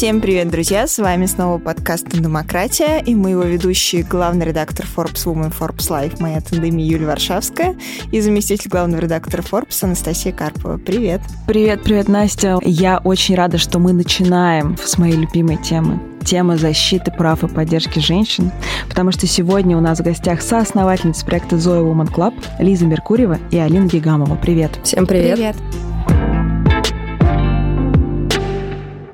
Всем 0.00 0.22
привет, 0.22 0.48
друзья! 0.48 0.86
С 0.86 0.98
вами 0.98 1.26
снова 1.26 1.58
подкаст 1.58 2.08
«Демократия» 2.08 3.02
и 3.04 3.14
мы 3.14 3.32
его 3.32 3.42
ведущие 3.42 4.02
главный 4.02 4.46
редактор 4.46 4.86
Forbes 4.86 5.26
Woman 5.26 5.52
Forbes 5.52 5.90
Life 5.90 6.22
моя 6.22 6.40
тандеми 6.40 6.80
Юлия 6.80 7.08
Варшавская 7.08 7.76
и 8.10 8.18
заместитель 8.22 8.70
главного 8.70 9.02
редактора 9.02 9.42
Forbes 9.42 9.84
Анастасия 9.84 10.32
Карпова. 10.32 10.78
Привет! 10.78 11.20
Привет, 11.46 11.82
привет, 11.82 12.08
Настя! 12.08 12.56
Я 12.62 13.02
очень 13.04 13.34
рада, 13.34 13.58
что 13.58 13.78
мы 13.78 13.92
начинаем 13.92 14.74
с 14.82 14.96
моей 14.96 15.16
любимой 15.16 15.58
темы 15.58 16.00
тема 16.24 16.56
защиты 16.56 17.10
прав 17.10 17.44
и 17.44 17.48
поддержки 17.48 17.98
женщин, 17.98 18.52
потому 18.88 19.12
что 19.12 19.26
сегодня 19.26 19.76
у 19.76 19.80
нас 19.82 19.98
в 19.98 20.02
гостях 20.02 20.40
соосновательница 20.40 21.26
проекта 21.26 21.56
Zoe 21.56 21.84
Woman 21.84 22.10
Club 22.10 22.32
Лиза 22.58 22.86
Меркурьева 22.86 23.38
и 23.50 23.58
Алина 23.58 23.86
Гигамова. 23.86 24.36
Привет! 24.36 24.80
Всем 24.82 25.04
привет! 25.04 25.36
Привет! 25.36 26.39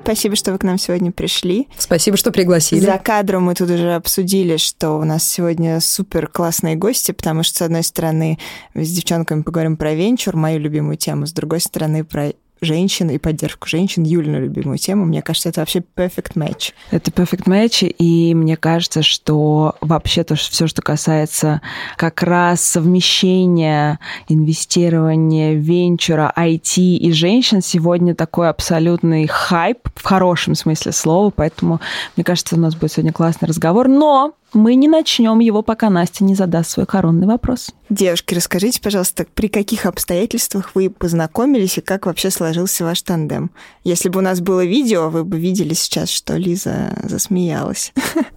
Спасибо, 0.07 0.37
что 0.37 0.53
вы 0.53 0.57
к 0.57 0.63
нам 0.63 0.77
сегодня 0.77 1.11
пришли. 1.11 1.67
Спасибо, 1.77 2.15
что 2.15 2.31
пригласили. 2.31 2.79
За 2.79 2.97
кадром 2.97 3.43
мы 3.43 3.55
тут 3.55 3.69
уже 3.69 3.93
обсудили, 3.93 4.55
что 4.55 4.91
у 4.91 5.03
нас 5.03 5.29
сегодня 5.29 5.81
супер 5.81 6.27
классные 6.27 6.77
гости, 6.77 7.11
потому 7.11 7.43
что, 7.43 7.57
с 7.57 7.61
одной 7.63 7.83
стороны, 7.83 8.39
с 8.73 8.89
девчонками 8.89 9.41
поговорим 9.41 9.75
про 9.75 9.93
венчур, 9.93 10.37
мою 10.37 10.61
любимую 10.61 10.95
тему, 10.95 11.27
с 11.27 11.33
другой 11.33 11.59
стороны, 11.59 12.05
про 12.05 12.31
женщин 12.61 13.09
и 13.09 13.17
поддержку 13.17 13.67
женщин, 13.67 14.03
Юлину 14.03 14.41
любимую 14.41 14.77
тему. 14.77 15.05
Мне 15.05 15.21
кажется, 15.21 15.49
это 15.49 15.61
вообще 15.61 15.79
perfect 15.79 16.33
match. 16.35 16.73
Это 16.91 17.11
perfect 17.11 17.45
match, 17.45 17.87
и 17.87 18.33
мне 18.33 18.57
кажется, 18.57 19.01
что 19.01 19.75
вообще 19.81 20.23
то, 20.23 20.35
что 20.35 20.51
все, 20.51 20.67
что 20.67 20.81
касается 20.81 21.61
как 21.97 22.23
раз 22.23 22.61
совмещения 22.61 23.99
инвестирования 24.27 25.53
венчура, 25.53 26.33
IT 26.35 26.77
и 26.77 27.11
женщин, 27.11 27.61
сегодня 27.61 28.15
такой 28.15 28.49
абсолютный 28.49 29.27
хайп 29.27 29.89
в 29.95 30.03
хорошем 30.03 30.55
смысле 30.55 30.91
слова, 30.91 31.31
поэтому 31.35 31.79
мне 32.15 32.23
кажется, 32.23 32.55
у 32.55 32.59
нас 32.59 32.75
будет 32.75 32.91
сегодня 32.91 33.13
классный 33.13 33.47
разговор. 33.47 33.87
Но 33.87 34.33
мы 34.53 34.75
не 34.75 34.87
начнем 34.87 35.39
его, 35.39 35.61
пока 35.61 35.89
Настя 35.89 36.23
не 36.23 36.35
задаст 36.35 36.71
свой 36.71 36.85
коронный 36.85 37.27
вопрос. 37.27 37.71
Девушки, 37.89 38.33
расскажите, 38.33 38.81
пожалуйста, 38.81 39.25
при 39.33 39.47
каких 39.47 39.85
обстоятельствах 39.85 40.71
вы 40.73 40.89
познакомились 40.89 41.77
и 41.77 41.81
как 41.81 42.05
вообще 42.05 42.29
сложился 42.29 42.83
ваш 42.83 43.01
тандем? 43.01 43.51
Если 43.83 44.09
бы 44.09 44.19
у 44.19 44.23
нас 44.23 44.41
было 44.41 44.63
видео, 44.65 45.09
вы 45.09 45.23
бы 45.23 45.39
видели 45.39 45.73
сейчас, 45.73 46.09
что 46.09 46.37
Лиза 46.37 46.97
засмеялась. 47.03 47.93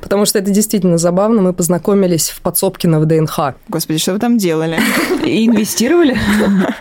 Потому 0.00 0.24
что 0.24 0.38
это 0.38 0.50
действительно 0.50 0.98
забавно. 0.98 1.42
Мы 1.42 1.52
познакомились 1.52 2.30
в 2.30 2.40
подсобке 2.40 2.88
на 2.88 3.00
ВДНХ. 3.00 3.54
Господи, 3.68 3.98
что 3.98 4.12
вы 4.12 4.18
там 4.18 4.38
делали? 4.38 4.78
И 5.24 5.46
инвестировали? 5.46 6.16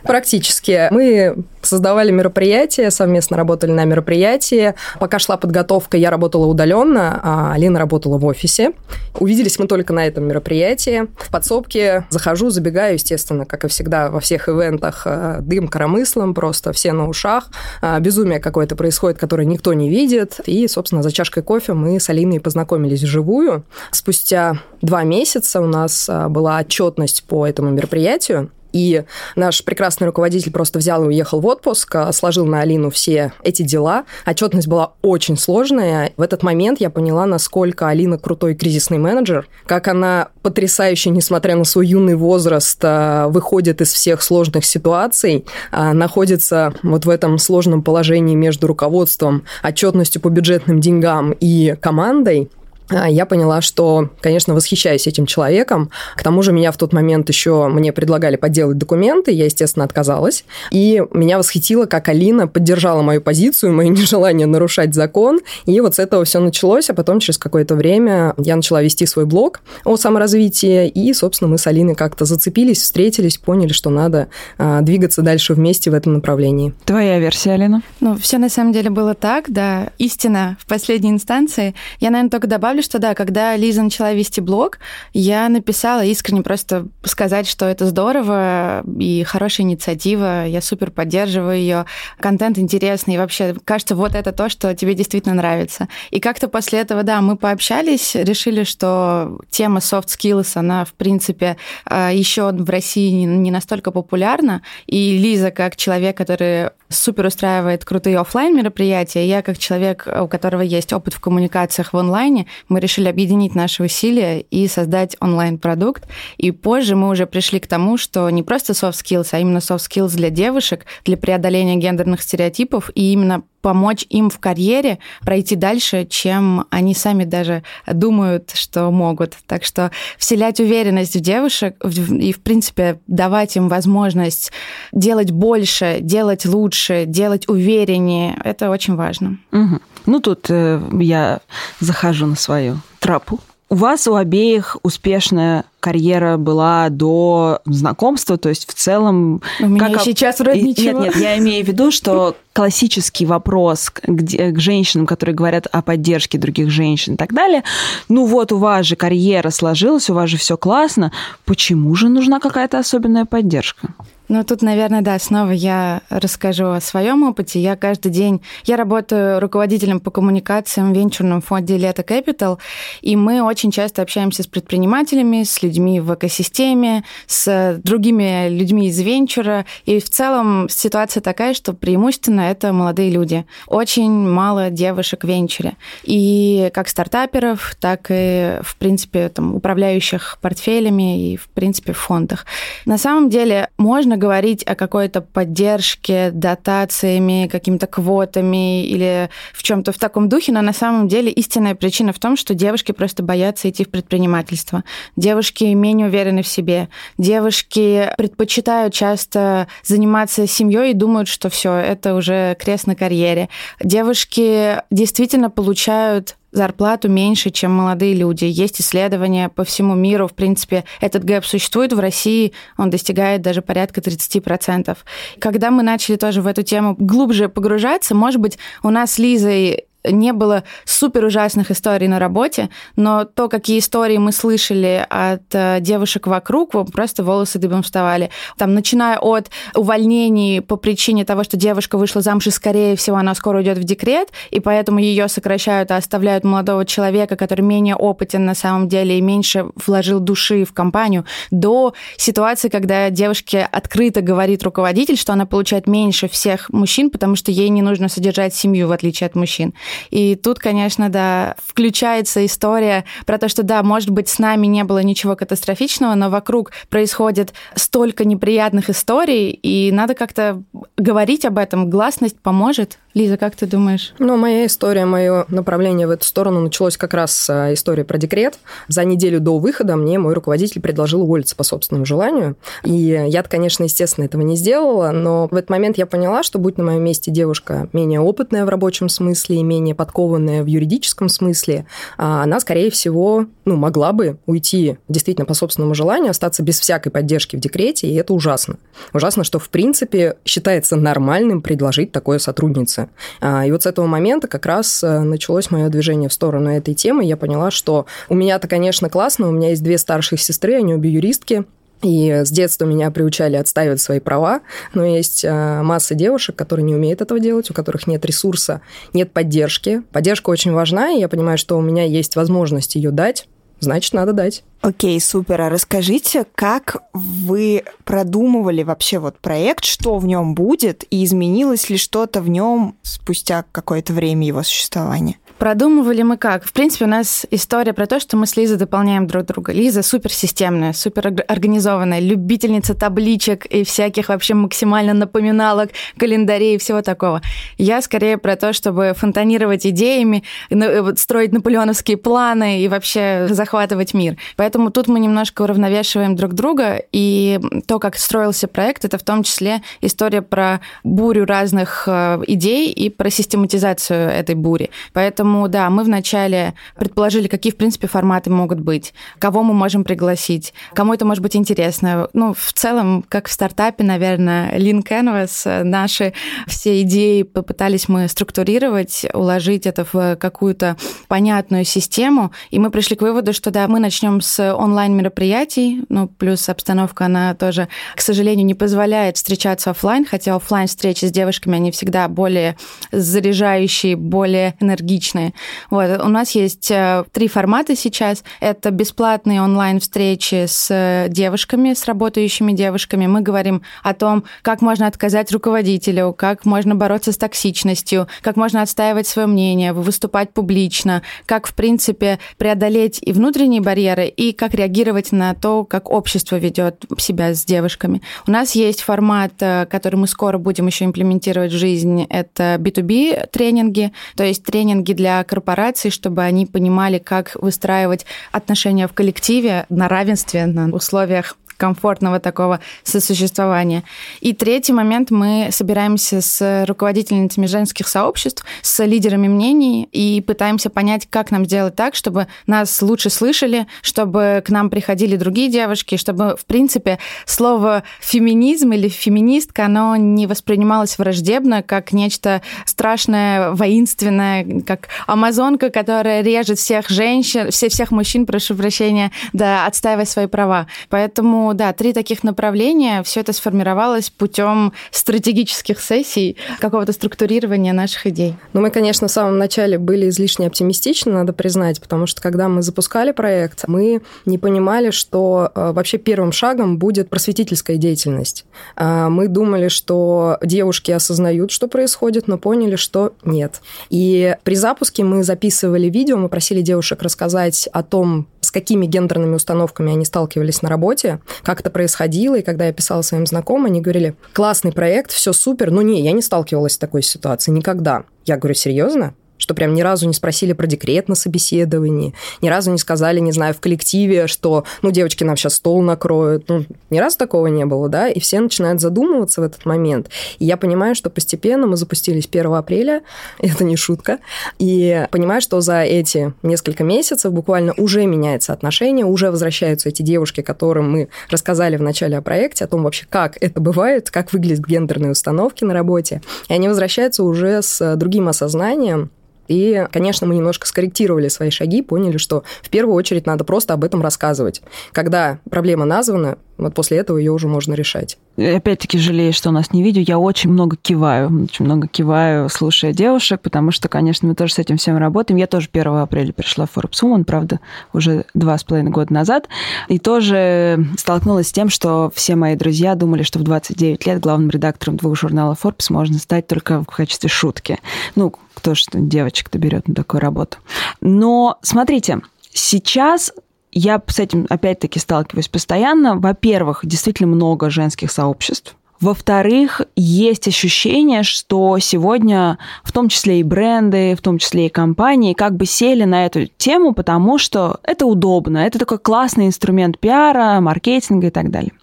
Практически. 0.03 0.87
Мы 0.91 1.35
создавали 1.61 2.11
мероприятия, 2.11 2.89
совместно 2.91 3.37
работали 3.37 3.71
на 3.71 3.85
мероприятии. 3.85 4.73
Пока 4.99 5.19
шла 5.19 5.37
подготовка, 5.37 5.97
я 5.97 6.09
работала 6.09 6.45
удаленно, 6.45 7.19
а 7.21 7.53
Алина 7.53 7.79
работала 7.79 8.17
в 8.17 8.25
офисе. 8.25 8.71
Увиделись 9.19 9.59
мы 9.59 9.67
только 9.67 9.93
на 9.93 10.07
этом 10.07 10.25
мероприятии. 10.25 11.07
В 11.17 11.29
подсобке 11.29 12.05
захожу, 12.09 12.49
забегаю, 12.49 12.93
естественно, 12.93 13.45
как 13.45 13.65
и 13.65 13.67
всегда 13.67 14.09
во 14.09 14.19
всех 14.19 14.47
ивентах, 14.49 15.03
э, 15.05 15.39
дым 15.41 15.67
коромыслом, 15.67 16.33
просто 16.33 16.71
все 16.71 16.93
на 16.93 17.07
ушах. 17.07 17.49
А, 17.81 17.99
безумие 17.99 18.39
какое-то 18.39 18.75
происходит, 18.75 19.19
которое 19.19 19.45
никто 19.45 19.73
не 19.73 19.89
видит. 19.89 20.39
И, 20.45 20.67
собственно, 20.67 21.03
за 21.03 21.11
чашкой 21.11 21.43
кофе 21.43 21.73
мы 21.73 21.99
с 21.99 22.09
Алиной 22.09 22.39
познакомились 22.39 22.76
вживую. 23.03 23.63
Спустя 23.91 24.61
два 24.81 25.03
месяца 25.03 25.61
у 25.61 25.65
нас 25.65 26.07
а, 26.09 26.29
была 26.29 26.59
отчетность 26.59 27.23
по 27.23 27.45
этому 27.45 27.71
мероприятию. 27.71 28.51
И 28.73 29.03
наш 29.35 29.63
прекрасный 29.63 30.05
руководитель 30.07 30.51
просто 30.51 30.79
взял 30.79 31.03
и 31.03 31.07
уехал 31.07 31.39
в 31.39 31.45
отпуск, 31.47 31.95
а, 31.95 32.11
сложил 32.11 32.45
на 32.45 32.61
Алину 32.61 32.89
все 32.89 33.33
эти 33.43 33.63
дела. 33.63 34.05
Отчетность 34.25 34.67
была 34.67 34.93
очень 35.01 35.37
сложная. 35.37 36.11
В 36.17 36.21
этот 36.21 36.43
момент 36.43 36.79
я 36.79 36.89
поняла, 36.89 37.25
насколько 37.25 37.87
Алина 37.87 38.17
крутой 38.17 38.55
кризисный 38.55 38.97
менеджер, 38.97 39.47
как 39.65 39.87
она 39.87 40.29
потрясающе, 40.41 41.09
несмотря 41.09 41.55
на 41.55 41.63
свой 41.63 41.87
юный 41.87 42.15
возраст, 42.15 42.79
а, 42.83 43.27
выходит 43.29 43.81
из 43.81 43.91
всех 43.93 44.21
сложных 44.21 44.65
ситуаций, 44.65 45.45
находится 45.71 46.73
вот 46.83 47.05
в 47.05 47.09
этом 47.09 47.37
сложном 47.37 47.81
положении 47.81 48.35
между 48.35 48.67
руководством, 48.67 49.43
отчетностью 49.63 50.21
по 50.21 50.29
бюджетным 50.29 50.79
деньгам 50.79 51.31
и 51.31 51.75
командой. 51.79 52.49
А, 52.89 53.09
я 53.09 53.25
поняла, 53.25 53.61
что, 53.61 54.09
конечно, 54.21 54.53
восхищаюсь 54.53 55.07
этим 55.07 55.25
человеком. 55.25 55.89
К 56.15 56.23
тому 56.23 56.41
же 56.41 56.51
меня 56.51 56.71
в 56.71 56.77
тот 56.77 56.93
момент 56.93 57.27
еще 57.29 57.67
мне 57.67 57.91
предлагали 57.91 58.35
подделать 58.35 58.77
документы, 58.77 59.31
я, 59.31 59.45
естественно, 59.45 59.85
отказалась. 59.85 60.45
И 60.71 61.03
меня 61.11 61.37
восхитило, 61.37 61.85
как 61.85 62.09
Алина 62.09 62.47
поддержала 62.47 63.01
мою 63.01 63.21
позицию, 63.21 63.73
мое 63.73 63.87
нежелание 63.89 64.47
нарушать 64.47 64.93
закон. 64.93 65.39
И 65.65 65.79
вот 65.81 65.95
с 65.95 65.99
этого 65.99 66.23
все 66.25 66.39
началось, 66.39 66.89
а 66.89 66.93
потом 66.93 67.19
через 67.19 67.37
какое-то 67.37 67.75
время 67.75 68.33
я 68.37 68.55
начала 68.55 68.81
вести 68.81 69.05
свой 69.05 69.25
блог 69.25 69.61
о 69.83 69.97
саморазвитии, 69.97 70.87
и, 70.87 71.13
собственно, 71.13 71.49
мы 71.49 71.57
с 71.57 71.67
Алиной 71.67 71.95
как-то 71.95 72.25
зацепились, 72.25 72.81
встретились, 72.81 73.37
поняли, 73.37 73.73
что 73.73 73.89
надо 73.89 74.27
а, 74.57 74.81
двигаться 74.81 75.21
дальше 75.21 75.53
вместе 75.53 75.91
в 75.91 75.93
этом 75.93 76.13
направлении. 76.13 76.73
Твоя 76.85 77.19
версия, 77.19 77.51
Алина? 77.51 77.81
Ну, 77.99 78.15
все 78.17 78.37
на 78.37 78.49
самом 78.49 78.71
деле 78.71 78.89
было 78.89 79.13
так, 79.13 79.45
да. 79.49 79.89
Истина 79.97 80.57
в 80.59 80.67
последней 80.67 81.09
инстанции. 81.09 81.75
Я, 81.99 82.09
наверное, 82.09 82.31
только 82.31 82.47
добавлю, 82.47 82.76
добавлю, 82.77 82.83
что 82.83 82.99
да, 82.99 83.15
когда 83.15 83.55
Лиза 83.55 83.81
начала 83.83 84.13
вести 84.13 84.41
блог, 84.41 84.79
я 85.13 85.49
написала 85.49 86.03
искренне 86.03 86.41
просто 86.41 86.87
сказать, 87.03 87.47
что 87.47 87.65
это 87.65 87.85
здорово 87.85 88.83
и 88.99 89.23
хорошая 89.23 89.65
инициатива, 89.65 90.45
я 90.45 90.61
супер 90.61 90.91
поддерживаю 90.91 91.57
ее, 91.57 91.85
контент 92.19 92.57
интересный, 92.57 93.15
и 93.15 93.17
вообще, 93.17 93.55
кажется, 93.65 93.95
вот 93.95 94.15
это 94.15 94.31
то, 94.31 94.49
что 94.49 94.75
тебе 94.75 94.93
действительно 94.93 95.35
нравится. 95.35 95.87
И 96.11 96.19
как-то 96.19 96.47
после 96.47 96.79
этого, 96.79 97.03
да, 97.03 97.21
мы 97.21 97.37
пообщались, 97.37 98.15
решили, 98.15 98.63
что 98.63 99.39
тема 99.49 99.79
soft 99.79 100.07
skills, 100.07 100.51
она, 100.55 100.85
в 100.85 100.93
принципе, 100.93 101.57
э, 101.89 102.11
еще 102.13 102.51
в 102.51 102.69
России 102.69 103.09
не 103.25 103.51
настолько 103.51 103.91
популярна, 103.91 104.61
и 104.85 105.17
Лиза, 105.17 105.51
как 105.51 105.75
человек, 105.75 106.17
который 106.17 106.69
супер 106.89 107.25
устраивает 107.25 107.85
крутые 107.85 108.19
офлайн 108.19 108.55
мероприятия, 108.55 109.27
я, 109.27 109.41
как 109.41 109.57
человек, 109.57 110.07
у 110.07 110.27
которого 110.27 110.61
есть 110.61 110.93
опыт 110.93 111.13
в 111.13 111.19
коммуникациях 111.19 111.93
в 111.93 111.97
онлайне, 111.97 112.47
мы 112.69 112.79
решили 112.79 113.07
объединить 113.07 113.55
наши 113.55 113.83
усилия 113.83 114.39
и 114.39 114.67
создать 114.67 115.15
онлайн-продукт. 115.19 116.07
И 116.37 116.51
позже 116.51 116.95
мы 116.95 117.09
уже 117.09 117.25
пришли 117.25 117.59
к 117.59 117.67
тому, 117.67 117.97
что 117.97 118.29
не 118.29 118.43
просто 118.43 118.73
soft 118.73 118.93
skills, 119.03 119.29
а 119.31 119.39
именно 119.39 119.57
soft 119.57 119.87
skills 119.89 120.15
для 120.15 120.29
девушек, 120.29 120.85
для 121.05 121.17
преодоления 121.17 121.75
гендерных 121.75 122.21
стереотипов 122.21 122.89
и 122.95 123.13
именно 123.13 123.43
помочь 123.67 124.05
им 124.09 124.29
в 124.29 124.39
карьере 124.39 124.97
пройти 125.19 125.57
дальше, 125.57 126.07
чем 126.09 126.67
они 126.69 126.93
сами 126.93 127.25
даже 127.25 127.63
думают, 127.85 128.51
что 128.53 128.89
могут. 128.91 129.33
Так 129.45 129.65
что 129.65 129.91
вселять 130.17 130.61
уверенность 130.61 131.17
в 131.17 131.19
девушек 131.19 131.75
и, 131.83 132.31
в 132.31 132.39
принципе, 132.39 133.01
давать 133.07 133.57
им 133.57 133.67
возможность 133.67 134.53
делать 134.93 135.31
больше, 135.31 135.97
делать 135.99 136.45
лучше, 136.45 137.03
делать 137.05 137.49
увереннее, 137.49 138.39
это 138.41 138.69
очень 138.69 138.95
важно. 138.95 139.37
Угу. 139.51 139.79
Ну, 140.05 140.19
тут 140.21 140.45
э, 140.49 140.81
я 140.93 141.41
захожу 141.81 142.25
на 142.25 142.37
свою 142.37 142.79
тропу. 143.01 143.41
У 143.69 143.75
вас 143.75 144.07
у 144.07 144.15
обеих 144.15 144.77
успешная 144.81 145.65
карьера 145.81 146.37
была 146.37 146.87
до 146.89 147.59
знакомства, 147.65 148.37
то 148.37 148.47
есть 148.47 148.69
в 148.69 148.73
целом... 148.73 149.41
У 149.59 149.67
меня 149.67 149.89
как... 149.89 150.03
сейчас 150.03 150.39
вроде 150.39 150.61
ничего. 150.61 151.03
Нет, 151.03 151.15
нет, 151.15 151.23
я 151.23 151.37
имею 151.37 151.65
в 151.65 151.67
виду, 151.67 151.91
что 151.91 152.37
классический 152.57 153.27
вопрос 153.27 153.91
к, 153.91 154.01
к 154.01 154.59
женщинам, 154.59 155.05
которые 155.05 155.35
говорят 155.35 155.67
о 155.71 155.83
поддержке 155.83 156.39
других 156.39 156.71
женщин 156.71 157.13
и 157.13 157.15
так 157.15 157.31
далее, 157.31 157.61
ну 158.09 158.25
вот 158.25 158.51
у 158.51 158.57
вас 158.57 158.83
же 158.87 158.95
карьера 158.95 159.51
сложилась, 159.51 160.09
у 160.09 160.15
вас 160.15 160.27
же 160.27 160.37
все 160.37 160.57
классно, 160.57 161.11
почему 161.45 161.93
же 161.93 162.09
нужна 162.09 162.39
какая-то 162.39 162.79
особенная 162.79 163.25
поддержка? 163.25 163.89
Ну, 164.29 164.43
тут, 164.43 164.61
наверное, 164.61 165.01
да, 165.01 165.17
снова 165.19 165.51
я 165.51 166.01
расскажу 166.09 166.67
о 166.67 166.81
своем 166.81 167.23
опыте. 167.23 167.61
Я 167.61 167.77
каждый 167.77 168.11
день... 168.11 168.41
Я 168.65 168.75
работаю 168.75 169.39
руководителем 169.39 170.01
по 170.01 170.11
коммуникациям 170.11 170.91
в 170.91 170.97
венчурном 170.97 171.41
фонде 171.41 171.77
Лето 171.77 172.01
Capital, 172.01 172.57
и 173.01 173.15
мы 173.15 173.41
очень 173.41 173.71
часто 173.71 174.01
общаемся 174.01 174.43
с 174.43 174.47
предпринимателями, 174.47 175.43
с 175.43 175.63
людьми 175.63 176.01
в 176.01 176.13
экосистеме, 176.13 177.05
с 177.25 177.79
другими 177.83 178.49
людьми 178.49 178.89
из 178.89 178.99
венчура, 178.99 179.65
и 179.85 179.99
в 180.01 180.09
целом 180.09 180.67
ситуация 180.69 181.21
такая, 181.21 181.53
что 181.53 181.71
преимущественно 181.73 182.41
это 182.41 182.73
молодые 182.73 183.09
люди. 183.11 183.45
Очень 183.67 184.11
мало 184.11 184.69
девушек 184.69 185.23
в 185.23 185.27
венчуре. 185.27 185.77
И 186.03 186.69
как 186.73 186.89
стартаперов, 186.89 187.75
так 187.79 188.07
и, 188.09 188.59
в 188.61 188.75
принципе, 188.77 189.29
там, 189.29 189.55
управляющих 189.55 190.37
портфелями 190.41 191.31
и, 191.31 191.37
в 191.37 191.47
принципе, 191.49 191.93
в 191.93 191.97
фондах. 191.97 192.45
На 192.85 192.97
самом 192.97 193.29
деле 193.29 193.69
можно 193.77 194.16
говорить 194.17 194.63
о 194.63 194.75
какой-то 194.75 195.21
поддержке, 195.21 196.31
дотациями, 196.31 197.47
какими-то 197.49 197.87
квотами 197.87 198.85
или 198.85 199.29
в 199.53 199.63
чем-то 199.63 199.91
в 199.91 199.97
таком 199.97 200.29
духе, 200.29 200.51
но 200.51 200.61
на 200.61 200.73
самом 200.73 201.07
деле 201.07 201.31
истинная 201.31 201.75
причина 201.75 202.11
в 202.11 202.19
том, 202.19 202.35
что 202.35 202.53
девушки 202.53 202.91
просто 202.91 203.23
боятся 203.23 203.69
идти 203.69 203.85
в 203.85 203.89
предпринимательство. 203.89 204.83
Девушки 205.15 205.63
менее 205.63 206.07
уверены 206.07 206.41
в 206.41 206.47
себе. 206.47 206.89
Девушки 207.17 208.09
предпочитают 208.17 208.93
часто 208.93 209.67
заниматься 209.83 210.47
семьей 210.47 210.91
и 210.91 210.93
думают, 210.93 211.27
что 211.27 211.49
все, 211.49 211.73
это 211.73 212.15
уже 212.15 212.55
крест 212.59 212.87
на 212.87 212.95
карьере. 212.95 213.49
Девушки 213.81 214.81
действительно 214.91 215.49
получают 215.49 216.35
зарплату 216.57 217.09
меньше, 217.09 217.49
чем 217.49 217.71
молодые 217.71 218.13
люди. 218.13 218.45
Есть 218.45 218.81
исследования 218.81 219.49
по 219.49 219.63
всему 219.63 219.95
миру. 219.95 220.27
В 220.27 220.33
принципе, 220.33 220.83
этот 220.99 221.23
гэп 221.23 221.45
существует. 221.45 221.93
В 221.93 221.99
России 221.99 222.53
он 222.77 222.89
достигает 222.89 223.41
даже 223.41 223.61
порядка 223.61 224.01
30%. 224.01 224.97
Когда 225.39 225.71
мы 225.71 225.83
начали 225.83 226.17
тоже 226.17 226.41
в 226.41 226.47
эту 226.47 226.63
тему 226.63 226.95
глубже 226.97 227.47
погружаться, 227.47 228.15
может 228.15 228.41
быть, 228.41 228.57
у 228.83 228.89
нас 228.89 229.13
с 229.13 229.19
Лизой 229.19 229.85
не 230.11 230.33
было 230.33 230.63
супер 230.85 231.25
ужасных 231.25 231.71
историй 231.71 232.07
на 232.07 232.19
работе, 232.19 232.69
но 232.95 233.25
то, 233.25 233.49
какие 233.49 233.79
истории 233.79 234.17
мы 234.17 234.31
слышали 234.31 235.05
от 235.09 235.43
э, 235.53 235.79
девушек 235.81 236.27
вокруг, 236.27 236.71
просто 236.91 237.23
волосы 237.23 237.59
дыбом 237.59 237.83
вставали. 237.83 238.29
Там, 238.57 238.73
начиная 238.73 239.17
от 239.19 239.49
увольнений 239.75 240.61
по 240.61 240.75
причине 240.75 241.25
того, 241.25 241.43
что 241.43 241.57
девушка 241.57 241.97
вышла 241.97 242.21
замуж, 242.21 242.47
и, 242.47 242.51
скорее 242.51 242.95
всего, 242.95 243.17
она 243.17 243.35
скоро 243.35 243.57
уйдет 243.57 243.77
в 243.77 243.83
декрет, 243.83 244.29
и 244.51 244.59
поэтому 244.59 244.99
ее 244.99 245.27
сокращают, 245.27 245.91
а 245.91 245.97
оставляют 245.97 246.43
молодого 246.43 246.85
человека, 246.85 247.35
который 247.35 247.61
менее 247.61 247.95
опытен 247.95 248.45
на 248.45 248.55
самом 248.55 248.87
деле 248.87 249.17
и 249.17 249.21
меньше 249.21 249.65
вложил 249.85 250.19
души 250.19 250.65
в 250.65 250.73
компанию, 250.73 251.25
до 251.51 251.93
ситуации, 252.17 252.69
когда 252.69 253.09
девушке 253.09 253.67
открыто 253.71 254.21
говорит 254.21 254.63
руководитель, 254.63 255.17
что 255.17 255.33
она 255.33 255.45
получает 255.45 255.87
меньше 255.87 256.27
всех 256.27 256.69
мужчин, 256.69 257.09
потому 257.09 257.35
что 257.35 257.51
ей 257.51 257.69
не 257.69 257.81
нужно 257.81 258.09
содержать 258.09 258.55
семью, 258.55 258.87
в 258.87 258.91
отличие 258.91 259.27
от 259.27 259.35
мужчин. 259.35 259.73
И 260.09 260.35
тут, 260.35 260.59
конечно, 260.59 261.09
да, 261.09 261.55
включается 261.65 262.45
история 262.45 263.05
про 263.25 263.37
то, 263.37 263.49
что 263.49 263.63
да, 263.63 263.83
может 263.83 264.09
быть, 264.09 264.29
с 264.29 264.39
нами 264.39 264.67
не 264.67 264.83
было 264.83 264.99
ничего 264.99 265.35
катастрофичного, 265.35 266.15
но 266.15 266.29
вокруг 266.29 266.71
происходит 266.89 267.53
столько 267.75 268.25
неприятных 268.25 268.89
историй, 268.89 269.49
и 269.51 269.91
надо 269.91 270.13
как-то 270.13 270.63
говорить 270.97 271.45
об 271.45 271.57
этом. 271.57 271.89
Гласность 271.89 272.39
поможет. 272.39 272.97
Лиза, 273.17 273.35
как 273.35 273.55
ты 273.55 273.65
думаешь? 273.65 274.13
Ну, 274.19 274.37
моя 274.37 274.67
история, 274.67 275.05
мое 275.05 275.45
направление 275.47 276.05
в 276.05 276.11
эту 276.11 276.23
сторону 276.23 276.59
началось 276.59 276.97
как 276.97 277.15
раз 277.15 277.35
с 277.35 277.49
а, 277.49 277.73
истории 277.73 278.03
про 278.03 278.19
декрет. 278.19 278.59
За 278.89 279.03
неделю 279.05 279.39
до 279.39 279.57
выхода 279.57 279.95
мне 279.95 280.19
мой 280.19 280.35
руководитель 280.35 280.81
предложил 280.81 281.23
уволиться 281.23 281.55
по 281.55 281.63
собственному 281.63 282.05
желанию. 282.05 282.57
И 282.83 282.91
я 282.93 283.41
конечно, 283.41 283.85
естественно, 283.85 284.25
этого 284.25 284.43
не 284.43 284.55
сделала, 284.55 285.09
но 285.09 285.47
в 285.49 285.55
этот 285.55 285.71
момент 285.71 285.97
я 285.97 286.05
поняла, 286.05 286.43
что 286.43 286.59
будь 286.59 286.77
на 286.77 286.83
моем 286.83 287.03
месте 287.03 287.31
девушка 287.31 287.89
менее 287.91 288.19
опытная 288.19 288.65
в 288.65 288.69
рабочем 288.69 289.09
смысле, 289.09 289.63
менее 289.63 289.95
подкованная 289.95 290.61
в 290.61 290.67
юридическом 290.67 291.27
смысле, 291.27 291.87
а, 292.19 292.43
она, 292.43 292.59
скорее 292.59 292.91
всего, 292.91 293.47
ну, 293.65 293.77
могла 293.77 294.11
бы 294.11 294.37
уйти 294.45 294.99
действительно 295.07 295.47
по 295.47 295.55
собственному 295.55 295.95
желанию, 295.95 296.29
остаться 296.29 296.61
без 296.61 296.79
всякой 296.79 297.09
поддержки 297.09 297.55
в 297.55 297.59
декрете, 297.59 298.07
и 298.07 298.13
это 298.13 298.35
ужасно. 298.35 298.77
Ужасно, 299.11 299.43
что, 299.43 299.57
в 299.57 299.69
принципе, 299.69 300.37
считается 300.45 300.95
нормальным 300.97 301.63
предложить 301.63 302.11
такое 302.11 302.37
сотруднице. 302.37 303.06
А, 303.41 303.65
и 303.65 303.71
вот 303.71 303.83
с 303.83 303.85
этого 303.85 304.05
момента 304.05 304.47
как 304.47 304.65
раз 304.65 305.03
э, 305.03 305.19
началось 305.19 305.71
мое 305.71 305.89
движение 305.89 306.29
в 306.29 306.33
сторону 306.33 306.69
этой 306.69 306.93
темы. 306.93 307.25
Я 307.25 307.37
поняла, 307.37 307.71
что 307.71 308.05
у 308.29 308.35
меня-то, 308.35 308.67
конечно, 308.67 309.09
классно, 309.09 309.47
у 309.47 309.51
меня 309.51 309.69
есть 309.69 309.83
две 309.83 309.97
старших 309.97 310.39
сестры, 310.39 310.75
они 310.75 310.93
обе 310.93 311.09
юристки, 311.09 311.65
и 312.03 312.29
с 312.45 312.51
детства 312.51 312.85
меня 312.85 313.09
приучали 313.09 313.55
отстаивать 313.55 313.99
свои 313.99 314.19
права, 314.19 314.61
но 314.93 315.03
есть 315.03 315.43
э, 315.43 315.81
масса 315.81 316.13
девушек, 316.13 316.55
которые 316.55 316.85
не 316.85 316.95
умеют 316.95 317.21
этого 317.21 317.39
делать, 317.39 317.71
у 317.71 317.73
которых 317.73 318.05
нет 318.05 318.23
ресурса, 318.25 318.81
нет 319.13 319.31
поддержки. 319.31 320.03
Поддержка 320.11 320.51
очень 320.51 320.73
важна, 320.73 321.11
и 321.11 321.19
я 321.19 321.27
понимаю, 321.27 321.57
что 321.57 321.77
у 321.77 321.81
меня 321.81 322.03
есть 322.03 322.35
возможность 322.35 322.95
ее 322.95 323.11
дать, 323.11 323.47
значит, 323.79 324.13
надо 324.13 324.33
дать. 324.33 324.63
Окей, 324.81 325.19
супер. 325.19 325.61
А 325.61 325.69
расскажите, 325.69 326.45
как 326.55 327.03
вы 327.13 327.83
продумывали 328.03 328.83
вообще 328.83 329.19
вот 329.19 329.39
проект, 329.39 329.85
что 329.85 330.17
в 330.17 330.25
нем 330.25 330.55
будет, 330.55 331.03
и 331.09 331.23
изменилось 331.23 331.89
ли 331.89 331.97
что-то 331.97 332.41
в 332.41 332.49
нем 332.49 332.95
спустя 333.01 333.65
какое-то 333.71 334.13
время 334.13 334.45
его 334.47 334.63
существования? 334.63 335.37
Продумывали 335.59 336.21
мы 336.21 336.37
как? 336.37 336.63
В 336.63 336.71
принципе, 336.71 337.05
у 337.05 337.07
нас 337.07 337.47
история 337.49 337.93
про 337.93 338.05
то, 338.05 338.19
что 338.19 338.37
мы 338.37 338.45
с 338.45 338.55
Лизой 338.55 338.77
дополняем 338.77 339.25
друг 339.25 339.45
друга. 339.45 339.73
Лиза 339.73 340.03
суперсистемная, 340.03 340.93
супер 340.93 341.33
организованная, 341.47 342.19
любительница 342.19 342.93
табличек 342.93 343.65
и 343.65 343.83
всяких 343.83 344.29
вообще 344.29 344.53
максимально 344.53 345.13
напоминалок, 345.13 345.89
календарей 346.17 346.75
и 346.75 346.77
всего 346.77 347.01
такого. 347.01 347.41
Я 347.79 348.03
скорее 348.03 348.37
про 348.37 348.55
то, 348.55 348.71
чтобы 348.71 349.13
фонтанировать 349.17 349.87
идеями, 349.87 350.43
э, 350.69 351.15
строить 351.15 351.51
наполеоновские 351.53 352.17
планы 352.17 352.81
и 352.81 352.87
вообще 352.87 353.47
захватывать 353.49 354.13
мир. 354.13 354.37
Поэтому 354.57 354.91
тут 354.91 355.07
мы 355.07 355.19
немножко 355.19 355.63
уравновешиваем 355.63 356.35
друг 356.35 356.53
друга, 356.53 357.01
и 357.11 357.59
то, 357.87 357.97
как 357.97 358.17
строился 358.17 358.67
проект, 358.67 359.05
это 359.05 359.17
в 359.17 359.23
том 359.23 359.41
числе 359.41 359.81
история 360.01 360.43
про 360.43 360.81
бурю 361.03 361.45
разных 361.45 362.03
э, 362.05 362.41
идей 362.45 362.91
и 362.91 363.09
про 363.09 363.31
систематизацию 363.31 364.29
этой 364.29 364.53
бури. 364.53 364.91
Поэтому 365.13 365.46
Поэтому, 365.47 365.69
да, 365.69 365.89
мы 365.89 366.03
вначале 366.03 366.73
предположили, 366.97 367.47
какие, 367.47 367.71
в 367.71 367.77
принципе, 367.77 368.07
форматы 368.07 368.49
могут 368.49 368.81
быть, 368.81 369.13
кого 369.39 369.63
мы 369.63 369.73
можем 369.73 370.03
пригласить, 370.03 370.73
кому 370.93 371.13
это 371.13 371.23
может 371.23 371.41
быть 371.41 371.55
интересно. 371.55 372.27
Ну, 372.33 372.53
в 372.53 372.73
целом, 372.73 373.23
как 373.29 373.47
в 373.47 373.51
стартапе, 373.53 374.03
наверное, 374.03 374.77
Lean 374.77 375.07
Canvas, 375.07 375.83
наши 375.83 376.33
все 376.67 377.01
идеи 377.03 377.43
попытались 377.43 378.09
мы 378.09 378.27
структурировать, 378.27 379.25
уложить 379.33 379.87
это 379.87 380.05
в 380.11 380.35
какую-то 380.35 380.97
понятную 381.29 381.85
систему, 381.85 382.51
и 382.69 382.77
мы 382.77 382.91
пришли 382.91 383.15
к 383.15 383.21
выводу, 383.21 383.53
что 383.53 383.71
да, 383.71 383.87
мы 383.87 383.99
начнем 383.99 384.41
с 384.41 384.73
онлайн-мероприятий, 384.73 386.03
ну, 386.09 386.27
плюс 386.27 386.67
обстановка, 386.67 387.27
она 387.27 387.53
тоже, 387.55 387.87
к 388.17 388.19
сожалению, 388.19 388.65
не 388.65 388.73
позволяет 388.73 389.37
встречаться 389.37 389.91
офлайн, 389.91 390.25
хотя 390.25 390.55
офлайн 390.55 390.87
встречи 390.87 391.23
с 391.23 391.31
девушками, 391.31 391.77
они 391.77 391.91
всегда 391.91 392.27
более 392.27 392.75
заряжающие, 393.13 394.17
более 394.17 394.75
энергичные, 394.81 395.36
разные. 395.37 395.53
Вот. 395.89 396.21
У 396.23 396.29
нас 396.29 396.51
есть 396.51 396.91
э, 396.91 397.23
три 397.31 397.47
формата 397.47 397.95
сейчас. 397.95 398.43
Это 398.59 398.91
бесплатные 398.91 399.61
онлайн-встречи 399.61 400.65
с 400.67 400.87
э, 400.89 401.27
девушками, 401.29 401.93
с 401.93 402.05
работающими 402.05 402.73
девушками. 402.73 403.27
Мы 403.27 403.41
говорим 403.41 403.81
о 404.03 404.13
том, 404.13 404.43
как 404.61 404.81
можно 404.81 405.07
отказать 405.07 405.51
руководителю, 405.51 406.33
как 406.37 406.65
можно 406.65 406.95
бороться 406.95 407.31
с 407.31 407.37
токсичностью, 407.37 408.27
как 408.41 408.55
можно 408.55 408.81
отстаивать 408.81 409.27
свое 409.27 409.47
мнение, 409.47 409.93
выступать 409.93 410.53
публично, 410.53 411.21
как, 411.45 411.67
в 411.67 411.73
принципе, 411.73 412.39
преодолеть 412.57 413.19
и 413.21 413.33
внутренние 413.33 413.81
барьеры, 413.81 414.27
и 414.27 414.53
как 414.53 414.73
реагировать 414.73 415.31
на 415.31 415.53
то, 415.53 415.83
как 415.85 416.09
общество 416.09 416.57
ведет 416.57 417.05
себя 417.17 417.53
с 417.53 417.65
девушками. 417.65 418.21
У 418.47 418.51
нас 418.51 418.75
есть 418.75 419.01
формат, 419.01 419.53
э, 419.59 419.85
который 419.85 420.15
мы 420.15 420.27
скоро 420.27 420.57
будем 420.57 420.87
еще 420.87 421.05
имплементировать 421.05 421.71
в 421.71 421.77
жизнь, 421.77 422.25
это 422.29 422.77
B2B 422.79 423.49
тренинги, 423.51 424.11
то 424.35 424.43
есть 424.43 424.63
тренинги 424.63 425.13
для 425.13 425.26
для 425.27 425.43
корпораций, 425.43 426.09
чтобы 426.09 426.41
они 426.43 426.65
понимали, 426.65 427.17
как 427.17 427.51
выстраивать 427.55 428.25
отношения 428.53 429.09
в 429.09 429.13
коллективе 429.13 429.85
на 429.89 430.07
равенстве, 430.07 430.65
на 430.67 430.87
условиях 430.95 431.57
комфортного 431.77 432.39
такого 432.39 432.79
сосуществования. 433.03 434.03
И 434.41 434.53
третий 434.53 434.93
момент, 434.93 435.31
мы 435.31 435.69
собираемся 435.71 436.41
с 436.41 436.85
руководительницами 436.87 437.65
женских 437.65 438.07
сообществ, 438.07 438.65
с 438.81 439.03
лидерами 439.05 439.47
мнений 439.47 440.07
и 440.11 440.41
пытаемся 440.41 440.89
понять, 440.89 441.27
как 441.29 441.51
нам 441.51 441.65
сделать 441.65 441.95
так, 441.95 442.15
чтобы 442.15 442.47
нас 442.65 443.01
лучше 443.01 443.29
слышали, 443.29 443.87
чтобы 444.01 444.63
к 444.65 444.69
нам 444.69 444.89
приходили 444.89 445.35
другие 445.35 445.69
девушки, 445.69 446.17
чтобы, 446.17 446.55
в 446.57 446.65
принципе, 446.65 447.19
слово 447.45 448.03
феминизм 448.19 448.91
или 448.91 449.09
феминистка, 449.09 449.85
оно 449.85 450.15
не 450.15 450.47
воспринималось 450.47 451.17
враждебно, 451.17 451.83
как 451.83 452.11
нечто 452.11 452.61
страшное, 452.85 453.71
воинственное, 453.71 454.81
как 454.81 455.09
амазонка, 455.27 455.89
которая 455.89 456.41
режет 456.41 456.79
всех 456.79 457.09
женщин, 457.09 457.71
все, 457.71 457.89
всех 457.89 458.11
мужчин, 458.11 458.45
прошу 458.45 458.75
прощения, 458.75 459.31
да, 459.53 459.85
отстаивая 459.85 460.25
свои 460.25 460.47
права. 460.47 460.87
Поэтому 461.09 461.66
да, 461.73 461.93
три 461.93 462.13
таких 462.13 462.43
направления. 462.43 463.23
Все 463.23 463.41
это 463.41 463.53
сформировалось 463.53 464.29
путем 464.29 464.93
стратегических 465.11 465.99
сессий, 465.99 466.57
какого-то 466.79 467.13
структурирования 467.13 467.93
наших 467.93 468.27
идей. 468.27 468.55
Ну, 468.73 468.81
мы, 468.81 468.89
конечно, 468.89 469.27
в 469.27 469.31
самом 469.31 469.57
начале 469.57 469.97
были 469.97 470.29
излишне 470.29 470.67
оптимистичны, 470.67 471.31
надо 471.31 471.53
признать, 471.53 472.01
потому 472.01 472.27
что 472.27 472.41
когда 472.41 472.67
мы 472.67 472.81
запускали 472.81 473.31
проект, 473.31 473.87
мы 473.87 474.21
не 474.45 474.57
понимали, 474.57 475.11
что 475.11 475.71
э, 475.73 475.91
вообще 475.91 476.17
первым 476.17 476.51
шагом 476.51 476.97
будет 476.97 477.29
просветительская 477.29 477.97
деятельность. 477.97 478.65
А, 478.95 479.29
мы 479.29 479.47
думали, 479.47 479.87
что 479.87 480.57
девушки 480.61 481.11
осознают, 481.11 481.71
что 481.71 481.87
происходит, 481.87 482.47
но 482.47 482.57
поняли, 482.57 482.95
что 482.95 483.33
нет. 483.43 483.81
И 484.09 484.55
при 484.63 484.75
запуске 484.75 485.23
мы 485.23 485.43
записывали 485.43 486.09
видео, 486.09 486.37
мы 486.37 486.49
просили 486.49 486.81
девушек 486.81 487.21
рассказать 487.21 487.87
о 487.91 488.03
том, 488.03 488.47
с 488.67 488.71
какими 488.71 489.05
гендерными 489.05 489.55
установками 489.55 490.11
они 490.11 490.25
сталкивались 490.25 490.81
на 490.81 490.89
работе, 490.89 491.39
как 491.63 491.79
это 491.79 491.89
происходило, 491.89 492.55
и 492.55 492.61
когда 492.61 492.85
я 492.87 492.91
писала 492.91 493.21
своим 493.21 493.45
знакомым, 493.45 493.85
они 493.85 494.01
говорили, 494.01 494.35
классный 494.51 494.91
проект, 494.91 495.31
все 495.31 495.53
супер, 495.53 495.89
но 495.89 496.01
не, 496.01 496.21
я 496.21 496.33
не 496.33 496.41
сталкивалась 496.41 496.93
с 496.93 496.97
такой 496.97 497.21
ситуацией 497.21 497.77
никогда. 497.77 498.25
Я 498.45 498.57
говорю, 498.57 498.75
серьезно? 498.75 499.35
Что 499.57 499.73
прям 499.73 499.93
ни 499.93 500.01
разу 500.01 500.27
не 500.27 500.33
спросили 500.33 500.73
про 500.73 500.87
декрет 500.87 501.27
на 501.27 501.35
собеседовании, 501.35 502.33
ни 502.61 502.69
разу 502.69 502.91
не 502.91 502.97
сказали, 502.97 503.39
не 503.39 503.51
знаю, 503.51 503.73
в 503.73 503.79
коллективе, 503.79 504.47
что, 504.47 504.83
ну, 505.01 505.11
девочки 505.11 505.43
нам 505.43 505.57
сейчас 505.57 505.75
стол 505.75 506.01
накроют. 506.01 506.69
Ну, 506.69 506.85
ни 507.09 507.19
разу 507.19 507.37
такого 507.37 507.67
не 507.67 507.85
было, 507.85 508.09
да, 508.09 508.27
и 508.27 508.39
все 508.39 508.59
начинают 508.59 509.01
задумываться 509.01 509.61
в 509.61 509.63
этот 509.63 509.85
момент. 509.85 510.29
И 510.59 510.65
я 510.65 510.77
понимаю, 510.77 511.15
что 511.15 511.29
постепенно 511.29 511.87
мы 511.87 511.97
запустились 511.97 512.47
1 512.49 512.73
апреля, 512.73 513.23
это 513.59 513.83
не 513.83 513.95
шутка, 513.95 514.39
и 514.79 515.25
понимаю, 515.31 515.61
что 515.61 515.81
за 515.81 516.03
эти 516.03 516.53
несколько 516.63 517.03
месяцев 517.03 517.51
буквально 517.51 517.93
уже 517.97 518.25
меняется 518.25 518.73
отношение, 518.73 519.25
уже 519.25 519.51
возвращаются 519.51 520.09
эти 520.09 520.21
девушки, 520.21 520.61
которым 520.61 521.11
мы 521.11 521.29
рассказали 521.49 521.97
в 521.97 522.01
начале 522.01 522.37
о 522.37 522.41
проекте, 522.41 522.85
о 522.85 522.87
том 522.87 523.03
вообще, 523.03 523.25
как 523.29 523.57
это 523.61 523.79
бывает, 523.79 524.29
как 524.29 524.53
выглядят 524.53 524.85
гендерные 524.85 525.31
установки 525.31 525.83
на 525.83 525.93
работе, 525.93 526.41
и 526.69 526.73
они 526.73 526.87
возвращаются 526.87 527.43
уже 527.43 527.81
с 527.81 528.15
другим 528.15 528.47
осознанием, 528.47 529.31
и, 529.67 530.05
конечно, 530.11 530.47
мы 530.47 530.55
немножко 530.55 530.87
скорректировали 530.87 531.47
свои 531.47 531.69
шаги, 531.69 532.01
поняли, 532.01 532.37
что 532.37 532.63
в 532.81 532.89
первую 532.89 533.15
очередь 533.15 533.45
надо 533.45 533.63
просто 533.63 533.93
об 533.93 534.03
этом 534.03 534.21
рассказывать. 534.21 534.81
Когда 535.11 535.59
проблема 535.69 536.05
названа, 536.05 536.57
вот 536.77 536.93
после 536.93 537.17
этого 537.17 537.37
ее 537.37 537.51
уже 537.51 537.67
можно 537.67 537.93
решать. 537.93 538.37
Опять-таки 538.55 539.17
жалею, 539.17 539.51
что 539.51 539.69
у 539.69 539.71
нас 539.71 539.91
не 539.91 540.03
видео. 540.03 540.21
Я 540.21 540.37
очень 540.37 540.69
много 540.69 540.95
киваю, 540.95 541.63
очень 541.63 541.85
много 541.85 542.07
киваю, 542.07 542.69
слушая 542.69 543.13
девушек, 543.13 543.61
потому 543.61 543.91
что, 543.91 544.07
конечно, 544.09 544.47
мы 544.47 544.55
тоже 544.55 544.73
с 544.73 544.79
этим 544.79 544.97
всем 544.97 545.17
работаем. 545.17 545.57
Я 545.57 545.67
тоже 545.67 545.89
1 545.91 546.07
апреля 546.17 546.53
пришла 546.53 546.85
в 546.85 546.95
Forbes 546.95 547.23
Woman, 547.23 547.45
правда, 547.45 547.79
уже 548.13 548.45
два 548.53 548.77
с 548.77 548.83
половиной 548.83 549.11
года 549.11 549.33
назад, 549.33 549.67
и 550.07 550.19
тоже 550.19 551.07
столкнулась 551.17 551.69
с 551.69 551.73
тем, 551.73 551.89
что 551.89 552.31
все 552.33 552.55
мои 552.55 552.75
друзья 552.75 553.15
думали, 553.15 553.43
что 553.43 553.59
в 553.59 553.63
29 553.63 554.25
лет 554.25 554.39
главным 554.39 554.69
редактором 554.69 555.17
двух 555.17 555.35
журналов 555.35 555.79
Forbes 555.83 556.07
можно 556.09 556.37
стать 556.37 556.67
только 556.67 557.01
в 557.01 557.07
качестве 557.07 557.49
шутки. 557.49 557.99
Ну, 558.35 558.53
кто 558.77 558.95
что 558.95 559.19
девочек-то 559.19 559.79
берет 559.79 560.07
на 560.07 560.13
такую 560.13 560.41
работу. 560.41 560.77
Но 561.19 561.79
смотрите, 561.81 562.41
сейчас 562.71 563.51
я 563.91 564.21
с 564.27 564.39
этим 564.39 564.67
опять-таки 564.69 565.19
сталкиваюсь 565.19 565.67
постоянно. 565.67 566.35
Во-первых, 566.35 567.01
действительно 567.03 567.47
много 567.47 567.89
женских 567.89 568.31
сообществ. 568.31 568.95
Во-вторых, 569.19 570.01
есть 570.15 570.67
ощущение, 570.67 571.41
что 571.41 571.97
сегодня 571.97 572.77
в 573.03 573.11
том 573.11 573.29
числе 573.29 573.61
и 573.61 573.63
бренды, 573.63 574.35
в 574.35 574.41
том 574.43 574.59
числе 574.59 574.85
и 574.85 574.89
компании 574.89 575.55
как 575.55 575.75
бы 575.75 575.87
сели 575.87 576.23
на 576.23 576.45
эту 576.45 576.67
тему, 576.67 577.15
потому 577.15 577.57
что 577.57 577.99
это 578.03 578.27
удобно, 578.27 578.77
это 578.77 578.99
такой 578.99 579.17
классный 579.17 579.65
инструмент 579.65 580.19
пиара, 580.19 580.79
маркетинга 580.81 581.47
и 581.47 581.49
так 581.49 581.71
далее. 581.71 581.93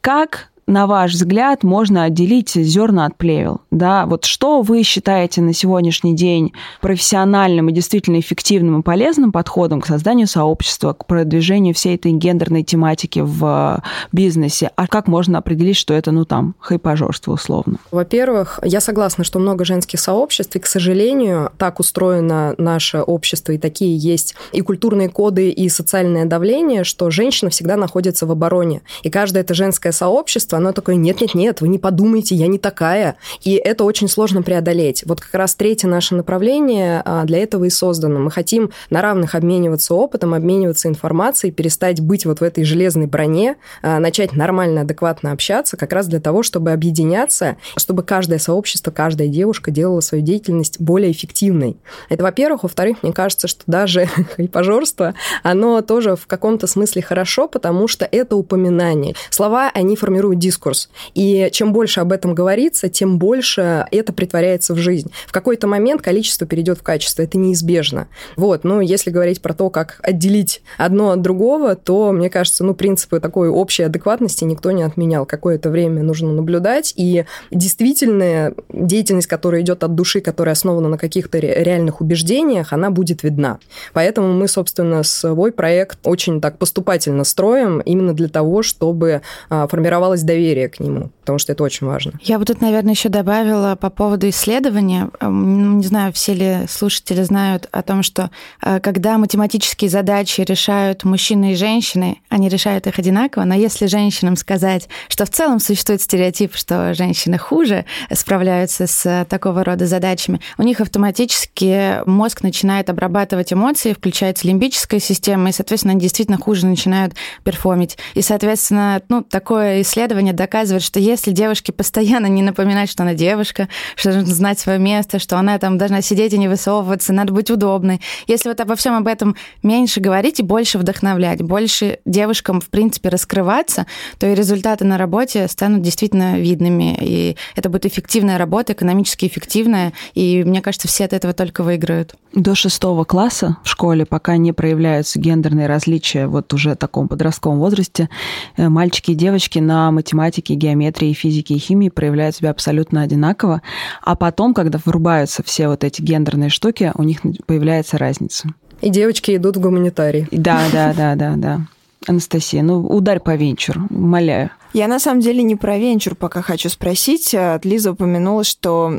Как 0.00 0.50
на 0.66 0.86
ваш 0.86 1.12
взгляд, 1.12 1.62
можно 1.62 2.04
отделить 2.04 2.54
зерна 2.54 3.06
от 3.06 3.16
плевел? 3.16 3.60
Да, 3.74 4.06
вот 4.06 4.24
что 4.24 4.62
вы 4.62 4.82
считаете 4.82 5.40
на 5.42 5.52
сегодняшний 5.52 6.14
день 6.14 6.52
профессиональным 6.80 7.68
и 7.68 7.72
действительно 7.72 8.20
эффективным 8.20 8.80
и 8.80 8.82
полезным 8.82 9.32
подходом 9.32 9.80
к 9.80 9.86
созданию 9.86 10.26
сообщества, 10.26 10.92
к 10.92 11.06
продвижению 11.06 11.74
всей 11.74 11.96
этой 11.96 12.12
гендерной 12.12 12.62
тематики 12.62 13.20
в 13.22 13.82
бизнесе? 14.12 14.70
А 14.76 14.86
как 14.86 15.08
можно 15.08 15.38
определить, 15.38 15.76
что 15.76 15.92
это, 15.92 16.10
ну, 16.12 16.24
там, 16.24 16.54
хайпажорство 16.60 17.32
условно? 17.32 17.78
Во-первых, 17.90 18.60
я 18.62 18.80
согласна, 18.80 19.24
что 19.24 19.38
много 19.38 19.64
женских 19.64 20.00
сообществ, 20.00 20.54
и, 20.56 20.60
к 20.60 20.66
сожалению, 20.66 21.50
так 21.58 21.80
устроено 21.80 22.54
наше 22.58 23.00
общество, 23.00 23.52
и 23.52 23.58
такие 23.58 23.96
есть 23.96 24.34
и 24.52 24.60
культурные 24.60 25.08
коды, 25.08 25.50
и 25.50 25.68
социальное 25.68 26.24
давление, 26.24 26.84
что 26.84 27.10
женщина 27.10 27.50
всегда 27.50 27.76
находится 27.76 28.26
в 28.26 28.30
обороне. 28.30 28.82
И 29.02 29.10
каждое 29.10 29.40
это 29.40 29.54
женское 29.54 29.92
сообщество 29.92 30.24
общество, 30.24 30.58
оно 30.58 30.72
такое, 30.72 30.96
нет-нет-нет, 30.96 31.60
вы 31.60 31.68
не 31.68 31.78
подумайте, 31.78 32.34
я 32.34 32.46
не 32.46 32.58
такая. 32.58 33.16
И 33.42 33.56
это 33.64 33.84
очень 33.84 34.08
сложно 34.08 34.42
преодолеть. 34.42 35.02
Вот 35.06 35.20
как 35.20 35.34
раз 35.34 35.54
третье 35.54 35.88
наше 35.88 36.14
направление 36.14 37.02
а, 37.04 37.24
для 37.24 37.38
этого 37.38 37.64
и 37.64 37.70
создано. 37.70 38.20
Мы 38.20 38.30
хотим 38.30 38.70
на 38.90 39.00
равных 39.00 39.34
обмениваться 39.34 39.94
опытом, 39.94 40.34
обмениваться 40.34 40.88
информацией, 40.88 41.50
перестать 41.50 42.00
быть 42.00 42.26
вот 42.26 42.40
в 42.40 42.42
этой 42.42 42.62
железной 42.64 43.06
броне, 43.06 43.56
а, 43.82 43.98
начать 43.98 44.34
нормально, 44.34 44.82
адекватно 44.82 45.32
общаться, 45.32 45.78
как 45.78 45.92
раз 45.94 46.06
для 46.06 46.20
того, 46.20 46.42
чтобы 46.42 46.72
объединяться, 46.72 47.56
чтобы 47.76 48.02
каждое 48.02 48.38
сообщество, 48.38 48.90
каждая 48.90 49.28
девушка 49.28 49.70
делала 49.70 50.00
свою 50.00 50.22
деятельность 50.22 50.78
более 50.78 51.10
эффективной. 51.10 51.78
Это, 52.10 52.22
во-первых. 52.22 52.64
Во-вторых, 52.64 52.98
мне 53.02 53.12
кажется, 53.12 53.48
что 53.48 53.62
даже 53.66 54.06
хайпажорство, 54.36 55.14
оно 55.42 55.80
тоже 55.80 56.16
в 56.16 56.26
каком-то 56.26 56.66
смысле 56.66 57.00
хорошо, 57.00 57.48
потому 57.48 57.88
что 57.88 58.06
это 58.10 58.36
упоминание. 58.36 59.14
Слова, 59.30 59.70
они 59.72 59.96
формируют 59.96 60.38
дискурс. 60.38 60.90
И 61.14 61.48
чем 61.52 61.72
больше 61.72 62.00
об 62.00 62.12
этом 62.12 62.34
говорится, 62.34 62.90
тем 62.90 63.18
больше 63.18 63.53
это 63.62 64.12
притворяется 64.12 64.74
в 64.74 64.78
жизнь. 64.78 65.10
В 65.26 65.32
какой-то 65.32 65.66
момент 65.66 66.02
количество 66.02 66.46
перейдет 66.46 66.78
в 66.78 66.82
качество. 66.82 67.22
Это 67.22 67.38
неизбежно. 67.38 68.08
Вот. 68.36 68.64
Ну, 68.64 68.80
если 68.80 69.10
говорить 69.10 69.42
про 69.42 69.54
то, 69.54 69.70
как 69.70 70.00
отделить 70.02 70.62
одно 70.78 71.10
от 71.10 71.22
другого, 71.22 71.74
то, 71.74 72.12
мне 72.12 72.30
кажется, 72.30 72.64
ну, 72.64 72.74
принципы 72.74 73.20
такой 73.20 73.48
общей 73.48 73.82
адекватности 73.82 74.44
никто 74.44 74.70
не 74.70 74.82
отменял. 74.82 75.26
Какое-то 75.26 75.70
время 75.70 76.02
нужно 76.02 76.32
наблюдать. 76.32 76.92
И 76.96 77.24
действительно, 77.50 78.54
деятельность, 78.68 79.26
которая 79.26 79.62
идет 79.62 79.84
от 79.84 79.94
души, 79.94 80.20
которая 80.20 80.52
основана 80.52 80.88
на 80.88 80.98
каких-то 80.98 81.38
реальных 81.38 82.00
убеждениях, 82.00 82.72
она 82.72 82.90
будет 82.90 83.22
видна. 83.22 83.58
Поэтому 83.92 84.32
мы, 84.32 84.48
собственно, 84.48 85.02
свой 85.02 85.52
проект 85.52 85.98
очень 86.04 86.40
так 86.40 86.58
поступательно 86.58 87.24
строим 87.24 87.80
именно 87.80 88.14
для 88.14 88.28
того, 88.28 88.62
чтобы 88.62 89.22
а, 89.48 89.66
формировалась 89.66 90.22
доверие 90.22 90.68
к 90.68 90.80
нему, 90.80 91.10
потому 91.20 91.38
что 91.38 91.52
это 91.52 91.62
очень 91.62 91.86
важно. 91.86 92.12
Я 92.22 92.38
бы 92.38 92.44
тут, 92.44 92.60
наверное, 92.60 92.92
еще 92.92 93.08
добавила 93.08 93.43
по 93.80 93.90
поводу 93.90 94.28
исследования. 94.28 95.10
Эм, 95.20 95.78
не 95.78 95.86
знаю, 95.86 96.12
все 96.12 96.34
ли 96.34 96.66
слушатели 96.68 97.22
знают 97.22 97.68
о 97.72 97.82
том, 97.82 98.02
что 98.02 98.30
э, 98.62 98.80
когда 98.80 99.18
математические 99.18 99.90
задачи 99.90 100.40
решают 100.40 101.04
мужчины 101.04 101.52
и 101.52 101.56
женщины, 101.56 102.18
они 102.28 102.48
решают 102.48 102.86
их 102.86 102.98
одинаково, 102.98 103.44
но 103.44 103.54
если 103.54 103.86
женщинам 103.86 104.36
сказать, 104.36 104.88
что 105.08 105.24
в 105.24 105.30
целом 105.30 105.60
существует 105.60 106.00
стереотип, 106.00 106.54
что 106.54 106.94
женщины 106.94 107.38
хуже 107.38 107.84
справляются 108.12 108.86
с 108.86 109.26
такого 109.28 109.64
рода 109.64 109.86
задачами, 109.86 110.40
у 110.58 110.62
них 110.62 110.80
автоматически 110.80 112.06
мозг 112.06 112.42
начинает 112.42 112.90
обрабатывать 112.90 113.52
эмоции, 113.52 113.92
включается 113.92 114.46
лимбическая 114.46 115.00
система, 115.00 115.50
и, 115.50 115.52
соответственно, 115.52 115.92
они 115.92 116.00
действительно 116.00 116.38
хуже 116.38 116.66
начинают 116.66 117.14
перформить. 117.42 117.98
И, 118.14 118.22
соответственно, 118.22 119.02
ну, 119.08 119.22
такое 119.22 119.82
исследование 119.82 120.32
доказывают, 120.32 120.82
что 120.82 121.00
если 121.00 121.30
девушке 121.30 121.72
постоянно 121.72 122.26
не 122.26 122.42
напоминать, 122.42 122.90
что 122.90 123.02
она 123.02 123.14
девушка, 123.14 123.33
что 123.42 123.68
нужно 124.04 124.34
знать 124.34 124.60
свое 124.60 124.78
место, 124.78 125.18
что 125.18 125.36
она 125.38 125.58
там 125.58 125.78
должна 125.78 126.00
сидеть 126.02 126.32
и 126.32 126.38
не 126.38 126.46
высовываться, 126.46 127.12
надо 127.12 127.32
быть 127.32 127.50
удобной. 127.50 128.00
Если 128.28 128.48
вот 128.48 128.60
обо 128.60 128.76
всем 128.76 128.94
об 128.94 129.08
этом 129.08 129.34
меньше 129.62 130.00
говорить 130.00 130.38
и 130.38 130.42
больше 130.44 130.78
вдохновлять, 130.78 131.42
больше 131.42 131.98
девушкам, 132.04 132.60
в 132.60 132.68
принципе, 132.68 133.08
раскрываться, 133.08 133.86
то 134.18 134.26
и 134.26 134.34
результаты 134.34 134.84
на 134.84 134.98
работе 134.98 135.48
станут 135.48 135.82
действительно 135.82 136.38
видными. 136.38 136.96
И 137.00 137.36
это 137.56 137.68
будет 137.68 137.86
эффективная 137.86 138.38
работа, 138.38 138.72
экономически 138.72 139.26
эффективная. 139.26 139.92
И 140.14 140.44
мне 140.44 140.62
кажется, 140.62 140.86
все 140.86 141.04
от 141.04 141.12
этого 141.12 141.32
только 141.32 141.62
выиграют. 141.62 142.14
До 142.34 142.56
шестого 142.56 143.04
класса 143.04 143.58
в 143.62 143.68
школе, 143.68 144.04
пока 144.04 144.36
не 144.36 144.52
проявляются 144.52 145.20
гендерные 145.20 145.68
различия 145.68 146.26
вот 146.26 146.52
уже 146.52 146.72
в 146.72 146.76
таком 146.76 147.06
подростковом 147.06 147.60
возрасте, 147.60 148.08
э, 148.56 148.68
мальчики 148.68 149.12
и 149.12 149.14
девочки 149.14 149.60
на 149.60 149.92
математике, 149.92 150.54
геометрии, 150.54 151.12
физике 151.12 151.54
и 151.54 151.58
химии 151.58 151.90
проявляют 151.90 152.34
себя 152.34 152.50
абсолютно 152.50 153.02
одинаково, 153.02 153.62
а 154.02 154.16
потом, 154.16 154.52
когда 154.52 154.80
врубаются 154.84 155.44
все 155.44 155.68
вот 155.68 155.84
эти 155.84 156.02
гендерные 156.02 156.50
штуки, 156.50 156.90
у 156.96 157.04
них 157.04 157.20
появляется 157.46 157.98
разница. 157.98 158.48
И 158.80 158.90
девочки 158.90 159.36
идут 159.36 159.56
в 159.56 159.60
гуманитарий. 159.60 160.26
Да, 160.32 160.62
да, 160.72 160.92
да, 160.92 161.14
да, 161.14 161.34
да. 161.36 161.60
Анастасия, 162.06 162.62
ну 162.62 162.80
ударь 162.80 163.20
по 163.20 163.34
венчуру, 163.34 163.82
умоляю. 163.90 164.50
Я 164.72 164.88
на 164.88 164.98
самом 164.98 165.20
деле 165.20 165.42
не 165.42 165.56
про 165.56 165.78
венчур 165.78 166.16
пока 166.16 166.42
хочу 166.42 166.68
спросить. 166.68 167.34
Лиза 167.62 167.92
упомянула, 167.92 168.42
что 168.42 168.92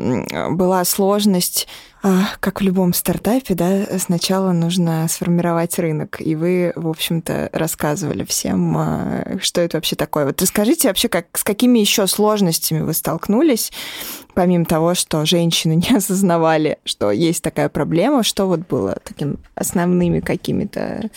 была 0.50 0.84
сложность 0.84 1.68
а, 2.08 2.28
как 2.38 2.60
в 2.60 2.64
любом 2.64 2.92
стартапе, 2.92 3.54
да, 3.54 3.98
сначала 3.98 4.52
нужно 4.52 5.08
сформировать 5.08 5.76
рынок, 5.78 6.20
и 6.20 6.36
вы, 6.36 6.72
в 6.76 6.88
общем-то, 6.88 7.50
рассказывали 7.52 8.22
всем, 8.24 8.76
а, 8.78 9.38
что 9.40 9.60
это 9.60 9.78
вообще 9.78 9.96
такое. 9.96 10.26
Вот 10.26 10.40
расскажите 10.40 10.86
вообще, 10.86 11.08
как, 11.08 11.26
с 11.36 11.42
какими 11.42 11.80
еще 11.80 12.06
сложностями 12.06 12.82
вы 12.82 12.92
столкнулись, 12.92 13.72
помимо 14.36 14.66
того, 14.66 14.94
что 14.94 15.24
женщины 15.24 15.74
не 15.90 15.96
осознавали, 15.96 16.78
что 16.84 17.10
есть 17.10 17.42
такая 17.42 17.68
проблема, 17.68 18.22
что 18.22 18.46
вот 18.46 18.60
было 18.60 18.98
таким 19.02 19.38
основными 19.56 20.20
какими-то... 20.20 21.10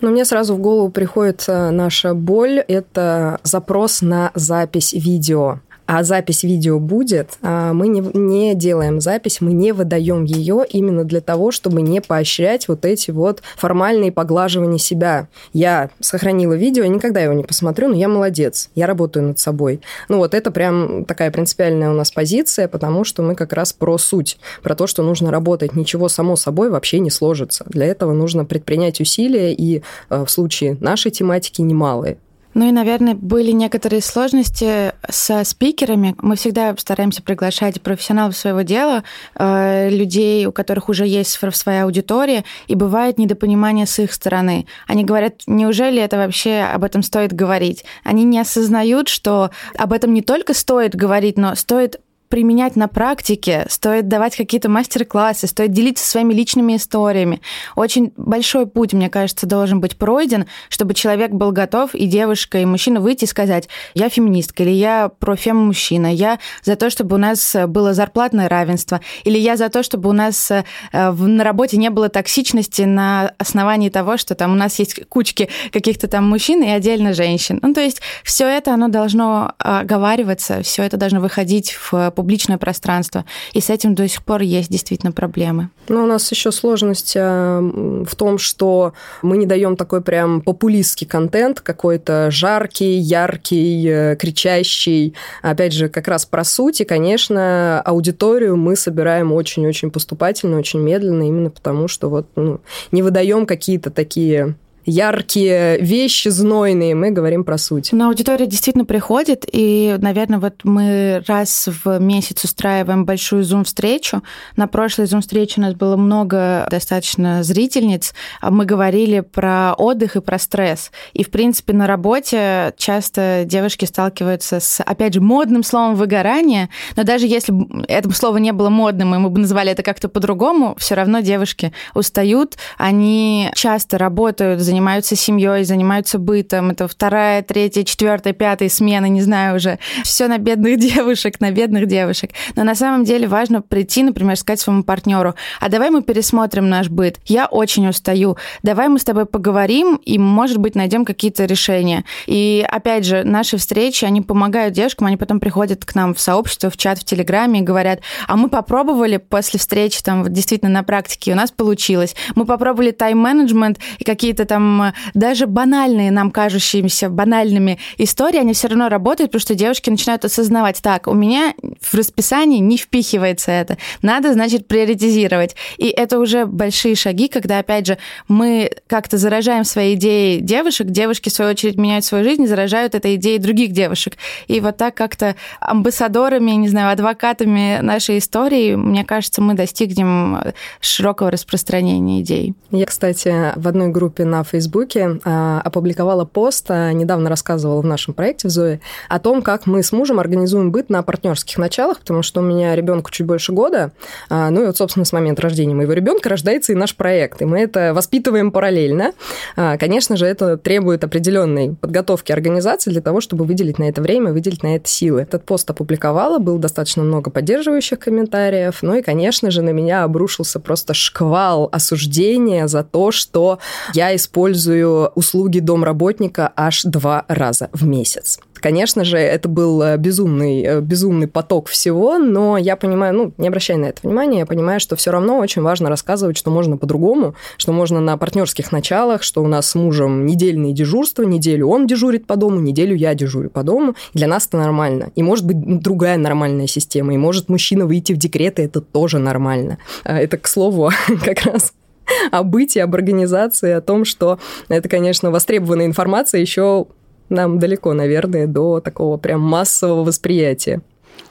Ну, 0.00 0.10
мне 0.10 0.24
сразу 0.24 0.54
в 0.54 0.58
голову 0.60 0.90
приходит 0.90 1.44
наша 1.48 2.14
боль, 2.14 2.60
это 2.68 3.40
запрос 3.42 4.02
на 4.02 4.30
запись 4.34 4.92
видео 4.92 5.60
а 5.88 6.04
запись 6.04 6.42
видео 6.42 6.78
будет, 6.78 7.38
а, 7.40 7.72
мы 7.72 7.88
не, 7.88 8.02
не 8.02 8.54
делаем 8.54 9.00
запись, 9.00 9.40
мы 9.40 9.54
не 9.54 9.72
выдаем 9.72 10.24
ее 10.24 10.66
именно 10.68 11.02
для 11.02 11.22
того, 11.22 11.50
чтобы 11.50 11.80
не 11.80 12.02
поощрять 12.02 12.68
вот 12.68 12.84
эти 12.84 13.10
вот 13.10 13.42
формальные 13.56 14.12
поглаживания 14.12 14.76
себя. 14.76 15.28
Я 15.54 15.88
сохранила 16.00 16.52
видео, 16.52 16.82
я 16.82 16.90
никогда 16.90 17.20
его 17.20 17.32
не 17.32 17.42
посмотрю, 17.42 17.88
но 17.88 17.96
я 17.96 18.06
молодец, 18.06 18.68
я 18.74 18.86
работаю 18.86 19.28
над 19.28 19.38
собой. 19.38 19.80
Ну 20.10 20.18
вот 20.18 20.34
это 20.34 20.50
прям 20.50 21.06
такая 21.06 21.30
принципиальная 21.30 21.88
у 21.88 21.94
нас 21.94 22.10
позиция, 22.10 22.68
потому 22.68 23.04
что 23.04 23.22
мы 23.22 23.34
как 23.34 23.54
раз 23.54 23.72
про 23.72 23.96
суть, 23.96 24.38
про 24.62 24.74
то, 24.74 24.86
что 24.86 25.02
нужно 25.02 25.30
работать. 25.30 25.74
Ничего 25.74 26.10
само 26.10 26.36
собой 26.36 26.68
вообще 26.68 27.00
не 27.00 27.10
сложится. 27.10 27.64
Для 27.66 27.86
этого 27.86 28.12
нужно 28.12 28.44
предпринять 28.44 29.00
усилия, 29.00 29.54
и 29.54 29.82
э, 30.10 30.24
в 30.26 30.28
случае 30.30 30.76
нашей 30.80 31.10
тематики 31.10 31.62
немалые. 31.62 32.18
Ну 32.54 32.68
и, 32.68 32.72
наверное, 32.72 33.14
были 33.14 33.52
некоторые 33.52 34.00
сложности 34.00 34.92
со 35.08 35.44
спикерами. 35.44 36.14
Мы 36.20 36.36
всегда 36.36 36.74
стараемся 36.76 37.22
приглашать 37.22 37.80
профессионалов 37.82 38.36
своего 38.36 38.62
дела, 38.62 39.04
э, 39.34 39.90
людей, 39.90 40.46
у 40.46 40.52
которых 40.52 40.88
уже 40.88 41.06
есть 41.06 41.38
своя 41.52 41.84
аудитория, 41.84 42.44
и 42.66 42.74
бывает 42.74 43.18
недопонимание 43.18 43.86
с 43.86 43.98
их 43.98 44.12
стороны. 44.12 44.66
Они 44.86 45.04
говорят, 45.04 45.42
неужели 45.46 46.00
это 46.00 46.16
вообще 46.16 46.60
об 46.60 46.84
этом 46.84 47.02
стоит 47.02 47.32
говорить? 47.32 47.84
Они 48.02 48.24
не 48.24 48.40
осознают, 48.40 49.08
что 49.08 49.50
об 49.76 49.92
этом 49.92 50.12
не 50.14 50.22
только 50.22 50.54
стоит 50.54 50.96
говорить, 50.96 51.36
но 51.36 51.54
стоит 51.54 52.00
применять 52.28 52.76
на 52.76 52.88
практике, 52.88 53.66
стоит 53.68 54.08
давать 54.08 54.36
какие-то 54.36 54.68
мастер-классы, 54.68 55.46
стоит 55.46 55.72
делиться 55.72 56.04
своими 56.04 56.34
личными 56.34 56.76
историями. 56.76 57.40
Очень 57.76 58.12
большой 58.16 58.66
путь, 58.66 58.92
мне 58.92 59.08
кажется, 59.10 59.46
должен 59.46 59.80
быть 59.80 59.96
пройден, 59.96 60.46
чтобы 60.68 60.94
человек 60.94 61.30
был 61.30 61.52
готов, 61.52 61.94
и 61.94 62.06
девушка, 62.06 62.58
и 62.58 62.64
мужчина 62.64 63.00
выйти 63.00 63.24
и 63.24 63.26
сказать, 63.26 63.68
я 63.94 64.08
феминистка, 64.08 64.62
или 64.62 64.70
я 64.70 65.10
про 65.18 65.36
мужчина 65.54 66.12
я 66.12 66.38
за 66.62 66.76
то, 66.76 66.90
чтобы 66.90 67.16
у 67.16 67.18
нас 67.18 67.56
было 67.68 67.94
зарплатное 67.94 68.48
равенство, 68.48 69.00
или 69.24 69.38
я 69.38 69.56
за 69.56 69.68
то, 69.68 69.82
чтобы 69.82 70.10
у 70.10 70.12
нас 70.12 70.50
э, 70.50 70.64
на 70.92 71.44
работе 71.44 71.76
не 71.76 71.90
было 71.90 72.08
токсичности 72.08 72.82
на 72.82 73.32
основании 73.38 73.88
того, 73.88 74.16
что 74.16 74.34
там 74.34 74.52
у 74.52 74.56
нас 74.56 74.78
есть 74.78 75.06
кучки 75.08 75.48
каких-то 75.72 76.08
там 76.08 76.28
мужчин 76.28 76.62
и 76.62 76.68
отдельно 76.68 77.14
женщин. 77.14 77.60
Ну, 77.62 77.72
то 77.72 77.80
есть 77.80 78.00
все 78.24 78.46
это, 78.46 78.74
оно 78.74 78.88
должно 78.88 79.54
оговариваться, 79.58 80.62
все 80.62 80.82
это 80.82 80.96
должно 80.96 81.20
выходить 81.20 81.72
в 81.72 82.10
публичное 82.18 82.58
пространство. 82.58 83.24
И 83.52 83.60
с 83.60 83.70
этим 83.70 83.94
до 83.94 84.08
сих 84.08 84.24
пор 84.24 84.42
есть 84.42 84.68
действительно 84.72 85.12
проблемы. 85.12 85.68
Ну, 85.88 86.02
у 86.02 86.06
нас 86.06 86.28
еще 86.32 86.50
сложность 86.50 87.12
э, 87.14 87.20
в 87.20 88.16
том, 88.16 88.38
что 88.38 88.92
мы 89.22 89.36
не 89.36 89.46
даем 89.46 89.76
такой 89.76 90.00
прям 90.00 90.40
популистский 90.40 91.06
контент, 91.06 91.60
какой-то 91.60 92.32
жаркий, 92.32 92.98
яркий, 92.98 93.88
э, 93.88 94.16
кричащий. 94.16 95.14
Опять 95.42 95.72
же, 95.72 95.88
как 95.88 96.08
раз 96.08 96.26
про 96.26 96.42
суть. 96.42 96.80
И, 96.80 96.84
конечно, 96.84 97.80
аудиторию 97.82 98.56
мы 98.56 98.74
собираем 98.74 99.32
очень-очень 99.32 99.92
поступательно, 99.92 100.58
очень 100.58 100.80
медленно, 100.80 101.22
именно 101.22 101.50
потому 101.50 101.86
что 101.86 102.10
вот 102.10 102.26
ну, 102.34 102.60
не 102.90 103.02
выдаем 103.02 103.46
какие-то 103.46 103.92
такие 103.92 104.56
яркие 104.88 105.78
вещи, 105.78 106.28
знойные, 106.28 106.94
мы 106.94 107.10
говорим 107.10 107.44
про 107.44 107.58
суть. 107.58 107.92
Но 107.92 108.08
аудитория 108.08 108.46
действительно 108.46 108.84
приходит, 108.84 109.44
и, 109.50 109.96
наверное, 109.98 110.38
вот 110.38 110.64
мы 110.64 111.22
раз 111.26 111.68
в 111.84 111.98
месяц 111.98 112.44
устраиваем 112.44 113.04
большую 113.04 113.44
зум-встречу. 113.44 114.22
На 114.56 114.66
прошлой 114.66 115.06
зум-встрече 115.06 115.54
у 115.58 115.60
нас 115.60 115.74
было 115.74 115.96
много 115.96 116.66
достаточно 116.70 117.42
зрительниц. 117.42 118.14
Мы 118.42 118.64
говорили 118.64 119.20
про 119.20 119.74
отдых 119.74 120.16
и 120.16 120.20
про 120.20 120.38
стресс. 120.38 120.90
И, 121.12 121.22
в 121.22 121.30
принципе, 121.30 121.72
на 121.72 121.86
работе 121.86 122.72
часто 122.76 123.42
девушки 123.44 123.84
сталкиваются 123.84 124.60
с, 124.60 124.82
опять 124.82 125.14
же, 125.14 125.20
модным 125.20 125.62
словом 125.62 125.94
выгорание, 125.96 126.70
но 126.96 127.04
даже 127.04 127.26
если 127.26 127.54
это 127.88 128.10
слово 128.12 128.38
не 128.38 128.52
было 128.52 128.70
модным, 128.70 129.14
и 129.14 129.18
мы 129.18 129.30
бы 129.30 129.40
называли 129.40 129.72
это 129.72 129.82
как-то 129.82 130.08
по-другому, 130.08 130.74
все 130.78 130.94
равно 130.94 131.20
девушки 131.20 131.72
устают, 131.94 132.56
они 132.78 133.50
часто 133.54 133.98
работают, 133.98 134.60
занимаются 134.60 134.77
занимаются 134.78 135.16
семьей, 135.16 135.64
занимаются 135.64 136.20
бытом. 136.20 136.70
Это 136.70 136.86
вторая, 136.86 137.42
третья, 137.42 137.82
четвертая, 137.82 138.32
пятая 138.32 138.68
смена, 138.68 139.06
не 139.06 139.20
знаю 139.22 139.56
уже. 139.56 139.80
Все 140.04 140.28
на 140.28 140.38
бедных 140.38 140.78
девушек, 140.78 141.40
на 141.40 141.50
бедных 141.50 141.86
девушек. 141.86 142.30
Но 142.54 142.62
на 142.62 142.76
самом 142.76 143.02
деле 143.02 143.26
важно 143.26 143.60
прийти, 143.60 144.04
например, 144.04 144.36
сказать 144.36 144.60
своему 144.60 144.84
партнеру, 144.84 145.34
а 145.58 145.68
давай 145.68 145.90
мы 145.90 146.02
пересмотрим 146.02 146.68
наш 146.68 146.90
быт. 146.90 147.18
Я 147.24 147.46
очень 147.46 147.88
устаю. 147.88 148.36
Давай 148.62 148.86
мы 148.86 149.00
с 149.00 149.04
тобой 149.04 149.26
поговорим 149.26 149.96
и, 149.96 150.16
может 150.16 150.58
быть, 150.58 150.76
найдем 150.76 151.04
какие-то 151.04 151.44
решения. 151.46 152.04
И, 152.26 152.64
опять 152.70 153.04
же, 153.04 153.24
наши 153.24 153.56
встречи, 153.56 154.04
они 154.04 154.20
помогают 154.20 154.74
девушкам, 154.74 155.08
они 155.08 155.16
потом 155.16 155.40
приходят 155.40 155.84
к 155.84 155.96
нам 155.96 156.14
в 156.14 156.20
сообщество, 156.20 156.70
в 156.70 156.76
чат, 156.76 156.98
в 156.98 157.04
Телеграме 157.04 157.60
и 157.60 157.62
говорят, 157.62 157.98
а 158.28 158.36
мы 158.36 158.48
попробовали 158.48 159.16
после 159.16 159.58
встречи, 159.58 160.00
там, 160.04 160.32
действительно 160.32 160.70
на 160.70 160.84
практике, 160.84 161.32
у 161.32 161.36
нас 161.36 161.50
получилось. 161.50 162.14
Мы 162.36 162.44
попробовали 162.44 162.92
тайм-менеджмент 162.92 163.78
и 163.98 164.04
какие-то 164.04 164.44
там 164.44 164.67
даже 165.14 165.46
банальные, 165.46 166.10
нам 166.10 166.30
кажущиеся 166.30 167.08
банальными 167.08 167.78
истории, 167.98 168.38
они 168.38 168.52
все 168.52 168.68
равно 168.68 168.88
работают, 168.88 169.30
потому 169.30 169.40
что 169.40 169.54
девушки 169.54 169.90
начинают 169.90 170.24
осознавать, 170.24 170.80
так, 170.82 171.06
у 171.06 171.14
меня 171.14 171.54
в 171.80 171.94
расписании 171.94 172.58
не 172.58 172.76
впихивается 172.76 173.50
это, 173.50 173.78
надо, 174.02 174.32
значит, 174.32 174.66
приоритизировать. 174.66 175.56
И 175.76 175.88
это 175.88 176.18
уже 176.18 176.46
большие 176.46 176.94
шаги, 176.94 177.28
когда, 177.28 177.58
опять 177.58 177.86
же, 177.86 177.98
мы 178.26 178.70
как-то 178.86 179.16
заражаем 179.16 179.64
свои 179.64 179.94
идеи 179.94 180.38
девушек, 180.40 180.88
девушки, 180.88 181.28
в 181.28 181.32
свою 181.32 181.52
очередь, 181.52 181.76
меняют 181.76 182.04
свою 182.04 182.24
жизнь 182.24 182.46
заражают 182.46 182.94
этой 182.94 183.16
идеей 183.16 183.38
других 183.38 183.72
девушек. 183.72 184.14
И 184.46 184.60
вот 184.60 184.76
так 184.76 184.94
как-то 184.94 185.36
амбассадорами, 185.60 186.52
не 186.52 186.68
знаю, 186.68 186.92
адвокатами 186.92 187.78
нашей 187.82 188.18
истории, 188.18 188.74
мне 188.74 189.04
кажется, 189.04 189.42
мы 189.42 189.54
достигнем 189.54 190.38
широкого 190.80 191.30
распространения 191.30 192.20
идей. 192.20 192.54
Я, 192.70 192.86
кстати, 192.86 193.52
в 193.56 193.68
одной 193.68 193.88
группе 193.88 194.24
на 194.24 194.42
Фейсбуке 194.48 195.20
а, 195.24 195.60
опубликовала 195.64 196.24
пост, 196.24 196.66
а, 196.68 196.92
недавно 196.92 197.30
рассказывала 197.30 197.80
в 197.80 197.86
нашем 197.86 198.14
проекте 198.14 198.48
в 198.48 198.50
Зое, 198.50 198.80
о 199.08 199.18
том, 199.18 199.42
как 199.42 199.66
мы 199.66 199.82
с 199.82 199.92
мужем 199.92 200.20
организуем 200.20 200.72
быт 200.72 200.90
на 200.90 201.02
партнерских 201.02 201.58
началах, 201.58 202.00
потому 202.00 202.22
что 202.22 202.40
у 202.40 202.42
меня 202.42 202.74
ребенку 202.74 203.10
чуть 203.10 203.26
больше 203.26 203.52
года, 203.52 203.92
а, 204.28 204.50
ну 204.50 204.62
и 204.62 204.66
вот, 204.66 204.76
собственно, 204.76 205.04
с 205.04 205.12
момента 205.12 205.42
рождения 205.42 205.74
моего 205.74 205.92
ребенка 205.92 206.28
рождается 206.28 206.72
и 206.72 206.74
наш 206.74 206.96
проект, 206.96 207.42
и 207.42 207.44
мы 207.44 207.60
это 207.60 207.92
воспитываем 207.94 208.50
параллельно. 208.50 209.12
Конечно 209.54 210.16
же, 210.16 210.26
это 210.26 210.56
требует 210.56 211.04
определенной 211.04 211.74
подготовки 211.74 212.32
организации 212.32 212.90
для 212.90 213.00
того, 213.00 213.20
чтобы 213.20 213.44
выделить 213.44 213.78
на 213.78 213.84
это 213.84 214.02
время, 214.02 214.32
выделить 214.32 214.62
на 214.62 214.76
это 214.76 214.88
силы. 214.88 215.22
Этот 215.22 215.44
пост 215.44 215.68
опубликовала, 215.70 216.38
было 216.38 216.58
достаточно 216.58 217.02
много 217.02 217.30
поддерживающих 217.30 217.98
комментариев, 217.98 218.78
ну 218.82 218.94
и, 218.94 219.02
конечно 219.02 219.50
же, 219.50 219.62
на 219.62 219.70
меня 219.70 220.04
обрушился 220.04 220.60
просто 220.60 220.94
шквал 220.94 221.68
осуждения 221.72 222.66
за 222.66 222.84
то, 222.84 223.10
что 223.10 223.58
я 223.94 224.14
использую 224.14 224.37
использую 224.38 225.08
услуги 225.16 225.58
домработника 225.58 226.52
аж 226.54 226.84
два 226.84 227.24
раза 227.28 227.70
в 227.72 227.84
месяц. 227.84 228.38
Конечно 228.54 229.04
же, 229.04 229.16
это 229.16 229.48
был 229.48 229.82
э, 229.82 229.96
безумный, 229.96 230.62
э, 230.62 230.80
безумный 230.80 231.28
поток 231.28 231.68
всего, 231.68 232.18
но 232.18 232.56
я 232.56 232.76
понимаю, 232.76 233.14
ну, 233.14 233.32
не 233.38 233.48
обращая 233.48 233.76
на 233.76 233.86
это 233.86 234.00
внимания, 234.02 234.40
я 234.40 234.46
понимаю, 234.46 234.80
что 234.80 234.96
все 234.96 235.10
равно 235.10 235.38
очень 235.38 235.62
важно 235.62 235.88
рассказывать, 235.88 236.36
что 236.36 236.50
можно 236.50 236.76
по-другому, 236.76 237.34
что 237.56 237.72
можно 237.72 238.00
на 238.00 238.16
партнерских 238.16 238.72
началах, 238.72 239.22
что 239.22 239.42
у 239.42 239.46
нас 239.46 239.68
с 239.68 239.74
мужем 239.74 240.26
недельные 240.26 240.72
дежурства, 240.72 241.22
неделю 241.22 241.68
он 241.68 241.86
дежурит 241.86 242.26
по 242.26 242.36
дому, 242.36 242.60
неделю 242.60 242.96
я 242.96 243.14
дежурю 243.14 243.50
по 243.50 243.62
дому. 243.62 243.94
Для 244.12 244.26
нас 244.26 244.46
это 244.46 244.58
нормально. 244.58 245.12
И 245.14 245.22
может 245.22 245.46
быть 245.46 245.80
другая 245.80 246.16
нормальная 246.16 246.66
система, 246.66 247.14
и 247.14 247.16
может 247.16 247.48
мужчина 247.48 247.86
выйти 247.86 248.12
в 248.12 248.16
декрет, 248.16 248.58
и 248.58 248.62
это 248.62 248.80
тоже 248.80 249.18
нормально. 249.18 249.78
А 250.04 250.18
это, 250.18 250.36
к 250.36 250.48
слову, 250.48 250.90
как 251.24 251.42
раз 251.42 251.72
о 252.30 252.42
бытии, 252.42 252.80
об 252.80 252.94
организации, 252.94 253.72
о 253.72 253.80
том, 253.80 254.04
что 254.04 254.38
это, 254.68 254.88
конечно, 254.88 255.30
востребованная 255.30 255.86
информация 255.86 256.40
еще 256.40 256.86
нам 257.28 257.58
далеко, 257.58 257.92
наверное, 257.92 258.46
до 258.46 258.80
такого 258.80 259.16
прям 259.18 259.40
массового 259.40 260.04
восприятия. 260.04 260.80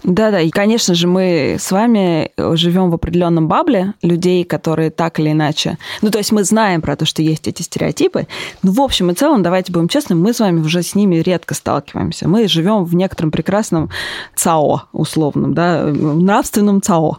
Да-да, 0.04 0.42
и, 0.42 0.50
конечно 0.50 0.94
же, 0.94 1.08
мы 1.08 1.58
с 1.60 1.72
вами 1.72 2.32
живем 2.56 2.92
в 2.92 2.94
определенном 2.94 3.48
бабле 3.48 3.94
людей, 4.02 4.44
которые 4.44 4.90
так 4.90 5.20
или 5.20 5.32
иначе... 5.32 5.78
Ну, 6.02 6.12
то 6.12 6.20
есть 6.20 6.32
мы 6.32 6.44
знаем 6.44 6.82
про 6.82 6.96
то, 6.96 7.06
что 7.06 7.22
есть 7.22 7.48
эти 7.48 7.62
стереотипы, 7.62 8.28
но 8.64 8.72
в 8.72 8.80
общем 8.80 9.12
и 9.12 9.14
целом, 9.14 9.44
давайте 9.44 9.72
будем 9.72 9.88
честны, 9.88 10.16
мы 10.16 10.34
с 10.34 10.40
вами 10.40 10.62
уже 10.62 10.84
с 10.84 10.96
ними 10.96 11.18
редко 11.18 11.56
сталкиваемся. 11.56 12.28
Мы 12.28 12.48
живем 12.48 12.86
в 12.86 12.96
некотором 12.96 13.32
прекрасном 13.32 13.90
ЦАО, 14.36 14.84
условном, 14.94 15.54
да, 15.54 15.86
нравственном 15.86 16.82
ЦАО. 16.82 17.18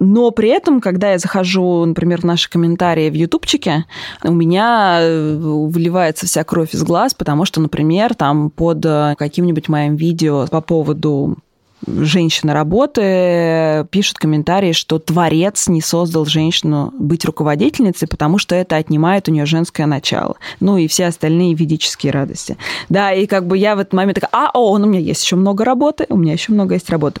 Но 0.00 0.30
при 0.30 0.48
этом, 0.48 0.80
когда 0.80 1.12
я 1.12 1.18
захожу, 1.18 1.84
например, 1.84 2.22
в 2.22 2.24
наши 2.24 2.50
комментарии 2.50 3.10
в 3.10 3.14
ютубчике, 3.14 3.84
у 4.22 4.32
меня 4.32 4.98
э, 5.00 5.36
выливается 5.36 6.26
вся 6.26 6.42
кровь 6.42 6.74
из 6.74 6.82
глаз, 6.82 7.14
потому 7.14 7.44
что, 7.44 7.60
например, 7.60 8.14
там 8.14 8.50
под 8.50 8.84
каким-нибудь 9.18 9.68
моим 9.68 9.96
видео 9.96 10.46
по 10.46 10.60
поводу 10.60 11.36
женщины 11.86 12.52
работы 12.52 13.86
пишут 13.90 14.18
комментарии, 14.18 14.72
что 14.72 14.98
творец 14.98 15.68
не 15.68 15.80
создал 15.80 16.26
женщину 16.26 16.92
быть 16.98 17.24
руководительницей, 17.24 18.08
потому 18.08 18.38
что 18.38 18.54
это 18.54 18.76
отнимает 18.76 19.28
у 19.28 19.32
нее 19.32 19.46
женское 19.46 19.86
начало. 19.86 20.36
Ну 20.60 20.76
и 20.76 20.86
все 20.88 21.06
остальные 21.06 21.54
ведические 21.54 22.12
радости. 22.12 22.56
Да, 22.88 23.12
и 23.12 23.26
как 23.26 23.46
бы 23.46 23.58
я 23.58 23.76
в 23.76 23.78
этот 23.78 23.92
момент 23.92 24.20
такая, 24.20 24.30
а, 24.32 24.50
о, 24.54 24.76
ну, 24.78 24.86
у 24.86 24.90
меня 24.90 25.00
есть 25.00 25.24
еще 25.24 25.36
много 25.36 25.64
работы, 25.64 26.06
у 26.08 26.16
меня 26.16 26.32
еще 26.32 26.52
много 26.52 26.74
есть 26.74 26.90
работы. 26.90 27.20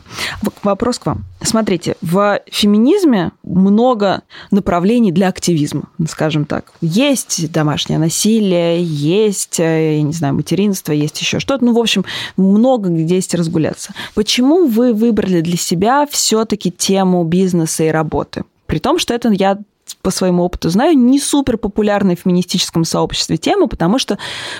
Вопрос 0.62 0.98
к 0.98 1.06
вам. 1.06 1.24
Смотрите, 1.42 1.96
в 2.00 2.40
феминизме 2.50 3.32
много 3.42 4.22
направлений 4.50 5.12
для 5.12 5.28
активизма, 5.28 5.84
скажем 6.08 6.46
так. 6.46 6.72
Есть 6.80 7.50
домашнее 7.52 7.98
насилие, 7.98 8.82
есть, 8.82 9.60
э, 9.60 9.96
я 9.96 10.02
не 10.02 10.12
знаю, 10.12 10.34
материнство, 10.34 10.92
есть 10.92 11.20
еще 11.20 11.40
что-то. 11.40 11.64
Ну, 11.64 11.74
в 11.74 11.78
общем, 11.78 12.04
много 12.36 12.88
где 12.88 13.16
есть 13.16 13.34
разгуляться. 13.34 13.92
Почему 14.14 14.53
вы 14.66 14.92
выбрали 14.92 15.40
для 15.40 15.56
себя 15.56 16.06
все-таки 16.10 16.70
тему 16.70 17.24
бизнеса 17.24 17.84
и 17.84 17.88
работы? 17.88 18.44
При 18.66 18.78
том, 18.78 18.98
что 18.98 19.14
это 19.14 19.30
я 19.30 19.58
по 20.04 20.10
своему 20.10 20.44
опыту 20.44 20.68
знаю, 20.68 20.96
не 20.96 21.18
супер 21.18 21.56
популярная 21.56 22.14
в 22.14 22.20
феминистическом 22.20 22.84
сообществе 22.84 23.38
тема, 23.38 23.66
потому 23.66 23.98
что, 23.98 24.18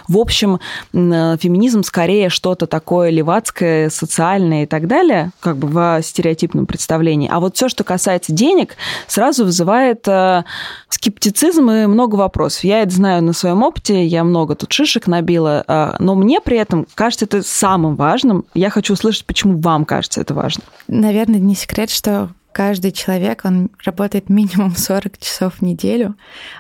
в 0.09 0.19
общем, 0.19 0.59
феминизм 0.93 1.83
скорее 1.83 2.31
что-то 2.31 2.67
такое 2.67 3.11
левацкое, 3.11 3.91
социальное 3.91 4.65
и 4.65 4.67
так 4.67 4.89
далее, 4.89 5.31
как 5.41 5.59
бы 5.59 5.69
в 5.69 6.03
стереотипном 6.03 6.67
представлении. 6.67 7.29
А 7.31 7.41
вот 7.41 7.57
все, 7.57 7.69
что 7.69 7.85
касается 7.85 8.33
денег, 8.33 8.77
сразу 9.07 9.45
вызывает 9.45 10.09
э, 10.09 10.45
скептицизм 10.89 11.71
и 11.71 11.87
много 11.87 12.17
вопросов. 12.17 12.65
Я 12.65 12.81
это 12.81 12.95
знаю 12.95 13.23
на 13.23 13.35
своем 13.35 13.63
опыте, 13.63 14.05
я 14.05 14.25
много 14.25 14.55
тут 14.55 14.73
шишек 14.73 15.07
набила, 15.07 15.63
э, 15.69 15.97
но 15.99 16.15
мне 16.15 16.41
при 16.41 16.57
этом 16.57 16.87
кажется 16.95 17.27
это 17.27 17.43
самым 17.43 17.97
важным. 17.97 18.47
Я 18.55 18.71
хочу 18.71 18.95
услышать, 18.95 19.27
почему 19.27 19.59
вам 19.59 19.85
кажется 19.85 20.23
это 20.23 20.33
важно. 20.33 20.63
Наверное, 20.89 21.39
не 21.39 21.55
секрет, 21.55 21.91
что 21.91 22.31
каждый 22.55 22.93
человек, 22.93 23.45
он 23.45 23.69
работает 23.85 24.31
минимум 24.31 24.75
40 24.77 25.19
часов 25.19 25.57
в 25.57 25.63
неделю, 25.63 26.15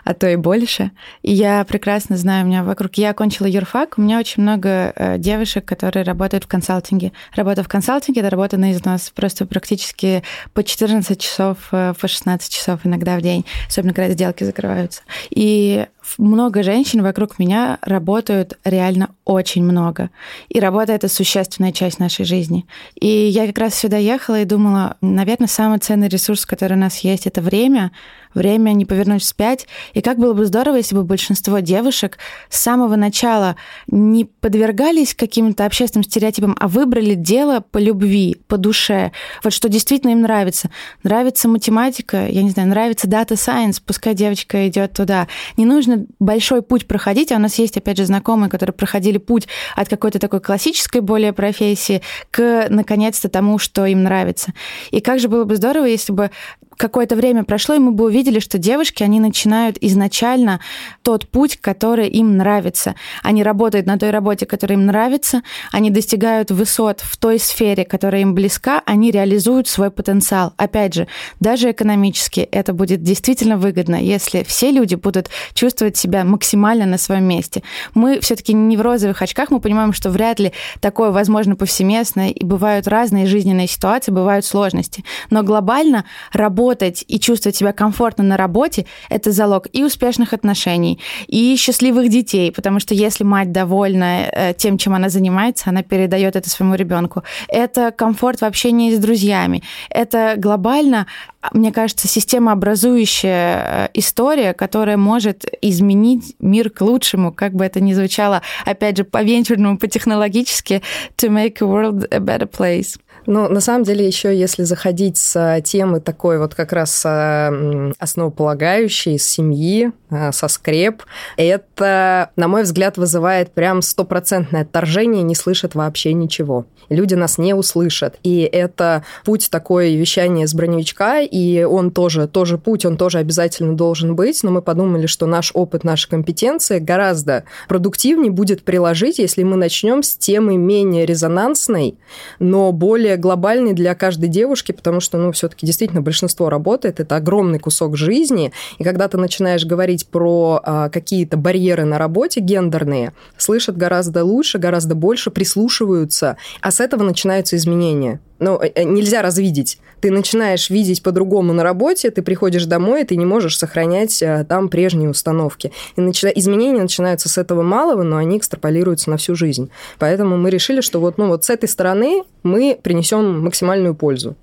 а 0.04 0.12
то 0.12 0.28
и 0.28 0.37
больше. 0.37 0.90
И 1.22 1.33
я 1.33 1.64
прекрасно 1.64 2.16
знаю, 2.16 2.44
у 2.44 2.48
меня 2.48 2.64
вокруг... 2.64 2.94
Я 2.96 3.11
окончила 3.11 3.46
юрфак, 3.46 3.94
у 3.96 4.02
меня 4.02 4.18
очень 4.18 4.42
много 4.42 4.92
э, 4.94 5.18
девушек, 5.18 5.64
которые 5.64 6.04
работают 6.04 6.44
в 6.44 6.48
консалтинге. 6.48 7.12
Работа 7.35 7.62
в 7.62 7.68
консалтинге— 7.68 8.20
это 8.22 8.30
работа 8.30 8.57
на 8.57 8.72
износ, 8.72 9.11
просто 9.14 9.46
практически 9.46 10.24
по 10.52 10.64
14 10.64 11.18
часов, 11.18 11.59
э, 11.70 11.94
по 11.98 12.09
16 12.09 12.52
часов 12.52 12.80
иногда 12.85 13.16
в 13.16 13.22
день, 13.22 13.44
особенно 13.68 13.94
когда 13.94 14.12
сделки 14.12 14.42
закрываются. 14.42 15.02
И 15.30 15.87
много 16.18 16.62
женщин 16.62 17.02
вокруг 17.02 17.38
меня 17.38 17.78
работают 17.83 18.59
реально 18.64 19.11
очень 19.24 19.64
много. 19.64 20.11
И 20.48 20.61
работа— 20.61 20.92
это 20.94 21.09
существенная 21.09 21.72
часть 21.72 21.98
нашей 21.98 22.24
жизни. 22.24 22.66
И 23.00 23.07
я 23.07 23.46
как 23.46 23.59
раз 23.59 23.74
сюда 23.74 23.96
ехала 23.96 24.40
и 24.40 24.44
думала, 24.44 24.96
наверное, 25.00 25.48
самый 25.48 25.78
ценный 25.85 26.09
ресурс, 26.09 26.47
который 26.47 26.75
у 26.75 26.81
нас 26.81 26.99
есть, 26.99 27.27
это 27.27 27.40
время— 27.40 27.92
время 28.35 28.70
не 28.73 28.85
повернуть 28.85 29.23
вспять. 29.23 29.66
И 29.92 30.01
как 30.01 30.18
было 30.18 30.33
бы 30.33 30.44
здорово, 30.44 30.77
если 30.77 30.94
бы 30.94 31.05
большинство 31.05 31.59
девушек 31.61 32.18
с 32.49 32.61
самого 32.61 32.97
начала 32.97 33.57
не 33.87 34.25
подвергались 34.25 35.14
каким-то 35.14 35.66
общественным 35.66 36.05
стереотипам, 36.05 36.57
а 36.59 36.68
выбрали 36.68 37.14
дело 37.14 37.61
по 37.61 37.79
любви, 37.79 38.37
по 38.49 38.57
душе. 38.57 39.12
Вот 39.42 39.53
что 39.53 39.68
действительно 39.68 40.12
им 40.12 40.23
нравится. 40.23 40.70
Нравится 41.03 41.49
математика, 41.49 42.27
я 42.27 42.42
не 42.42 42.51
знаю, 42.51 42.68
нравится 42.68 43.07
дата 43.07 43.35
science, 43.35 43.81
пускай 43.85 44.14
девочка 44.14 44.68
идет 44.68 44.92
туда. 44.92 45.29
Не 45.57 45.64
нужно 45.64 46.07
большой 46.18 46.62
путь 46.62 46.87
проходить, 46.87 47.33
а 47.33 47.37
у 47.37 47.40
нас 47.40 47.59
есть, 47.59 47.77
опять 47.77 47.97
же, 47.97 48.07
знакомые, 48.07 48.51
которые 48.51 48.75
проходили 48.75 49.18
путь 49.18 49.49
от 49.77 49.88
какой-то 49.88 50.18
такой 50.18 50.40
классической 50.40 51.01
более 51.01 51.33
профессии 51.33 52.03
к, 52.31 52.66
наконец-то, 52.68 53.29
тому, 53.29 53.59
что 53.59 53.87
им 53.87 54.03
нравится. 54.03 54.53
И 54.90 55.01
как 55.01 55.20
же 55.20 55.29
было 55.29 55.44
бы 55.44 55.57
здорово, 55.57 55.87
если 55.87 56.12
бы 56.12 56.31
какое-то 56.76 57.16
время 57.16 57.44
прошло, 57.44 57.74
и 57.74 57.78
мы 57.78 57.92
бы 57.92 58.04
увидели, 58.04 58.38
что 58.38 58.58
девушки, 58.58 59.02
они 59.02 59.20
начинают 59.20 59.76
изначально 59.80 60.60
тот 61.02 61.28
путь, 61.28 61.58
который 61.60 62.08
им 62.08 62.37
нравится. 62.37 62.94
Они 63.22 63.42
работают 63.42 63.87
на 63.87 63.98
той 63.98 64.10
работе, 64.10 64.46
которая 64.46 64.78
им 64.78 64.87
нравится, 64.87 65.42
они 65.72 65.90
достигают 65.90 66.50
высот 66.50 67.00
в 67.00 67.16
той 67.16 67.38
сфере, 67.38 67.84
которая 67.84 68.22
им 68.22 68.34
близка, 68.34 68.82
они 68.87 69.10
реализуют 69.10 69.68
свой 69.68 69.90
потенциал. 69.90 70.52
Опять 70.56 70.94
же, 70.94 71.06
даже 71.40 71.70
экономически 71.70 72.40
это 72.40 72.72
будет 72.72 73.02
действительно 73.02 73.56
выгодно, 73.56 73.96
если 73.96 74.42
все 74.42 74.70
люди 74.70 74.94
будут 74.94 75.30
чувствовать 75.54 75.96
себя 75.96 76.24
максимально 76.24 76.87
на 76.87 76.98
своем 76.98 77.24
месте. 77.24 77.62
Мы 77.94 78.20
все-таки 78.20 78.52
не 78.52 78.76
в 78.76 78.80
розовых 78.80 79.22
очках, 79.22 79.50
мы 79.50 79.60
понимаем, 79.60 79.92
что 79.92 80.10
вряд 80.10 80.40
ли 80.40 80.52
такое 80.80 81.10
возможно 81.10 81.56
повсеместно, 81.56 82.30
и 82.30 82.44
бывают 82.44 82.88
разные 82.88 83.26
жизненные 83.26 83.68
ситуации, 83.68 84.10
бывают 84.10 84.44
сложности. 84.44 85.04
Но 85.30 85.42
глобально 85.42 86.04
работа 86.32 86.63
работать 86.64 87.05
и 87.09 87.20
чувствовать 87.20 87.57
себя 87.57 87.72
комфортно 87.72 88.24
на 88.24 88.37
работе– 88.37 88.87
это 89.11 89.33
залог 89.33 89.66
и 89.72 89.85
успешных 89.85 90.33
отношений, 90.33 90.98
и 91.27 91.57
счастливых 91.57 92.09
детей, 92.09 92.50
потому 92.53 92.81
что 92.81 92.94
если 92.94 93.22
мать 93.24 93.53
довольна 93.53 94.29
э, 94.33 94.55
тем, 94.57 94.79
чем 94.79 94.94
она 94.94 95.11
занимается, 95.11 95.70
она 95.70 95.83
передает 95.83 96.37
это 96.37 96.48
своему 96.48 96.74
ребенку. 96.74 97.22
Это 97.48 97.90
комфорт 97.90 98.40
в 98.40 98.44
общении 98.44 98.94
с 98.94 98.98
друзьями. 98.98 99.62
Это 99.90 100.35
глобально, 100.38 101.07
мне 101.53 101.70
кажется, 101.70 102.09
системообразующая 102.09 103.57
э, 103.57 103.88
история, 103.94 104.55
которая 104.55 104.96
может 104.96 105.44
изменить 105.61 106.35
мир 106.40 106.70
к 106.70 106.81
лучшему, 106.81 107.31
как 107.31 107.53
бы 107.53 107.64
это 107.64 107.81
ни 107.81 107.92
звучало, 107.92 108.40
опять 108.64 108.96
же, 108.96 109.05
по-венчурному, 109.05 109.77
по-технологически, 109.77 110.81
to 111.16 111.29
make 111.29 111.57
a 111.61 111.66
world 111.66 112.09
a 112.11 112.20
better 112.20 112.48
place. 112.48 112.96
Ну, 113.26 113.48
на 113.48 113.60
самом 113.60 113.84
деле, 113.84 114.06
еще 114.06 114.37
если 114.37 114.64
заходить 114.64 115.16
с 115.16 115.60
темы 115.64 116.00
такой 116.00 116.38
вот 116.38 116.54
как 116.54 116.72
раз 116.72 117.02
э, 117.06 117.92
основополагающей, 117.98 119.18
с 119.18 119.26
семьи, 119.26 119.92
э, 120.10 120.30
со 120.32 120.48
скреп, 120.48 121.02
это, 121.37 122.30
на 122.37 122.48
мой 122.48 122.64
взгляд, 122.64 122.98
вызывает 122.98 123.52
прям 123.52 123.80
стопроцентное 123.80 124.62
отторжение, 124.62 125.22
не 125.22 125.34
слышат 125.34 125.74
вообще 125.74 126.12
ничего. 126.12 126.66
Люди 126.90 127.14
нас 127.14 127.38
не 127.38 127.54
услышат. 127.54 128.16
И 128.22 128.40
это 128.40 129.04
путь 129.24 129.48
такой 129.50 129.94
вещания 129.94 130.46
с 130.46 130.54
броневичка, 130.54 131.22
и 131.22 131.62
он 131.62 131.90
тоже, 131.90 132.28
тоже 132.28 132.58
путь, 132.58 132.84
он 132.84 132.96
тоже 132.96 133.18
обязательно 133.18 133.74
должен 133.74 134.14
быть, 134.16 134.42
но 134.42 134.50
мы 134.50 134.60
подумали, 134.60 135.06
что 135.06 135.26
наш 135.26 135.50
опыт, 135.54 135.82
наши 135.82 136.08
компетенции 136.08 136.78
гораздо 136.78 137.44
продуктивнее 137.68 138.30
будет 138.30 138.62
приложить, 138.64 139.18
если 139.18 139.44
мы 139.44 139.56
начнем 139.56 140.02
с 140.02 140.14
темы 140.16 140.56
менее 140.56 141.06
резонансной, 141.06 141.96
но 142.38 142.70
более 142.72 143.13
более 143.14 143.16
глобальный 143.16 143.72
для 143.72 143.94
каждой 143.94 144.29
девушки, 144.29 144.72
потому 144.72 145.00
что, 145.00 145.18
ну, 145.18 145.31
все-таки 145.33 145.66
действительно 145.66 146.03
большинство 146.03 146.50
работает, 146.50 147.00
это 147.00 147.16
огромный 147.16 147.59
кусок 147.59 147.96
жизни, 147.96 148.53
и 148.79 148.85
когда 148.85 149.09
ты 149.09 149.18
начинаешь 149.18 149.64
говорить 149.64 150.07
про 150.09 150.61
а, 150.62 150.88
какие-то 150.88 151.37
барьеры 151.37 151.85
на 151.85 151.98
работе 151.98 152.40
гендерные, 152.40 153.12
слышат 153.37 153.77
гораздо 153.77 154.24
лучше, 154.24 154.59
гораздо 154.59 154.94
больше, 154.94 155.31
прислушиваются, 155.31 156.37
а 156.61 156.70
с 156.70 156.81
этого 156.81 157.03
начинаются 157.03 157.57
изменения. 157.57 158.20
Ну, 158.38 158.61
э, 158.61 158.70
э, 158.75 158.83
нельзя 158.85 159.23
развидеть. 159.23 159.79
Ты 160.01 160.11
начинаешь 160.11 160.68
видеть 160.70 161.03
по-другому 161.03 161.53
на 161.53 161.62
работе, 161.62 162.11
ты 162.11 162.23
приходишь 162.23 162.66
домой, 162.66 163.03
и 163.03 163.05
ты 163.05 163.16
не 163.16 163.25
можешь 163.25 163.57
сохранять 163.57 164.23
а, 164.23 164.44
там 164.44 164.68
прежние 164.68 165.09
установки. 165.09 165.73
И 165.97 166.01
начи... 166.01 166.31
изменения 166.35 166.83
начинаются 166.83 167.29
с 167.29 167.38
этого 167.38 167.62
малого, 167.62 168.03
но 168.03 168.16
они 168.16 168.38
экстраполируются 168.38 169.11
на 169.11 169.16
всю 169.16 169.35
жизнь. 169.35 169.70
Поэтому 169.99 170.37
мы 170.37 170.51
решили, 170.51 170.81
что 170.81 171.01
вот, 171.01 171.16
ну, 171.16 171.29
вот 171.29 171.44
с 171.44 171.51
этой 171.51 171.68
стороны 171.68 172.25
мы 172.42 172.79
принесем 172.83 173.42
максимальную 173.42 173.94
пользу. 173.94 174.37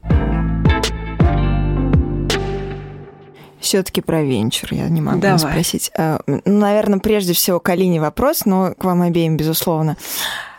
Все-таки 3.59 4.01
про 4.01 4.23
венчур 4.23 4.73
я 4.73 4.89
не 4.89 5.01
могу 5.01 5.21
Давай. 5.21 5.33
не 5.33 5.39
спросить. 5.39 5.91
А, 5.95 6.21
ну, 6.25 6.41
наверное, 6.45 6.99
прежде 6.99 7.33
всего 7.33 7.59
к 7.59 7.69
Алине 7.69 8.01
вопрос, 8.01 8.45
но 8.45 8.73
к 8.75 8.83
вам 8.83 9.03
обеим, 9.03 9.37
безусловно. 9.37 9.97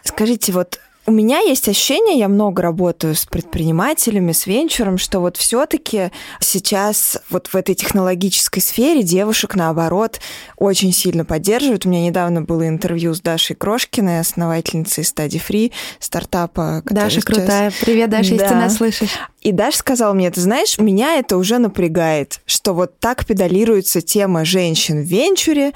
Скажите, 0.04 0.52
вот 0.52 0.78
у 1.12 1.14
меня 1.14 1.40
есть 1.40 1.68
ощущение, 1.68 2.18
я 2.18 2.26
много 2.26 2.62
работаю 2.62 3.14
с 3.14 3.26
предпринимателями, 3.26 4.32
с 4.32 4.46
венчуром, 4.46 4.96
что 4.96 5.20
вот 5.20 5.36
все-таки 5.36 6.10
сейчас 6.40 7.18
вот 7.28 7.48
в 7.48 7.54
этой 7.54 7.74
технологической 7.74 8.62
сфере 8.62 9.02
девушек, 9.02 9.54
наоборот, 9.54 10.20
очень 10.56 10.90
сильно 10.90 11.26
поддерживают. 11.26 11.84
У 11.84 11.90
меня 11.90 12.06
недавно 12.06 12.40
было 12.40 12.66
интервью 12.66 13.12
с 13.12 13.20
Дашей 13.20 13.54
Крошкиной, 13.54 14.20
основательницей 14.20 15.04
Study 15.04 15.38
Free, 15.46 15.70
стартапа. 15.98 16.80
Даша 16.86 17.20
сейчас... 17.20 17.24
крутая. 17.24 17.72
Привет, 17.82 18.08
Даша, 18.08 18.30
да. 18.30 18.34
если 18.34 18.46
ты 18.46 18.54
нас 18.54 18.76
слышишь. 18.76 19.10
И 19.42 19.52
Даша 19.52 19.78
сказала 19.78 20.14
мне, 20.14 20.30
ты 20.30 20.40
знаешь, 20.40 20.78
меня 20.78 21.18
это 21.18 21.36
уже 21.36 21.58
напрягает, 21.58 22.40
что 22.46 22.72
вот 22.72 23.00
так 23.00 23.26
педалируется 23.26 24.00
тема 24.00 24.46
женщин 24.46 25.02
в 25.02 25.04
венчуре. 25.04 25.72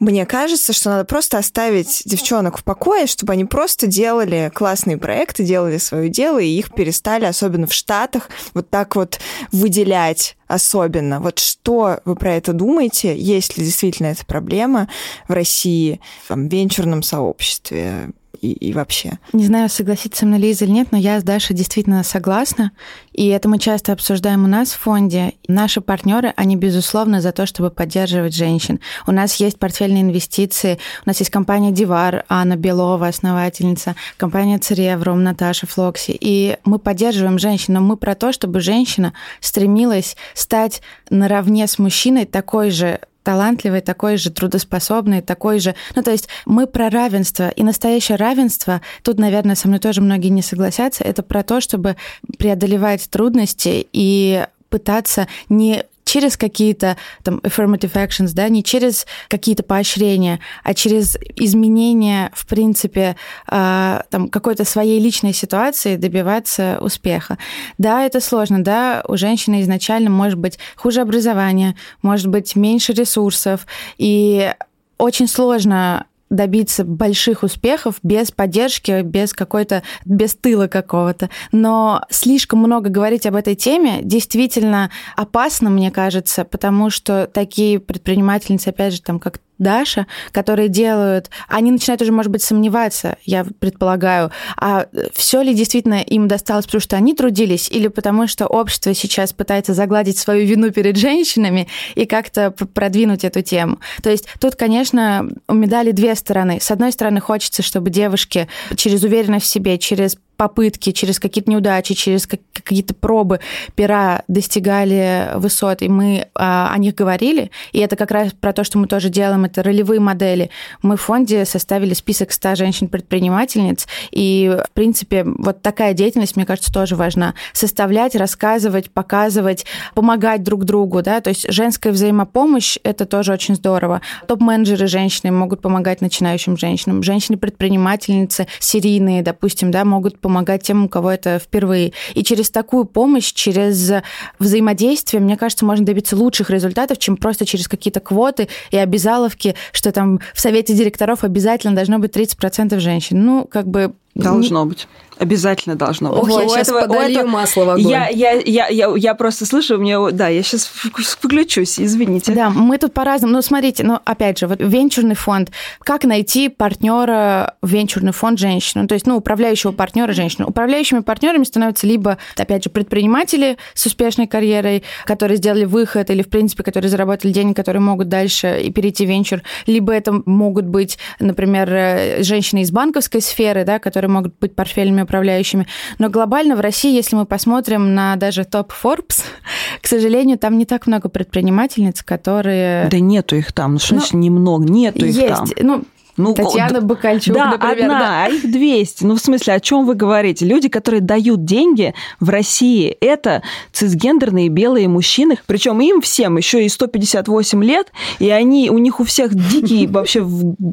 Мне 0.00 0.26
кажется, 0.26 0.72
что 0.72 0.90
надо 0.90 1.04
просто 1.04 1.38
оставить 1.38 2.02
девчонок 2.06 2.58
в 2.58 2.64
покое, 2.64 3.06
чтобы 3.06 3.34
они 3.34 3.44
просто 3.44 3.86
делали 3.86 4.50
классные 4.80 4.96
проекты, 4.96 5.44
делали 5.44 5.76
свое 5.76 6.08
дело, 6.08 6.38
и 6.38 6.46
их 6.46 6.72
перестали, 6.72 7.26
особенно 7.26 7.66
в 7.66 7.72
Штатах, 7.72 8.30
вот 8.54 8.70
так 8.70 8.96
вот 8.96 9.20
выделять 9.52 10.36
особенно. 10.46 11.20
Вот 11.20 11.38
что 11.38 12.00
вы 12.04 12.16
про 12.16 12.34
это 12.34 12.52
думаете? 12.52 13.16
Есть 13.16 13.58
ли 13.58 13.64
действительно 13.64 14.08
эта 14.08 14.24
проблема 14.24 14.88
в 15.28 15.32
России, 15.32 16.00
в 16.28 16.36
венчурном 16.36 17.02
сообществе? 17.02 18.10
И, 18.40 18.52
и 18.52 18.72
вообще. 18.72 19.18
Не 19.32 19.44
знаю, 19.44 19.68
согласится 19.68 20.20
со 20.20 20.26
мной 20.26 20.38
Лиза 20.40 20.64
или 20.64 20.72
нет, 20.72 20.88
но 20.92 20.98
я 20.98 21.20
с 21.20 21.22
Дашей 21.22 21.54
действительно 21.54 22.02
согласна. 22.02 22.72
И 23.12 23.28
это 23.28 23.48
мы 23.48 23.58
часто 23.58 23.92
обсуждаем 23.92 24.44
у 24.44 24.48
нас 24.48 24.72
в 24.72 24.78
фонде. 24.78 25.34
Наши 25.46 25.80
партнеры, 25.80 26.32
они, 26.36 26.56
безусловно, 26.56 27.20
за 27.20 27.32
то, 27.32 27.46
чтобы 27.46 27.70
поддерживать 27.70 28.34
женщин. 28.34 28.80
У 29.06 29.12
нас 29.12 29.36
есть 29.36 29.58
портфельные 29.58 30.02
инвестиции, 30.02 30.78
у 31.04 31.08
нас 31.08 31.18
есть 31.18 31.30
компания 31.30 31.70
Дивар, 31.70 32.24
Анна 32.28 32.56
Белова, 32.56 33.08
основательница, 33.08 33.94
компания 34.16 34.58
Цереврум, 34.58 35.22
Наташа 35.22 35.66
Флокси. 35.66 36.16
И 36.18 36.56
мы 36.64 36.78
поддерживаем 36.78 37.38
женщин, 37.38 37.74
но 37.74 37.80
мы 37.80 37.96
про 37.96 38.14
то, 38.14 38.32
чтобы 38.32 38.60
женщина 38.60 39.12
стремилась 39.40 40.16
стать 40.34 40.82
наравне 41.10 41.66
с 41.66 41.78
мужчиной 41.78 42.24
такой 42.24 42.70
же 42.70 43.00
талантливой, 43.22 43.80
такой 43.80 44.16
же 44.16 44.30
трудоспособной, 44.30 45.20
такой 45.22 45.60
же... 45.60 45.74
Ну, 45.94 46.02
то 46.02 46.10
есть 46.10 46.28
мы 46.46 46.66
про 46.66 46.90
равенство. 46.90 47.48
И 47.48 47.62
настоящее 47.62 48.16
равенство, 48.16 48.80
тут, 49.02 49.18
наверное, 49.18 49.54
со 49.54 49.68
мной 49.68 49.80
тоже 49.80 50.00
многие 50.00 50.28
не 50.28 50.42
согласятся, 50.42 51.04
это 51.04 51.22
про 51.22 51.42
то, 51.42 51.60
чтобы 51.60 51.96
преодолевать 52.38 53.08
трудности 53.10 53.86
и 53.92 54.46
пытаться 54.68 55.26
не 55.48 55.84
через 56.10 56.36
какие-то 56.36 56.96
там 57.22 57.36
affirmative 57.38 57.92
actions, 57.92 58.32
да, 58.34 58.48
не 58.48 58.64
через 58.64 59.06
какие-то 59.28 59.62
поощрения, 59.62 60.40
а 60.64 60.74
через 60.74 61.16
изменение, 61.36 62.32
в 62.34 62.46
принципе, 62.46 63.14
э, 63.48 64.00
там 64.10 64.28
какой-то 64.28 64.64
своей 64.64 64.98
личной 64.98 65.32
ситуации 65.32 65.94
добиваться 65.94 66.78
успеха. 66.80 67.38
Да, 67.78 68.04
это 68.04 68.20
сложно, 68.20 68.64
да, 68.64 69.04
у 69.06 69.16
женщины 69.16 69.62
изначально 69.62 70.10
может 70.10 70.36
быть 70.36 70.58
хуже 70.74 71.00
образование, 71.00 71.76
может 72.02 72.26
быть 72.26 72.56
меньше 72.56 72.92
ресурсов, 72.92 73.64
и 73.96 74.52
очень 74.98 75.28
сложно 75.28 76.06
добиться 76.30 76.84
больших 76.84 77.42
успехов 77.42 77.96
без 78.02 78.30
поддержки, 78.30 79.02
без 79.02 79.32
какой-то, 79.32 79.82
без 80.04 80.34
тыла 80.34 80.68
какого-то. 80.68 81.28
Но 81.52 82.04
слишком 82.08 82.60
много 82.60 82.88
говорить 82.88 83.26
об 83.26 83.34
этой 83.34 83.56
теме 83.56 84.00
действительно 84.02 84.90
опасно, 85.16 85.70
мне 85.70 85.90
кажется, 85.90 86.44
потому 86.44 86.90
что 86.90 87.26
такие 87.26 87.80
предпринимательницы, 87.80 88.68
опять 88.68 88.94
же, 88.94 89.02
там, 89.02 89.18
как 89.18 89.40
Даша, 89.60 90.06
которые 90.32 90.68
делают, 90.68 91.30
они 91.48 91.70
начинают 91.70 92.02
уже, 92.02 92.10
может 92.10 92.32
быть, 92.32 92.42
сомневаться, 92.42 93.16
я 93.24 93.46
предполагаю, 93.60 94.32
а 94.56 94.86
все 95.14 95.42
ли 95.42 95.54
действительно 95.54 96.02
им 96.02 96.26
досталось, 96.26 96.64
потому 96.64 96.80
что 96.80 96.96
они 96.96 97.14
трудились, 97.14 97.68
или 97.70 97.88
потому 97.88 98.26
что 98.26 98.46
общество 98.46 98.94
сейчас 98.94 99.32
пытается 99.32 99.74
загладить 99.74 100.18
свою 100.18 100.46
вину 100.46 100.70
перед 100.70 100.96
женщинами 100.96 101.68
и 101.94 102.06
как-то 102.06 102.50
продвинуть 102.50 103.24
эту 103.24 103.42
тему. 103.42 103.78
То 104.02 104.10
есть 104.10 104.26
тут, 104.40 104.56
конечно, 104.56 105.28
у 105.46 105.54
медали 105.54 105.92
две 105.92 106.14
стороны. 106.14 106.58
С 106.60 106.70
одной 106.70 106.92
стороны, 106.92 107.20
хочется, 107.20 107.62
чтобы 107.62 107.90
девушки 107.90 108.48
через 108.76 109.04
уверенность 109.04 109.46
в 109.46 109.48
себе, 109.48 109.78
через 109.78 110.16
попытки, 110.40 110.92
через 110.92 111.20
какие-то 111.20 111.50
неудачи, 111.50 111.92
через 111.92 112.26
какие-то 112.26 112.94
пробы 112.94 113.40
пера 113.74 114.22
достигали 114.26 115.32
высот, 115.34 115.82
и 115.82 115.88
мы 115.90 116.28
а, 116.34 116.72
о 116.72 116.78
них 116.78 116.94
говорили. 116.94 117.50
И 117.72 117.78
это 117.78 117.94
как 117.94 118.10
раз 118.10 118.32
про 118.32 118.54
то, 118.54 118.64
что 118.64 118.78
мы 118.78 118.86
тоже 118.86 119.10
делаем, 119.10 119.44
это 119.44 119.62
ролевые 119.62 120.00
модели. 120.00 120.48
Мы 120.80 120.96
в 120.96 121.02
фонде 121.02 121.44
составили 121.44 121.92
список 121.92 122.32
100 122.32 122.54
женщин-предпринимательниц, 122.54 123.86
и, 124.12 124.58
в 124.66 124.70
принципе, 124.72 125.24
вот 125.26 125.60
такая 125.60 125.92
деятельность, 125.92 126.36
мне 126.36 126.46
кажется, 126.46 126.72
тоже 126.72 126.96
важна. 126.96 127.34
Составлять, 127.52 128.14
рассказывать, 128.14 128.90
показывать, 128.90 129.66
помогать 129.94 130.42
друг 130.42 130.64
другу, 130.64 131.02
да, 131.02 131.20
то 131.20 131.28
есть 131.28 131.52
женская 131.52 131.92
взаимопомощь— 131.92 132.78
это 132.82 133.04
тоже 133.04 133.34
очень 133.34 133.56
здорово. 133.56 134.00
Топ-менеджеры 134.26 134.86
женщины 134.86 135.32
могут 135.32 135.60
помогать 135.60 136.00
начинающим 136.00 136.56
женщинам. 136.56 137.02
Женщины-предпринимательницы 137.02 138.46
серийные, 138.58 139.20
допустим, 139.20 139.70
да, 139.70 139.84
могут 139.84 140.18
помогать 140.18 140.29
помогать 140.30 140.62
тем, 140.62 140.84
у 140.84 140.88
кого 140.88 141.10
это 141.10 141.40
впервые. 141.40 141.92
И 142.14 142.22
через 142.22 142.50
такую 142.50 142.84
помощь, 142.84 143.32
через 143.32 143.92
взаимодействие, 144.38 145.20
мне 145.20 145.36
кажется, 145.36 145.64
можно 145.64 145.84
добиться 145.84 146.16
лучших 146.16 146.50
результатов, 146.50 146.98
чем 146.98 147.16
просто 147.16 147.44
через 147.44 147.66
какие-то 147.66 147.98
квоты 147.98 148.48
и 148.70 148.76
обязаловки, 148.76 149.56
что 149.72 149.90
там 149.90 150.20
в 150.32 150.40
совете 150.40 150.72
директоров 150.72 151.24
обязательно 151.24 151.74
должно 151.74 151.98
быть 151.98 152.16
30% 152.16 152.78
женщин. 152.78 153.24
Ну, 153.24 153.44
как 153.44 153.66
бы... 153.66 153.92
Должно 154.14 154.66
быть. 154.66 154.86
Обязательно 155.20 155.76
должно 155.76 156.08
быть. 156.08 156.22
Ох, 156.22 156.40
я 156.40 156.48
сейчас 156.48 156.68
этого, 156.68 156.80
подолью 156.80 157.18
этого... 157.18 157.30
масло 157.30 157.64
в 157.66 157.70
огонь. 157.70 157.90
Я, 157.90 158.08
я, 158.08 158.32
я, 158.32 158.68
я, 158.68 158.90
я 158.96 159.14
просто 159.14 159.44
слышу, 159.44 159.76
мне, 159.76 159.98
да, 160.12 160.28
я 160.28 160.42
сейчас 160.42 160.64
включусь, 160.64 161.78
извините. 161.78 162.32
Да, 162.32 162.48
мы 162.48 162.78
тут 162.78 162.94
по-разному. 162.94 163.34
Ну, 163.34 163.42
смотрите, 163.42 163.84
ну, 163.84 163.98
опять 164.02 164.38
же, 164.38 164.46
вот 164.46 164.60
венчурный 164.62 165.14
фонд. 165.14 165.50
Как 165.80 166.04
найти 166.04 166.48
партнера 166.48 167.54
в 167.60 167.68
венчурный 167.68 168.12
фонд 168.12 168.38
женщину? 168.38 168.88
То 168.88 168.94
есть, 168.94 169.06
ну, 169.06 169.18
управляющего 169.18 169.72
партнера 169.72 170.14
женщину. 170.14 170.48
Управляющими 170.48 171.00
партнерами 171.00 171.44
становятся 171.44 171.86
либо, 171.86 172.16
опять 172.38 172.64
же, 172.64 172.70
предприниматели 172.70 173.58
с 173.74 173.84
успешной 173.84 174.26
карьерой, 174.26 174.84
которые 175.04 175.36
сделали 175.36 175.66
выход, 175.66 176.08
или, 176.08 176.22
в 176.22 176.30
принципе, 176.30 176.62
которые 176.62 176.88
заработали 176.88 177.30
деньги, 177.30 177.52
которые 177.52 177.82
могут 177.82 178.08
дальше 178.08 178.58
и 178.62 178.72
перейти 178.72 179.04
в 179.04 179.10
венчур. 179.10 179.42
Либо 179.66 179.92
это 179.92 180.22
могут 180.24 180.64
быть, 180.64 180.96
например, 181.18 181.70
э, 181.70 182.22
женщины 182.22 182.62
из 182.62 182.70
банковской 182.70 183.20
сферы, 183.20 183.64
да, 183.64 183.78
которые 183.78 184.10
могут 184.10 184.38
быть 184.40 184.54
портфельными 184.54 185.09
управляющими. 185.10 185.66
Но 185.98 186.08
глобально 186.08 186.54
в 186.54 186.60
России, 186.60 186.94
если 186.94 187.16
мы 187.16 187.26
посмотрим 187.26 187.94
на 187.94 188.14
даже 188.16 188.44
топ 188.44 188.72
Forbes, 188.72 189.24
к 189.82 189.86
сожалению, 189.86 190.38
там 190.38 190.56
не 190.56 190.64
так 190.64 190.86
много 190.86 191.08
предпринимательниц, 191.08 192.02
которые... 192.02 192.88
Да 192.88 193.00
нету 193.00 193.36
их 193.36 193.52
там, 193.52 193.74
ну 193.74 193.78
что 193.80 193.96
значит 193.96 194.12
ну, 194.12 194.20
немного, 194.20 194.64
нету 194.64 195.04
их 195.04 195.16
есть. 195.16 195.28
там. 195.28 195.46
Ну, 195.60 195.84
ну, 196.20 196.34
Татьяна 196.34 196.80
Бакальчук, 196.80 197.34
да, 197.34 197.52
например. 197.52 197.84
Одна, 197.84 197.98
да, 198.00 198.24
а 198.24 198.28
их 198.28 198.50
200. 198.50 199.04
Ну, 199.04 199.16
в 199.16 199.20
смысле, 199.20 199.54
о 199.54 199.60
чем 199.60 199.86
вы 199.86 199.94
говорите? 199.94 200.44
Люди, 200.44 200.68
которые 200.68 201.00
дают 201.00 201.44
деньги 201.44 201.94
в 202.18 202.28
России, 202.28 202.96
это 203.00 203.42
цисгендерные 203.72 204.48
белые 204.48 204.88
мужчины. 204.88 205.38
Причем 205.46 205.80
им 205.80 206.00
всем 206.00 206.36
еще 206.36 206.64
и 206.64 206.68
158 206.68 207.64
лет, 207.64 207.92
и 208.18 208.30
они, 208.30 208.70
у 208.70 208.78
них 208.78 209.00
у 209.00 209.04
всех 209.04 209.34
дикий 209.34 209.86
вообще 209.90 210.26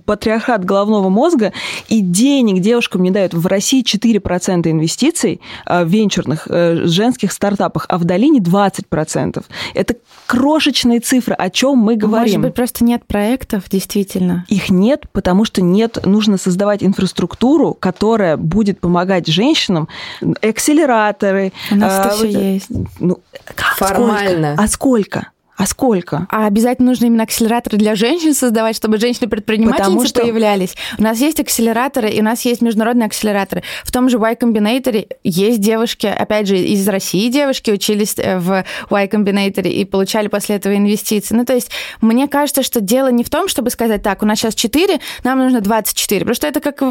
патриархат 0.06 0.66
головного 0.66 1.10
мозга, 1.10 1.54
и 1.90 2.02
денег 2.02 2.62
девушкам 2.62 3.04
не 3.04 3.12
дают. 3.12 3.34
В 3.34 3.46
России 3.48 3.84
4% 3.84 4.70
инвестиций 4.70 5.42
э, 5.66 5.84
в 5.84 5.88
венчурных 5.88 6.48
э, 6.50 6.86
женских 6.86 7.32
стартапах, 7.32 7.86
а 7.90 7.98
в 7.98 8.04
долине 8.04 8.40
20%. 8.40 9.44
Это 9.74 9.96
крошечные 10.26 11.00
цифры, 11.00 11.34
о 11.34 11.50
чем 11.50 11.78
мы 11.78 11.96
говорим. 11.96 12.26
Может 12.26 12.42
быть, 12.42 12.54
просто 12.54 12.84
нет 12.84 13.06
проектов, 13.06 13.64
действительно. 13.70 14.46
Их 14.48 14.70
нет, 14.70 15.06
потому 15.12 15.37
потому 15.38 15.46
что 15.46 15.62
нет, 15.62 16.04
нужно 16.04 16.38
создавать 16.40 16.84
инфраструктуру, 16.84 17.76
которая 17.76 18.38
будет 18.38 18.80
помогать 18.80 19.28
женщинам, 19.28 19.88
акселераторы. 20.42 21.54
У 21.70 21.76
нас 21.76 22.08
э, 22.08 22.10
все 22.10 22.54
есть. 22.54 22.70
Ну, 23.00 23.20
Формально. 23.76 24.56
Сколько? 24.56 24.64
А 24.64 24.68
сколько? 24.68 25.28
А 25.58 25.66
сколько? 25.66 26.28
А 26.30 26.46
обязательно 26.46 26.90
нужно 26.90 27.06
именно 27.06 27.24
акселераторы 27.24 27.78
для 27.78 27.96
женщин 27.96 28.36
создавать, 28.36 28.76
чтобы 28.76 29.00
женщины-предпринимательницы 29.00 30.08
что... 30.08 30.22
появлялись. 30.22 30.76
У 31.00 31.02
нас 31.02 31.18
есть 31.20 31.40
акселераторы, 31.40 32.12
и 32.12 32.22
у 32.22 32.24
нас 32.24 32.46
есть 32.46 32.62
международные 32.62 33.08
акселераторы. 33.08 33.64
В 33.84 33.92
том 33.92 34.08
же 34.08 34.18
Y 34.18 34.36
Combinator 34.36 35.08
есть 35.24 35.60
девушки, 35.60 36.06
опять 36.06 36.48
же, 36.48 36.58
из 36.60 36.88
России 36.88 37.30
девушки 37.30 37.72
учились 37.72 38.14
э, 38.18 38.38
в 38.38 38.64
Y 38.92 39.08
Combinator 39.08 39.68
и 39.68 39.84
получали 39.84 40.28
после 40.28 40.58
этого 40.58 40.78
инвестиции. 40.78 41.34
Ну, 41.34 41.44
то 41.44 41.56
есть, 41.56 41.72
мне 42.02 42.28
кажется, 42.28 42.62
что 42.62 42.80
дело 42.80 43.12
не 43.12 43.24
в 43.24 43.32
том, 43.32 43.48
чтобы 43.48 43.72
сказать, 43.72 44.04
так, 44.04 44.22
у 44.22 44.28
нас 44.28 44.38
сейчас 44.38 44.54
4, 44.54 45.00
нам 45.24 45.40
нужно 45.40 45.62
24, 45.62 46.20
потому 46.20 46.36
что 46.36 46.46
это 46.46 46.60
как 46.60 46.84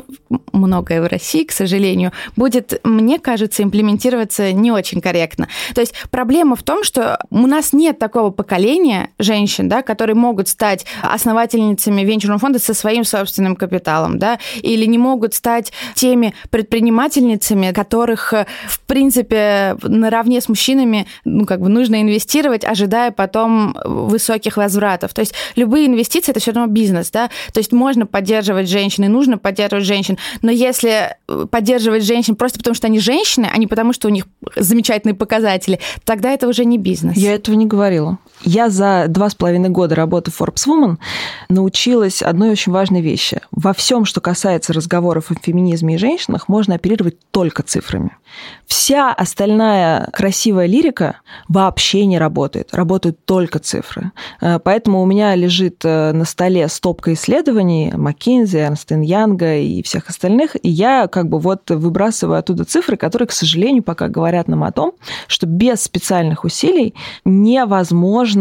многое 0.52 1.00
в 1.00 1.06
России, 1.06 1.44
к 1.44 1.52
сожалению, 1.52 2.10
будет, 2.34 2.80
мне 2.82 3.20
кажется, 3.20 3.62
имплементироваться 3.62 4.50
не 4.50 4.72
очень 4.72 5.00
корректно. 5.00 5.46
То 5.72 5.80
есть, 5.80 5.94
проблема 6.10 6.56
в 6.56 6.64
том, 6.64 6.82
что 6.82 7.20
у 7.30 7.46
нас 7.46 7.72
нет 7.72 8.00
такого 8.00 8.30
поколения, 8.30 8.55
поколение 8.56 9.10
женщин, 9.18 9.68
да, 9.68 9.82
которые 9.82 10.16
могут 10.16 10.48
стать 10.48 10.86
основательницами 11.02 12.00
венчурного 12.00 12.40
фонда 12.40 12.58
со 12.58 12.72
своим 12.72 13.04
собственным 13.04 13.54
капиталом, 13.54 14.18
да, 14.18 14.38
или 14.62 14.86
не 14.86 14.96
могут 14.96 15.34
стать 15.34 15.74
теми 15.94 16.32
предпринимательницами, 16.48 17.72
которых, 17.72 18.32
в 18.32 18.80
принципе, 18.86 19.76
наравне 19.82 20.40
с 20.40 20.48
мужчинами, 20.48 21.06
ну, 21.26 21.44
как 21.44 21.60
бы 21.60 21.68
нужно 21.68 22.00
инвестировать, 22.00 22.64
ожидая 22.64 23.10
потом 23.10 23.76
высоких 23.84 24.56
возвратов. 24.56 25.12
То 25.12 25.20
есть 25.20 25.34
любые 25.54 25.86
инвестиции– 25.86 26.30
это 26.32 26.40
все 26.40 26.52
равно 26.52 26.72
бизнес, 26.72 27.10
да, 27.10 27.28
то 27.52 27.60
есть 27.60 27.72
можно 27.72 28.06
поддерживать 28.06 28.70
женщин, 28.70 29.04
и 29.04 29.08
нужно 29.08 29.36
поддерживать 29.36 29.84
женщин, 29.84 30.16
но 30.40 30.50
если 30.50 31.16
поддерживать 31.50 32.04
женщин 32.04 32.36
просто 32.36 32.58
потому, 32.58 32.74
что 32.74 32.86
они 32.86 33.00
женщины, 33.00 33.48
а 33.52 33.58
не 33.58 33.66
потому, 33.66 33.92
что 33.92 34.08
у 34.08 34.10
них 34.10 34.24
замечательные 34.54 35.14
показатели, 35.14 35.78
тогда 36.04 36.30
это 36.30 36.48
уже 36.48 36.64
не 36.64 36.78
бизнес. 36.78 37.18
Я 37.18 37.34
этого 37.34 37.54
не 37.54 37.66
говорила. 37.66 38.18
Я 38.48 38.70
за 38.70 39.06
два 39.08 39.28
с 39.28 39.34
половиной 39.34 39.70
года 39.70 39.96
работы 39.96 40.30
Forbes 40.30 40.68
Woman 40.68 40.98
научилась 41.48 42.22
одной 42.22 42.50
очень 42.50 42.70
важной 42.70 43.00
вещи. 43.00 43.40
Во 43.50 43.74
всем, 43.74 44.04
что 44.04 44.20
касается 44.20 44.72
разговоров 44.72 45.32
о 45.32 45.34
феминизме 45.34 45.96
и 45.96 45.98
женщинах, 45.98 46.48
можно 46.48 46.76
оперировать 46.76 47.16
только 47.32 47.64
цифрами. 47.64 48.16
Вся 48.66 49.12
остальная 49.12 50.08
красивая 50.12 50.66
лирика 50.66 51.20
вообще 51.48 52.06
не 52.06 52.18
работает. 52.18 52.72
Работают 52.72 53.24
только 53.24 53.58
цифры. 53.58 54.12
Э, 54.40 54.60
поэтому 54.62 55.02
у 55.02 55.06
меня 55.06 55.34
лежит 55.34 55.80
э, 55.84 56.12
на 56.12 56.24
столе 56.24 56.68
стопка 56.68 57.14
исследований 57.14 57.92
Маккензи, 57.96 58.58
Эрнстен 58.58 59.00
Янга 59.00 59.56
и 59.56 59.82
всех 59.82 60.08
остальных, 60.08 60.56
и 60.62 60.68
я 60.68 61.08
как 61.08 61.28
бы 61.28 61.38
вот 61.40 61.70
выбрасываю 61.70 62.38
оттуда 62.38 62.64
цифры, 62.64 62.96
которые, 62.96 63.26
к 63.26 63.32
сожалению, 63.32 63.82
пока 63.82 64.08
говорят 64.08 64.46
нам 64.46 64.62
о 64.62 64.70
том, 64.70 64.92
что 65.26 65.46
без 65.46 65.82
специальных 65.82 66.44
усилий 66.44 66.94
невозможно 67.24 68.35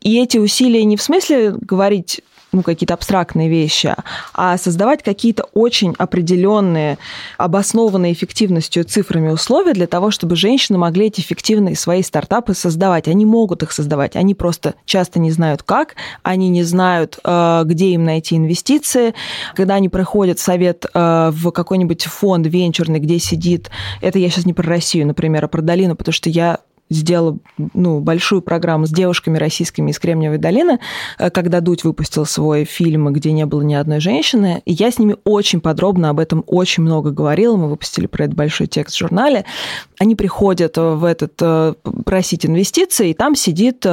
и 0.00 0.20
эти 0.20 0.38
усилия 0.38 0.84
не 0.84 0.96
в 0.96 1.02
смысле 1.02 1.52
говорить 1.52 2.20
ну, 2.54 2.62
какие-то 2.62 2.94
абстрактные 2.94 3.48
вещи, 3.48 3.94
а 4.32 4.56
создавать 4.56 5.02
какие-то 5.02 5.44
очень 5.54 5.94
определенные, 5.98 6.98
обоснованные 7.36 8.12
эффективностью 8.12 8.84
цифрами 8.84 9.30
условия 9.30 9.72
для 9.72 9.86
того, 9.86 10.10
чтобы 10.10 10.36
женщины 10.36 10.78
могли 10.78 11.06
эти 11.06 11.20
эффективные 11.20 11.76
свои 11.76 12.02
стартапы 12.02 12.54
создавать. 12.54 13.08
Они 13.08 13.26
могут 13.26 13.62
их 13.62 13.72
создавать, 13.72 14.14
они 14.14 14.34
просто 14.34 14.74
часто 14.84 15.18
не 15.18 15.32
знают 15.32 15.62
как, 15.62 15.96
они 16.22 16.48
не 16.48 16.62
знают, 16.62 17.18
э, 17.24 17.62
где 17.64 17.86
им 17.90 18.04
найти 18.04 18.36
инвестиции. 18.36 19.14
Когда 19.56 19.74
они 19.74 19.88
приходят 19.88 20.38
в 20.38 20.42
совет 20.42 20.86
э, 20.94 21.30
в 21.32 21.50
какой-нибудь 21.50 22.04
фонд 22.04 22.46
венчурный, 22.46 23.00
где 23.00 23.18
сидит, 23.18 23.70
это 24.00 24.18
я 24.18 24.30
сейчас 24.30 24.46
не 24.46 24.52
про 24.52 24.68
Россию, 24.68 25.08
например, 25.08 25.44
а 25.44 25.48
про 25.48 25.60
долину, 25.60 25.96
потому 25.96 26.12
что 26.12 26.30
я 26.30 26.60
сделала 26.90 27.38
ну, 27.72 28.00
большую 28.00 28.42
программу 28.42 28.86
с 28.86 28.90
девушками 28.90 29.38
российскими 29.38 29.90
из 29.90 29.98
Кремниевой 29.98 30.38
долины, 30.38 30.80
э, 31.18 31.30
когда 31.30 31.60
Дудь 31.60 31.84
выпустил 31.84 32.26
свой 32.26 32.64
фильм, 32.64 33.12
где 33.12 33.32
не 33.32 33.46
было 33.46 33.62
ни 33.62 33.74
одной 33.74 34.00
женщины. 34.00 34.62
И 34.64 34.72
я 34.72 34.90
с 34.90 34.98
ними 34.98 35.16
очень 35.24 35.60
подробно 35.60 36.10
об 36.10 36.20
этом 36.20 36.44
очень 36.46 36.82
много 36.82 37.10
говорила. 37.10 37.56
Мы 37.56 37.68
выпустили 37.68 38.06
про 38.06 38.24
это 38.24 38.34
большой 38.34 38.66
текст 38.66 38.96
в 38.96 38.98
журнале. 38.98 39.44
Они 39.98 40.14
приходят 40.14 40.76
в 40.76 41.04
этот 41.04 41.34
э, 41.40 41.74
просить 42.04 42.44
инвестиции, 42.44 43.10
и 43.10 43.14
там 43.14 43.34
сидит 43.34 43.86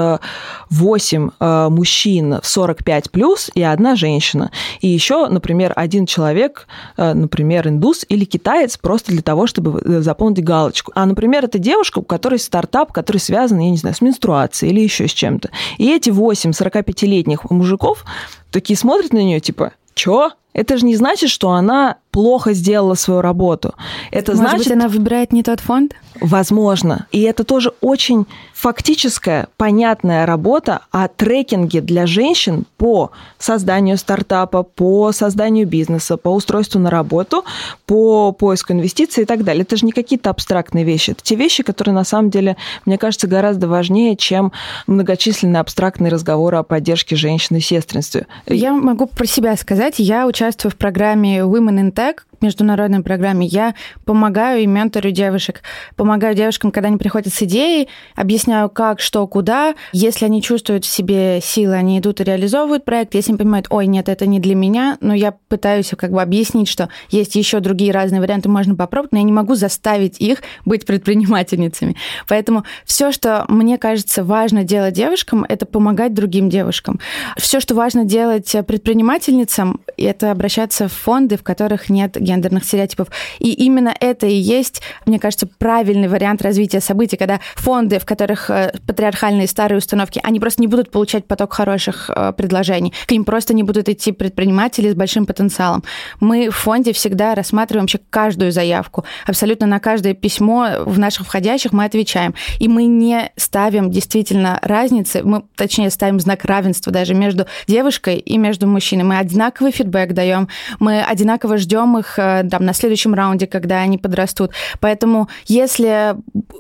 8 0.69 1.29
э, 1.39 1.69
мужчин 1.69 2.39
в 2.41 2.47
45 2.47 3.11
плюс 3.11 3.49
и 3.53 3.61
одна 3.61 3.95
женщина. 3.95 4.51
И 4.81 4.87
еще, 4.87 5.27
например, 5.27 5.73
один 5.75 6.05
человек, 6.05 6.67
например, 6.97 7.67
индус 7.67 8.05
или 8.09 8.25
китаец, 8.25 8.77
просто 8.77 9.11
для 9.11 9.21
того, 9.21 9.47
чтобы 9.47 10.01
заполнить 10.01 10.43
галочку. 10.43 10.91
А, 10.95 11.05
например, 11.05 11.45
это 11.45 11.59
девушка, 11.59 11.99
у 11.99 12.03
которой 12.03 12.39
стартап 12.39 12.80
этап, 12.81 12.91
который 12.91 13.17
связан, 13.17 13.59
я 13.59 13.69
не 13.69 13.77
знаю, 13.77 13.95
с 13.95 14.01
менструацией 14.01 14.73
или 14.73 14.81
еще 14.81 15.07
с 15.07 15.11
чем-то. 15.11 15.49
И 15.77 15.93
эти 15.93 16.09
8 16.09 16.51
45-летних 16.51 17.49
мужиков 17.49 18.05
такие 18.51 18.77
смотрят 18.77 19.13
на 19.13 19.19
нее, 19.19 19.39
типа, 19.39 19.73
чё? 19.93 20.31
Это 20.53 20.77
же 20.77 20.85
не 20.85 20.95
значит, 20.95 21.29
что 21.29 21.51
она 21.51 21.97
плохо 22.11 22.53
сделала 22.53 22.95
свою 22.95 23.21
работу. 23.21 23.73
Это 24.11 24.33
Может 24.33 24.49
значит, 24.49 24.67
быть, 24.67 24.73
она 24.73 24.87
выбирает 24.89 25.31
не 25.31 25.43
тот 25.43 25.61
фонд? 25.61 25.95
Возможно. 26.19 27.07
И 27.11 27.21
это 27.21 27.43
тоже 27.43 27.71
очень 27.79 28.27
фактическая, 28.53 29.47
понятная 29.57 30.25
работа 30.25 30.81
о 30.91 31.07
трекинге 31.07 31.81
для 31.81 32.05
женщин 32.05 32.65
по 32.77 33.11
созданию 33.39 33.97
стартапа, 33.97 34.63
по 34.63 35.11
созданию 35.13 35.65
бизнеса, 35.65 36.17
по 36.17 36.29
устройству 36.29 36.79
на 36.79 36.89
работу, 36.89 37.45
по 37.85 38.33
поиску 38.33 38.73
инвестиций 38.73 39.23
и 39.23 39.25
так 39.25 39.43
далее. 39.43 39.63
Это 39.63 39.77
же 39.77 39.85
не 39.85 39.93
какие-то 39.93 40.29
абстрактные 40.29 40.83
вещи. 40.83 41.11
Это 41.11 41.23
те 41.23 41.35
вещи, 41.35 41.63
которые 41.63 41.95
на 41.95 42.03
самом 42.03 42.29
деле, 42.29 42.57
мне 42.85 42.97
кажется, 42.97 43.27
гораздо 43.27 43.67
важнее, 43.67 44.15
чем 44.17 44.51
многочисленные 44.85 45.61
абстрактные 45.61 46.11
разговоры 46.11 46.57
о 46.57 46.63
поддержке 46.63 47.15
женщины 47.15 47.57
и 47.57 47.61
сестринстве. 47.61 48.27
Я 48.45 48.73
могу 48.73 49.07
про 49.07 49.25
себя 49.25 49.55
сказать. 49.55 49.95
Я 49.97 50.27
участвую 50.41 50.71
в 50.71 50.75
программе 50.75 51.41
Women 51.41 51.79
in 51.79 51.93
Tech, 51.93 52.15
международной 52.41 53.01
программе, 53.01 53.45
я 53.47 53.75
помогаю 54.05 54.61
и 54.61 54.67
менторю 54.67 55.11
девушек. 55.11 55.61
Помогаю 55.95 56.35
девушкам, 56.35 56.71
когда 56.71 56.87
они 56.87 56.97
приходят 56.97 57.33
с 57.33 57.41
идеей, 57.43 57.87
объясняю, 58.15 58.69
как, 58.69 58.99
что, 58.99 59.25
куда. 59.27 59.75
Если 59.91 60.25
они 60.25 60.41
чувствуют 60.41 60.85
в 60.85 60.89
себе 60.89 61.39
силы, 61.41 61.75
они 61.75 61.99
идут 61.99 62.21
и 62.21 62.23
реализовывают 62.23 62.85
проект. 62.85 63.15
Если 63.15 63.31
они 63.31 63.37
понимают, 63.37 63.67
ой, 63.69 63.87
нет, 63.87 64.09
это 64.09 64.25
не 64.25 64.39
для 64.39 64.55
меня, 64.55 64.97
но 65.01 65.13
я 65.13 65.33
пытаюсь 65.47 65.91
как 65.97 66.11
бы 66.11 66.21
объяснить, 66.21 66.67
что 66.67 66.89
есть 67.09 67.35
еще 67.35 67.59
другие 67.59 67.91
разные 67.91 68.21
варианты, 68.21 68.49
можно 68.49 68.75
попробовать, 68.75 69.11
но 69.11 69.19
я 69.19 69.23
не 69.23 69.31
могу 69.31 69.55
заставить 69.55 70.19
их 70.19 70.39
быть 70.65 70.85
предпринимательницами. 70.85 71.95
Поэтому 72.27 72.63
все, 72.85 73.11
что 73.11 73.45
мне 73.47 73.77
кажется 73.77 74.23
важно 74.23 74.63
делать 74.63 74.93
девушкам, 74.93 75.45
это 75.47 75.65
помогать 75.65 76.13
другим 76.13 76.49
девушкам. 76.49 76.99
Все, 77.37 77.59
что 77.59 77.75
важно 77.75 78.05
делать 78.05 78.55
предпринимательницам, 78.67 79.81
это 79.97 80.31
обращаться 80.31 80.87
в 80.87 80.93
фонды, 80.93 81.37
в 81.37 81.43
которых 81.43 81.89
нет 81.89 82.17
гендерных 82.31 82.63
стереотипов. 82.63 83.07
И 83.39 83.53
именно 83.53 83.93
это 83.99 84.27
и 84.27 84.33
есть, 84.33 84.81
мне 85.05 85.19
кажется, 85.19 85.47
правильный 85.47 86.07
вариант 86.07 86.41
развития 86.41 86.81
событий, 86.81 87.17
когда 87.17 87.39
фонды, 87.55 87.99
в 87.99 88.05
которых 88.05 88.49
э, 88.49 88.73
патриархальные 88.87 89.47
старые 89.47 89.77
установки, 89.77 90.19
они 90.23 90.39
просто 90.39 90.61
не 90.61 90.67
будут 90.67 90.91
получать 90.91 91.25
поток 91.25 91.53
хороших 91.53 92.09
э, 92.09 92.33
предложений. 92.33 92.93
К 93.05 93.11
ним 93.11 93.25
просто 93.25 93.53
не 93.53 93.63
будут 93.63 93.89
идти 93.89 94.11
предприниматели 94.11 94.89
с 94.89 94.95
большим 94.95 95.25
потенциалом. 95.25 95.83
Мы 96.19 96.49
в 96.49 96.55
фонде 96.55 96.93
всегда 96.93 97.35
рассматриваем 97.35 97.83
вообще 97.83 97.99
каждую 98.09 98.51
заявку. 98.51 99.03
Абсолютно 99.25 99.67
на 99.67 99.79
каждое 99.79 100.13
письмо 100.13 100.67
в 100.85 100.97
наших 100.99 101.27
входящих 101.27 101.73
мы 101.73 101.85
отвечаем. 101.85 102.33
И 102.59 102.67
мы 102.67 102.85
не 102.85 103.31
ставим 103.35 103.91
действительно 103.91 104.59
разницы, 104.61 105.21
мы, 105.23 105.43
точнее, 105.55 105.89
ставим 105.89 106.19
знак 106.19 106.45
равенства 106.45 106.91
даже 106.91 107.13
между 107.13 107.45
девушкой 107.67 108.17
и 108.17 108.37
между 108.37 108.67
мужчиной. 108.67 109.03
Мы 109.03 109.17
одинаковый 109.17 109.71
фидбэк 109.71 110.13
даем, 110.13 110.47
мы 110.79 111.01
одинаково 111.01 111.57
ждем 111.57 111.97
их 111.97 112.17
там, 112.49 112.65
на 112.65 112.73
следующем 112.73 113.13
раунде, 113.13 113.47
когда 113.47 113.79
они 113.81 113.97
подрастут. 113.97 114.51
Поэтому 114.79 115.29
если 115.45 116.15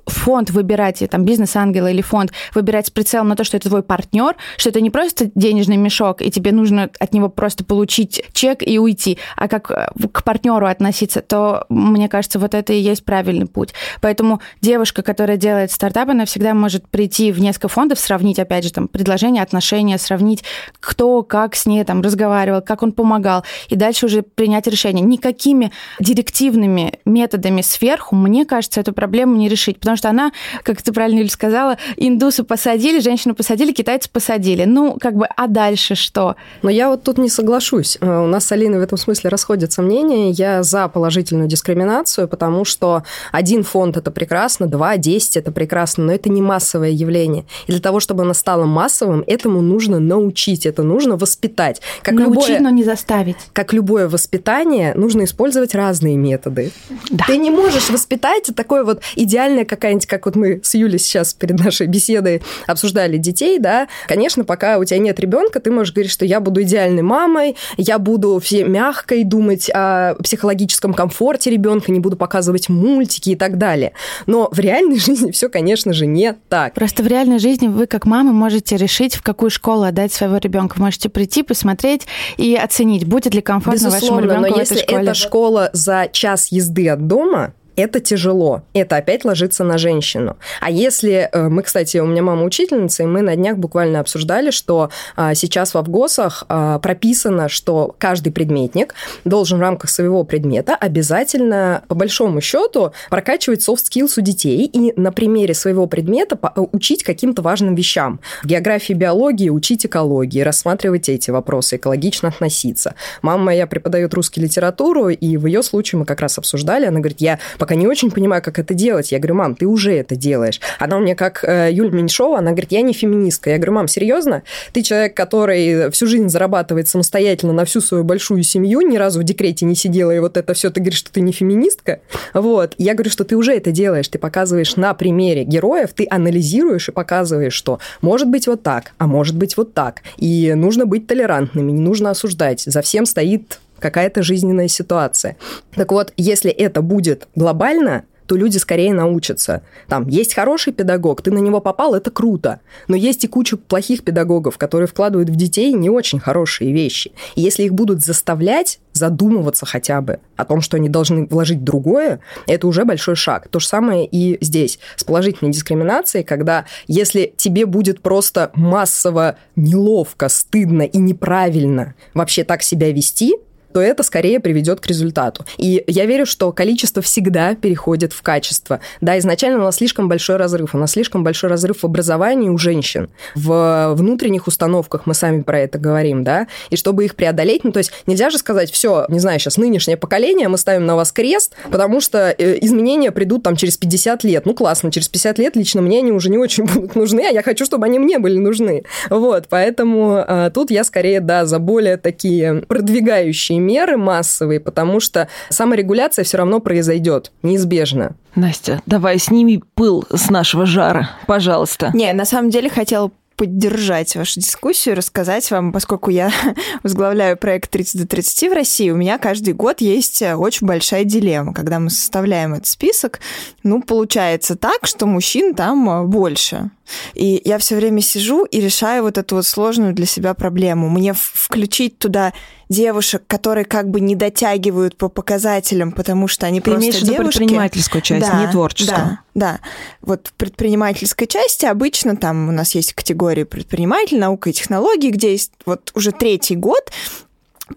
фонд 0.05 0.49
выбирать, 0.49 1.03
там, 1.09 1.25
бизнес-ангел 1.25 1.87
или 1.87 2.01
фонд 2.01 2.31
выбирать 2.53 2.87
с 2.87 2.89
прицелом 2.89 3.29
на 3.29 3.35
то, 3.35 3.43
что 3.43 3.57
это 3.57 3.69
твой 3.69 3.83
партнер, 3.83 4.35
что 4.57 4.69
это 4.69 4.81
не 4.81 4.89
просто 4.89 5.31
денежный 5.35 5.77
мешок, 5.77 6.21
и 6.21 6.31
тебе 6.31 6.51
нужно 6.51 6.89
от 6.99 7.13
него 7.13 7.29
просто 7.29 7.63
получить 7.63 8.23
чек 8.33 8.65
и 8.65 8.79
уйти, 8.79 9.17
а 9.35 9.47
как 9.47 9.71
э, 9.71 9.87
к 10.11 10.23
партнеру 10.23 10.67
относиться, 10.67 11.21
то, 11.21 11.65
мне 11.69 12.09
кажется, 12.09 12.39
вот 12.39 12.53
это 12.53 12.73
и 12.73 12.79
есть 12.79 13.05
правильный 13.05 13.45
путь. 13.45 13.73
Поэтому 14.01 14.41
девушка, 14.61 15.01
которая 15.01 15.37
делает 15.37 15.71
стартап, 15.71 16.09
она 16.09 16.25
всегда 16.25 16.53
может 16.53 16.87
прийти 16.87 17.31
в 17.31 17.39
несколько 17.39 17.67
фондов, 17.67 17.99
сравнить, 17.99 18.39
опять 18.39 18.63
же, 18.63 18.71
там, 18.71 18.87
предложения, 18.87 19.41
отношения, 19.41 19.97
сравнить, 19.97 20.43
кто 20.79 21.23
как 21.23 21.55
с 21.55 21.65
ней 21.65 21.83
там 21.83 22.01
разговаривал, 22.01 22.61
как 22.61 22.83
он 22.83 22.91
помогал, 22.91 23.43
и 23.69 23.75
дальше 23.75 24.05
уже 24.05 24.21
принять 24.21 24.67
решение. 24.67 25.03
Никакие 25.03 25.50
такими 25.51 25.71
директивными 25.99 26.99
методами 27.03 27.61
сверху, 27.61 28.15
мне 28.15 28.45
кажется, 28.45 28.79
эту 28.79 28.93
проблему 28.93 29.35
не 29.35 29.49
решить, 29.49 29.79
потому 29.79 29.97
что 29.97 30.09
она, 30.09 30.31
как 30.63 30.81
ты 30.81 30.93
правильно 30.93 31.19
Юля 31.19 31.29
сказала, 31.29 31.77
индусы 31.97 32.43
посадили, 32.43 32.99
женщину 32.99 33.35
посадили, 33.35 33.73
китайцы 33.73 34.09
посадили. 34.09 34.63
Ну, 34.63 34.97
как 34.99 35.15
бы, 35.15 35.25
а 35.25 35.47
дальше 35.47 35.95
что? 35.95 36.35
Но 36.61 36.69
я 36.69 36.89
вот 36.89 37.03
тут 37.03 37.17
не 37.17 37.29
соглашусь. 37.29 37.97
Э, 37.99 38.23
у 38.23 38.27
нас 38.27 38.45
с 38.45 38.51
Алиной 38.51 38.79
в 38.79 38.81
этом 38.81 38.97
смысле 38.97 39.29
расходятся 39.29 39.81
мнения. 39.81 40.31
Я 40.31 40.63
за 40.63 40.87
положительную 40.87 41.49
дискриминацию, 41.49 42.27
потому 42.27 42.63
что 42.63 43.03
один 43.31 43.63
фонд– 43.63 43.97
это 43.97 44.11
прекрасно, 44.11 44.67
два, 44.67 44.95
десять– 44.95 45.35
это 45.37 45.51
прекрасно, 45.51 46.05
но 46.05 46.13
это 46.13 46.29
не 46.29 46.41
массовое 46.41 46.91
явление. 46.91 47.43
И 47.67 47.71
для 47.71 47.81
того, 47.81 47.99
чтобы 47.99 48.23
оно 48.23 48.33
стало 48.33 48.65
массовым, 48.65 49.23
этому 49.27 49.61
нужно 49.61 49.99
научить, 49.99 50.65
это 50.65 50.83
нужно 50.83 51.17
воспитать. 51.17 51.81
Как 52.01 52.13
научить, 52.13 52.49
любое, 52.49 52.59
но 52.61 52.69
не 52.69 52.83
заставить. 52.83 53.35
Как 53.51 53.73
любое 53.73 54.07
воспитание, 54.07 54.93
нужно 54.95 55.23
использовать 55.31 55.73
разные 55.73 56.17
методы. 56.17 56.71
Да. 57.09 57.23
Ты 57.25 57.37
не 57.37 57.49
можешь 57.49 57.89
воспитать 57.89 58.49
такое 58.55 58.83
вот 58.83 59.01
идеальное 59.15 59.65
какая-нибудь, 59.65 60.05
как 60.05 60.25
вот 60.25 60.35
мы 60.35 60.59
с 60.61 60.75
Юлей 60.75 60.99
сейчас 60.99 61.33
перед 61.33 61.57
нашей 61.57 61.87
беседой 61.87 62.41
обсуждали 62.67 63.17
детей, 63.17 63.57
да. 63.59 63.87
Конечно, 64.07 64.43
пока 64.43 64.77
у 64.77 64.83
тебя 64.83 64.99
нет 64.99 65.19
ребенка, 65.19 65.59
ты 65.59 65.71
можешь 65.71 65.93
говорить, 65.93 66.11
что 66.11 66.25
я 66.25 66.39
буду 66.39 66.61
идеальной 66.63 67.01
мамой, 67.01 67.55
я 67.77 67.97
буду 67.97 68.39
все 68.43 68.65
мягкой 68.65 69.23
думать 69.23 69.69
о 69.73 70.15
психологическом 70.21 70.93
комфорте 70.93 71.49
ребенка, 71.49 71.91
не 71.91 71.99
буду 71.99 72.17
показывать 72.17 72.69
мультики 72.69 73.29
и 73.29 73.35
так 73.35 73.57
далее. 73.57 73.93
Но 74.25 74.49
в 74.51 74.59
реальной 74.59 74.99
жизни 74.99 75.31
все, 75.31 75.49
конечно 75.49 75.93
же, 75.93 76.05
не 76.05 76.33
так. 76.49 76.73
Просто 76.73 77.03
в 77.03 77.07
реальной 77.07 77.39
жизни 77.39 77.67
вы, 77.67 77.87
как 77.87 78.05
мама, 78.05 78.33
можете 78.33 78.75
решить, 78.75 79.15
в 79.15 79.21
какую 79.21 79.49
школу 79.49 79.83
отдать 79.83 80.11
своего 80.11 80.37
ребенка. 80.37 80.79
Можете 80.79 81.09
прийти, 81.09 81.43
посмотреть 81.43 82.07
и 82.37 82.55
оценить, 82.55 83.05
будет 83.05 83.33
ли 83.33 83.41
комфортно 83.41 83.87
Безусловно, 83.87 84.15
вашему 84.15 84.21
ребенку 84.21 84.49
но 84.49 84.55
в 84.55 84.59
если 84.59 84.77
этой 84.77 84.85
школе. 84.85 85.03
Это 85.03 85.13
школа 85.21 85.69
за 85.73 86.07
час 86.11 86.51
езды 86.51 86.89
от 86.89 87.07
дома, 87.07 87.53
это 87.75 87.99
тяжело. 87.99 88.63
Это 88.73 88.97
опять 88.97 89.25
ложится 89.25 89.63
на 89.63 89.77
женщину. 89.77 90.37
А 90.59 90.69
если 90.69 91.29
э, 91.31 91.49
мы, 91.49 91.63
кстати, 91.63 91.97
у 91.97 92.05
меня 92.05 92.21
мама 92.21 92.43
учительница, 92.43 93.03
и 93.03 93.05
мы 93.05 93.21
на 93.21 93.35
днях 93.35 93.57
буквально 93.57 93.99
обсуждали, 93.99 94.51
что 94.51 94.89
а, 95.15 95.35
сейчас 95.35 95.73
в 95.73 95.77
Авгосах 95.77 96.45
а, 96.49 96.79
прописано, 96.79 97.49
что 97.49 97.95
каждый 97.97 98.31
предметник 98.31 98.93
должен 99.25 99.57
в 99.57 99.61
рамках 99.61 99.89
своего 99.89 100.23
предмета 100.23 100.75
обязательно, 100.75 101.83
по 101.87 101.95
большому 101.95 102.41
счету, 102.41 102.91
прокачивать 103.09 103.67
soft 103.67 103.83
skills 103.91 104.13
у 104.17 104.21
детей 104.21 104.65
и 104.65 104.99
на 104.99 105.11
примере 105.11 105.53
своего 105.53 105.87
предмета 105.87 106.37
э, 106.43 106.61
учить 106.71 107.03
каким-то 107.03 107.41
важным 107.41 107.75
вещам. 107.75 108.19
В 108.43 108.47
географии, 108.47 108.93
биологии 108.93 109.49
учить 109.49 109.85
экологии, 109.85 110.41
рассматривать 110.41 111.09
эти 111.09 111.31
вопросы, 111.31 111.77
экологично 111.77 112.29
относиться. 112.29 112.95
Мама 113.21 113.45
моя 113.45 113.67
преподает 113.67 114.13
русский 114.13 114.41
литературу, 114.41 115.09
и 115.09 115.37
в 115.37 115.45
ее 115.45 115.63
случае 115.63 115.99
мы 115.99 116.05
как 116.05 116.21
раз 116.21 116.37
обсуждали, 116.37 116.85
она 116.85 116.99
говорит, 116.99 117.21
я 117.21 117.39
пока 117.61 117.75
не 117.75 117.85
очень 117.85 118.09
понимаю, 118.09 118.41
как 118.41 118.57
это 118.57 118.73
делать. 118.73 119.11
Я 119.11 119.19
говорю, 119.19 119.35
мам, 119.35 119.53
ты 119.53 119.67
уже 119.67 119.93
это 119.93 120.15
делаешь. 120.15 120.59
Она 120.79 120.97
у 120.97 120.99
меня 120.99 121.13
как 121.13 121.43
э, 121.43 121.69
Юль 121.71 121.91
Меньшова, 121.91 122.39
она 122.39 122.53
говорит, 122.53 122.71
я 122.71 122.81
не 122.81 122.91
феминистка. 122.91 123.51
Я 123.51 123.57
говорю, 123.57 123.73
мам, 123.73 123.87
серьезно? 123.87 124.41
Ты 124.73 124.81
человек, 124.81 125.15
который 125.15 125.91
всю 125.91 126.07
жизнь 126.07 126.27
зарабатывает 126.29 126.87
самостоятельно 126.87 127.53
на 127.53 127.63
всю 127.65 127.79
свою 127.79 128.03
большую 128.03 128.41
семью, 128.41 128.81
ни 128.81 128.97
разу 128.97 129.19
в 129.19 129.23
декрете 129.23 129.67
не 129.67 129.75
сидела, 129.75 130.09
и 130.09 130.17
вот 130.17 130.37
это 130.37 130.55
все, 130.55 130.71
ты 130.71 130.79
говоришь, 130.79 130.97
что 130.97 131.11
ты 131.11 131.21
не 131.21 131.31
феминистка? 131.31 131.99
Вот. 132.33 132.73
Я 132.79 132.95
говорю, 132.95 133.11
что 133.11 133.25
ты 133.25 133.37
уже 133.37 133.53
это 133.53 133.71
делаешь. 133.71 134.07
Ты 134.07 134.17
показываешь 134.17 134.75
на 134.75 134.95
примере 134.95 135.43
героев, 135.43 135.91
ты 135.93 136.07
анализируешь 136.09 136.89
и 136.89 136.91
показываешь, 136.91 137.53
что 137.53 137.77
может 138.01 138.27
быть 138.27 138.47
вот 138.47 138.63
так, 138.63 138.93
а 138.97 139.05
может 139.05 139.37
быть 139.37 139.55
вот 139.55 139.75
так. 139.75 140.01
И 140.17 140.51
нужно 140.55 140.87
быть 140.87 141.05
толерантными, 141.05 141.71
не 141.71 141.81
нужно 141.81 142.09
осуждать. 142.09 142.61
За 142.61 142.81
всем 142.81 143.05
стоит 143.05 143.59
какая-то 143.81 144.23
жизненная 144.23 144.67
ситуация. 144.67 145.37
Так 145.75 145.91
вот, 145.91 146.13
если 146.15 146.51
это 146.51 146.81
будет 146.81 147.27
глобально, 147.35 148.05
то 148.31 148.37
люди 148.37 148.57
скорее 148.57 148.93
научатся. 148.93 149.61
Там 149.89 150.07
есть 150.07 150.33
хороший 150.33 150.71
педагог, 150.71 151.21
ты 151.21 151.31
на 151.31 151.39
него 151.39 151.59
попал, 151.59 151.95
это 151.95 152.11
круто. 152.11 152.61
Но 152.87 152.95
есть 152.95 153.25
и 153.25 153.27
куча 153.27 153.57
плохих 153.57 154.05
педагогов, 154.05 154.57
которые 154.57 154.87
вкладывают 154.87 155.29
в 155.29 155.35
детей 155.35 155.73
не 155.73 155.89
очень 155.89 156.17
хорошие 156.21 156.71
вещи. 156.71 157.11
И 157.35 157.41
если 157.41 157.63
их 157.63 157.73
будут 157.73 158.01
заставлять 158.01 158.79
задумываться 158.93 159.65
хотя 159.65 159.99
бы 159.99 160.21
о 160.37 160.45
том, 160.45 160.61
что 160.61 160.77
они 160.77 160.87
должны 160.87 161.25
вложить 161.25 161.65
другое, 161.65 162.21
это 162.47 162.67
уже 162.67 162.85
большой 162.85 163.17
шаг. 163.17 163.49
То 163.49 163.59
же 163.59 163.67
самое 163.67 164.05
и 164.05 164.37
здесь 164.39 164.79
с 164.95 165.03
положительной 165.03 165.51
дискриминацией, 165.51 166.23
когда 166.23 166.63
если 166.87 167.33
тебе 167.35 167.65
будет 167.65 168.01
просто 168.01 168.51
массово 168.55 169.35
неловко, 169.57 170.29
стыдно 170.29 170.83
и 170.83 170.99
неправильно 170.99 171.95
вообще 172.13 172.45
так 172.45 172.63
себя 172.63 172.93
вести, 172.93 173.35
то 173.71 173.81
это 173.81 174.03
скорее 174.03 174.39
приведет 174.39 174.79
к 174.79 174.87
результату. 174.87 175.45
И 175.57 175.83
я 175.87 176.05
верю, 176.05 176.25
что 176.25 176.51
количество 176.51 177.01
всегда 177.01 177.55
переходит 177.55 178.13
в 178.13 178.21
качество. 178.21 178.79
Да, 179.01 179.17
изначально 179.19 179.59
у 179.59 179.63
нас 179.63 179.77
слишком 179.77 180.09
большой 180.09 180.37
разрыв. 180.37 180.75
У 180.75 180.77
нас 180.77 180.91
слишком 180.91 181.23
большой 181.23 181.49
разрыв 181.49 181.81
в 181.81 181.85
образовании 181.85 182.49
у 182.49 182.57
женщин. 182.57 183.09
В 183.35 183.93
внутренних 183.95 184.47
установках 184.47 185.05
мы 185.05 185.13
сами 185.13 185.41
про 185.41 185.59
это 185.59 185.77
говорим, 185.77 186.23
да, 186.23 186.47
и 186.69 186.75
чтобы 186.75 187.05
их 187.05 187.15
преодолеть, 187.15 187.63
ну, 187.63 187.71
то 187.71 187.79
есть 187.79 187.91
нельзя 188.07 188.29
же 188.29 188.37
сказать, 188.37 188.71
все, 188.71 189.05
не 189.09 189.19
знаю, 189.19 189.39
сейчас 189.39 189.57
нынешнее 189.57 189.97
поколение, 189.97 190.47
мы 190.47 190.57
ставим 190.57 190.85
на 190.85 190.95
вас 190.95 191.11
крест, 191.11 191.53
потому 191.69 192.01
что 192.01 192.33
э, 192.37 192.57
изменения 192.61 193.11
придут 193.11 193.43
там 193.43 193.55
через 193.55 193.77
50 193.77 194.23
лет. 194.23 194.45
Ну, 194.45 194.53
классно, 194.53 194.91
через 194.91 195.07
50 195.07 195.39
лет 195.39 195.55
лично 195.55 195.81
мне 195.81 195.99
они 195.99 196.11
уже 196.11 196.29
не 196.29 196.37
очень 196.37 196.65
будут 196.73 196.95
нужны, 196.95 197.21
а 197.21 197.31
я 197.31 197.43
хочу, 197.43 197.65
чтобы 197.65 197.85
они 197.85 197.99
мне 197.99 198.19
были 198.19 198.37
нужны. 198.37 198.83
Вот, 199.09 199.45
поэтому 199.49 200.23
а, 200.27 200.49
тут 200.49 200.71
я 200.71 200.83
скорее, 200.83 201.19
да, 201.19 201.45
за 201.45 201.59
более 201.59 201.97
такие 201.97 202.63
продвигающие 202.67 203.59
меры 203.61 203.97
массовые, 203.97 204.59
потому 204.59 204.99
что 204.99 205.27
саморегуляция 205.49 206.23
все 206.23 206.37
равно 206.37 206.59
произойдет, 206.59 207.31
неизбежно. 207.43 208.15
Настя, 208.35 208.81
давай 208.85 209.19
сними 209.19 209.63
пыл 209.75 210.05
с 210.09 210.29
нашего 210.29 210.65
жара, 210.65 211.11
пожалуйста. 211.27 211.91
Не, 211.93 212.11
на 212.13 212.25
самом 212.25 212.49
деле 212.49 212.69
хотела 212.69 213.11
поддержать 213.41 214.15
вашу 214.15 214.39
дискуссию, 214.39 214.95
рассказать 214.95 215.49
вам, 215.49 215.71
поскольку 215.71 216.11
я 216.11 216.31
возглавляю 216.83 217.37
проект 217.37 217.71
30 217.71 218.01
до 218.01 218.07
30 218.07 218.51
в 218.51 218.53
России, 218.53 218.91
у 218.91 218.95
меня 218.95 219.17
каждый 219.17 219.55
год 219.55 219.81
есть 219.81 220.21
очень 220.21 220.67
большая 220.67 221.05
дилемма. 221.05 221.51
Когда 221.51 221.79
мы 221.79 221.89
составляем 221.89 222.53
этот 222.53 222.67
список, 222.67 223.19
ну, 223.63 223.81
получается 223.81 224.55
так, 224.55 224.85
что 224.85 225.07
мужчин 225.07 225.55
там 225.55 226.07
больше. 226.07 226.69
И 227.13 227.41
я 227.45 227.57
все 227.57 227.75
время 227.75 228.01
сижу 228.01 228.45
и 228.45 228.59
решаю 228.59 229.03
вот 229.03 229.17
эту 229.17 229.35
вот 229.35 229.45
сложную 229.45 229.93
для 229.93 230.05
себя 230.05 230.33
проблему. 230.33 230.89
Мне 230.89 231.13
включить 231.13 231.97
туда 231.97 232.33
девушек, 232.69 233.23
которые 233.27 233.65
как 233.65 233.89
бы 233.89 233.99
не 233.99 234.15
дотягивают 234.15 234.95
по 234.95 235.09
показателям, 235.09 235.91
потому 235.91 236.27
что 236.27 236.45
они 236.45 236.61
Ты 236.61 236.71
просто 236.71 236.81
имеешь 236.81 237.01
девушки. 237.01 237.37
предпринимательскую 237.37 238.01
часть, 238.01 238.27
да, 238.27 238.45
не 238.45 238.51
творческую. 238.51 238.97
Да, 238.97 239.19
да. 239.35 239.59
Вот 240.01 240.27
в 240.27 240.33
предпринимательской 240.33 241.25
части 241.27 241.65
обычно 241.65 242.15
там 242.15 242.49
у 242.49 242.51
нас 242.51 242.73
есть 242.75 242.93
категории 242.93 243.43
предприниматель, 243.43 244.19
наука 244.19 244.49
и 244.49 244.53
технологии, 244.53 245.09
где 245.09 245.31
есть 245.31 245.51
вот 245.65 245.91
уже 245.95 246.11
третий 246.11 246.55
год 246.55 246.91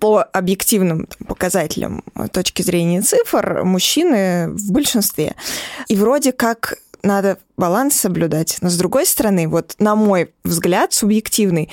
по 0.00 0.22
объективным 0.22 1.06
там, 1.06 1.26
показателям 1.26 2.02
точки 2.32 2.62
зрения 2.62 3.02
цифр 3.02 3.62
мужчины 3.64 4.48
в 4.48 4.72
большинстве. 4.72 5.34
И 5.88 5.96
вроде 5.96 6.32
как 6.32 6.78
надо 7.04 7.38
баланс 7.56 7.94
соблюдать. 7.94 8.58
Но 8.60 8.68
с 8.68 8.76
другой 8.76 9.06
стороны, 9.06 9.46
вот 9.46 9.74
на 9.78 9.94
мой 9.94 10.32
взгляд, 10.44 10.92
субъективный, 10.92 11.70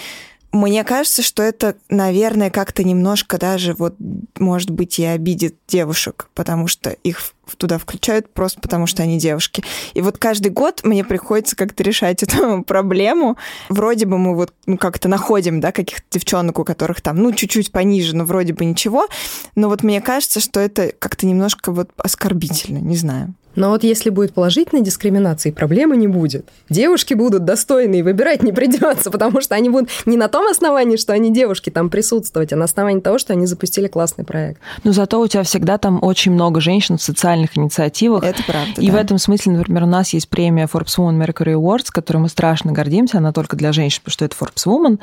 мне 0.52 0.84
кажется, 0.84 1.22
что 1.22 1.44
это, 1.44 1.76
наверное, 1.90 2.50
как-то 2.50 2.84
немножко 2.84 3.38
даже 3.38 3.74
вот, 3.74 3.96
может 4.38 4.70
быть, 4.70 5.00
и 5.00 5.06
обидит 5.06 5.56
девушек, 5.68 6.30
потому 6.34 6.68
что 6.68 6.90
их 6.90 7.34
туда 7.58 7.78
включают 7.78 8.34
просто 8.34 8.60
потому, 8.60 8.86
что 8.86 9.04
они 9.04 9.18
девушки. 9.18 9.64
И 9.94 10.02
вот 10.02 10.18
каждый 10.18 10.50
год 10.50 10.82
мне 10.84 11.04
приходится 11.06 11.56
как-то 11.56 11.84
решать 11.84 12.24
эту 12.24 12.64
проблему. 12.64 13.38
Вроде 13.70 14.06
бы 14.06 14.18
мы 14.18 14.36
вот 14.36 14.54
ну, 14.66 14.78
как-то 14.78 15.08
находим, 15.08 15.62
да, 15.62 15.72
каких-то 15.72 16.06
девчонок, 16.12 16.60
у 16.60 16.66
которых 16.66 17.00
там, 17.00 17.18
ну, 17.18 17.32
чуть-чуть 17.32 17.72
пониже, 17.72 18.16
но 18.16 18.26
вроде 18.26 18.54
бы 18.54 18.66
ничего. 18.66 19.08
Но 19.56 19.70
вот 19.70 19.84
мне 19.84 20.02
кажется, 20.02 20.42
что 20.42 20.60
это 20.60 20.92
как-то 21.00 21.26
немножко 21.26 21.72
вот 21.72 21.92
оскорбительно, 21.98 22.80
не 22.80 22.98
знаю. 22.98 23.34
Но 23.56 23.70
вот 23.70 23.84
если 23.84 24.10
будет 24.10 24.34
положительной 24.34 24.82
дискриминации, 24.82 25.52
проблемы 25.52 25.98
не 25.98 26.08
будет. 26.08 26.48
Девушки 26.70 27.14
будут 27.14 27.46
достойные, 27.46 28.04
выбирать 28.04 28.44
не 28.44 28.52
придется, 28.52 29.12
потому 29.12 29.42
что 29.42 29.56
они 29.56 29.70
будут 29.70 29.90
не 30.06 30.18
на 30.18 30.28
том 30.28 30.48
основании, 30.50 30.98
что 30.98 31.14
они 31.14 31.32
девушки 31.32 31.70
там 31.70 31.90
присутствовать, 31.90 32.54
а 32.54 32.56
на 32.56 32.66
основании 32.66 33.02
того, 33.02 33.18
что 33.18 33.34
они 33.34 33.46
запустили 33.46 33.88
классный 33.88 34.26
проект. 34.26 34.62
Но 34.84 34.92
зато 34.92 35.20
у 35.20 35.28
тебя 35.28 35.44
всегда 35.44 35.78
там 35.78 36.00
очень 36.02 36.32
много 36.32 36.62
женщин 36.62 36.98
в 36.98 37.02
социальных 37.02 37.58
инициативах. 37.58 38.24
Это 38.24 38.44
правда. 38.44 38.82
И 38.82 38.88
да. 38.88 38.94
в 38.94 38.96
этом 38.96 39.18
смысле, 39.18 39.54
например, 39.54 39.84
у 39.84 39.88
нас 39.88 40.14
есть 40.14 40.30
премия 40.30 40.68
Forbes 40.72 40.98
Woman 40.98 41.24
Mercury 41.24 41.54
Awards, 41.54 41.88
которой 41.92 42.18
мы 42.18 42.30
страшно 42.30 42.72
гордимся, 42.72 43.18
она 43.18 43.32
только 43.32 43.56
для 43.56 43.72
женщин, 43.72 44.02
потому 44.04 44.14
что 44.14 44.26
это 44.26 44.36
Forbes 44.36 44.66
Woman. 44.66 45.00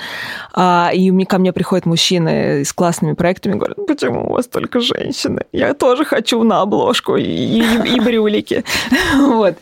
А, 0.55 0.91
и 0.93 1.25
ко 1.25 1.39
мне 1.39 1.53
приходят 1.53 1.87
мужчины 1.87 2.65
с 2.65 2.73
классными 2.73 3.13
проектами 3.15 3.55
и 3.55 3.57
говорят, 3.57 3.79
почему 3.87 4.29
у 4.29 4.33
вас 4.33 4.47
только 4.47 4.81
женщины? 4.81 5.43
Я 5.53 5.75
тоже 5.75 6.05
хочу 6.05 6.43
на 6.43 6.63
обложку 6.63 7.17
и, 7.17 7.23
и, 7.23 7.63
и 7.97 8.01
брюли 8.01 8.38
публики. 8.39 8.65
Вот. 9.19 9.57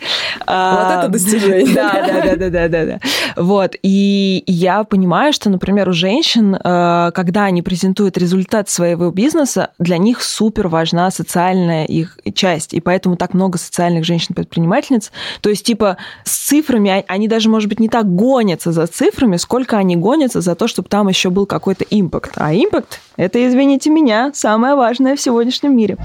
Вот 0.47 0.91
это 0.91 1.09
достижение. 1.09 1.67
Да, 1.77 1.93
да, 1.93 2.37
да, 2.37 2.51
да, 2.51 2.69
да, 2.69 2.85
да. 2.87 3.01
Вот. 3.37 3.75
И 3.83 4.43
я 4.47 4.85
понимаю, 4.85 5.33
что, 5.33 5.51
например, 5.51 5.89
у 5.89 5.93
женщин, 5.93 6.55
э, 6.55 7.11
когда 7.15 7.45
они 7.45 7.63
презентуют 7.63 8.17
результат 8.17 8.69
своего 8.69 9.11
бизнеса, 9.11 9.71
для 9.79 9.99
них 9.99 10.23
супер 10.23 10.69
важна 10.69 11.11
социальная 11.11 11.85
их 11.85 12.19
часть. 12.35 12.73
И 12.75 12.81
поэтому 12.81 13.17
так 13.17 13.35
много 13.35 13.59
социальных 13.59 14.05
женщин-предпринимательниц. 14.05 15.13
То 15.41 15.51
есть, 15.51 15.65
типа, 15.65 15.97
с 16.25 16.47
цифрами 16.49 17.05
они 17.07 17.29
даже, 17.29 17.49
может 17.49 17.69
быть, 17.69 17.81
не 17.81 17.89
так 17.89 18.07
гонятся 18.15 18.73
за 18.73 18.87
цифрами, 18.87 19.37
сколько 19.37 19.77
они 19.77 19.97
гонятся 19.97 20.41
за 20.41 20.55
то, 20.55 20.69
чтобы 20.69 20.89
там 20.89 21.09
еще 21.09 21.31
был 21.31 21.47
какой-то 21.47 21.85
импакт. 21.91 22.33
А 22.37 22.55
импакт— 22.55 23.01
это, 23.17 23.47
извините 23.47 23.91
меня, 23.91 24.31
самое 24.35 24.75
важное 24.75 25.17
в 25.17 25.21
сегодняшнем 25.21 25.77
мире. 25.77 25.97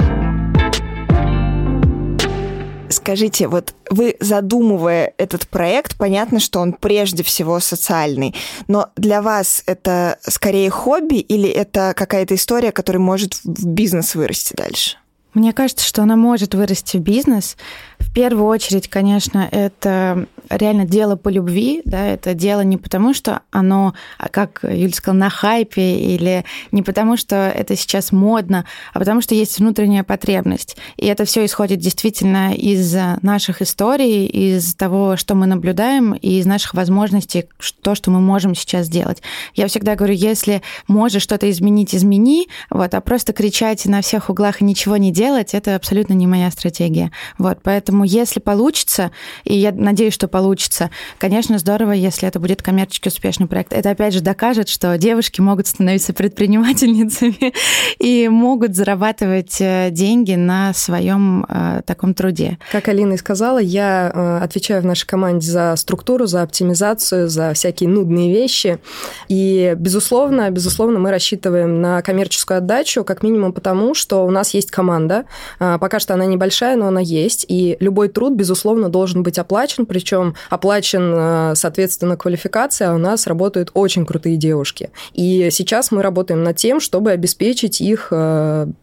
Скажите, 2.91 3.47
вот 3.47 3.73
вы, 3.89 4.15
задумывая 4.19 5.13
этот 5.17 5.47
проект, 5.47 5.97
понятно, 5.97 6.39
что 6.39 6.59
он 6.59 6.73
прежде 6.73 7.23
всего 7.23 7.59
социальный, 7.59 8.35
но 8.67 8.89
для 8.95 9.21
вас 9.21 9.63
это 9.65 10.17
скорее 10.27 10.69
хобби 10.69 11.15
или 11.15 11.49
это 11.49 11.93
какая-то 11.95 12.35
история, 12.35 12.71
которая 12.71 13.01
может 13.01 13.35
в 13.43 13.65
бизнес 13.65 14.15
вырасти 14.15 14.53
дальше? 14.55 14.97
Мне 15.33 15.53
кажется, 15.53 15.85
что 15.85 16.01
она 16.01 16.15
может 16.15 16.53
вырасти 16.55 16.97
в 16.97 17.01
бизнес. 17.01 17.55
В 17.99 18.13
первую 18.13 18.45
очередь, 18.45 18.89
конечно, 18.89 19.47
это 19.49 20.27
реально 20.49 20.85
дело 20.85 21.15
по 21.15 21.29
любви, 21.29 21.81
да, 21.85 22.05
это 22.07 22.33
дело 22.33 22.61
не 22.61 22.75
потому, 22.77 23.13
что 23.13 23.41
оно, 23.51 23.93
а 24.17 24.27
как 24.27 24.59
Юля 24.63 24.91
сказала, 24.91 25.19
на 25.19 25.29
хайпе, 25.29 25.97
или 25.99 26.43
не 26.71 26.81
потому, 26.81 27.15
что 27.15 27.35
это 27.35 27.77
сейчас 27.77 28.11
модно, 28.11 28.65
а 28.93 28.99
потому 28.99 29.21
что 29.21 29.33
есть 29.33 29.59
внутренняя 29.59 30.03
потребность. 30.03 30.75
И 30.97 31.05
это 31.05 31.23
все 31.23 31.45
исходит 31.45 31.79
действительно 31.79 32.53
из 32.53 32.93
наших 33.21 33.61
историй, 33.61 34.25
из 34.25 34.75
того, 34.75 35.15
что 35.15 35.35
мы 35.35 35.45
наблюдаем, 35.45 36.13
и 36.13 36.39
из 36.39 36.45
наших 36.45 36.73
возможностей, 36.73 37.45
то, 37.81 37.95
что 37.95 38.11
мы 38.11 38.19
можем 38.19 38.55
сейчас 38.55 38.87
сделать. 38.87 39.21
Я 39.53 39.67
всегда 39.67 39.95
говорю, 39.95 40.15
если 40.15 40.61
можешь 40.87 41.23
что-то 41.23 41.49
изменить, 41.49 41.95
измени, 41.95 42.49
вот, 42.69 42.93
а 42.93 42.99
просто 42.99 43.31
кричать 43.31 43.85
на 43.85 44.01
всех 44.01 44.29
углах 44.29 44.61
и 44.61 44.65
ничего 44.65 44.97
не 44.97 45.11
делать, 45.11 45.20
делать, 45.21 45.53
это 45.53 45.75
абсолютно 45.75 46.13
не 46.13 46.25
моя 46.25 46.49
стратегия. 46.49 47.11
Вот, 47.37 47.59
поэтому 47.61 48.03
если 48.03 48.39
получится, 48.39 49.11
и 49.43 49.55
я 49.55 49.71
надеюсь, 49.71 50.15
что 50.15 50.27
получится, 50.27 50.89
конечно, 51.19 51.59
здорово, 51.59 51.91
если 51.91 52.27
это 52.27 52.39
будет 52.39 52.63
коммерчески 52.63 53.07
успешный 53.09 53.45
проект. 53.45 53.71
Это, 53.71 53.91
опять 53.91 54.15
же, 54.15 54.21
докажет, 54.21 54.67
что 54.67 54.97
девушки 54.97 55.39
могут 55.39 55.67
становиться 55.67 56.13
предпринимательницами 56.13 57.53
и 57.99 58.29
могут 58.29 58.75
зарабатывать 58.75 59.57
э, 59.59 59.89
деньги 59.91 60.33
на 60.33 60.73
своем 60.73 61.45
э, 61.47 61.83
таком 61.85 62.15
труде. 62.15 62.57
Как 62.71 62.87
Алина 62.87 63.13
и 63.13 63.17
сказала, 63.17 63.59
я 63.59 64.11
э, 64.11 64.43
отвечаю 64.43 64.81
в 64.81 64.85
нашей 64.85 65.05
команде 65.05 65.45
за 65.45 65.75
структуру, 65.75 66.25
за 66.25 66.41
оптимизацию, 66.41 67.29
за 67.29 67.53
всякие 67.53 67.89
нудные 67.89 68.31
вещи. 68.33 68.79
И, 69.27 69.75
безусловно, 69.77 70.49
безусловно, 70.49 70.97
мы 70.97 71.11
рассчитываем 71.11 71.79
на 71.79 72.01
коммерческую 72.01 72.57
отдачу, 72.57 73.03
как 73.03 73.21
минимум 73.21 73.53
потому, 73.53 73.93
что 73.93 74.25
у 74.25 74.31
нас 74.31 74.55
есть 74.55 74.71
команда. 74.71 75.10
Э, 75.59 75.77
пока 75.79 75.99
что 75.99 76.13
она 76.13 76.25
небольшая, 76.25 76.75
но 76.75 76.87
она 76.87 77.01
есть. 77.01 77.45
И 77.47 77.77
любой 77.79 78.09
труд, 78.09 78.33
безусловно, 78.33 78.89
должен 78.89 79.23
быть 79.23 79.37
оплачен, 79.37 79.85
причем 79.85 80.35
оплачен, 80.49 81.13
э, 81.15 81.53
соответственно, 81.55 82.17
квалификация. 82.17 82.91
А 82.91 82.95
у 82.95 82.97
нас 82.97 83.27
работают 83.27 83.71
очень 83.73 84.05
крутые 84.05 84.37
девушки. 84.37 84.89
И 85.13 85.49
сейчас 85.51 85.91
мы 85.91 86.01
работаем 86.01 86.43
над 86.43 86.57
тем, 86.57 86.79
чтобы 86.79 87.11
обеспечить 87.11 87.81
их 87.81 88.11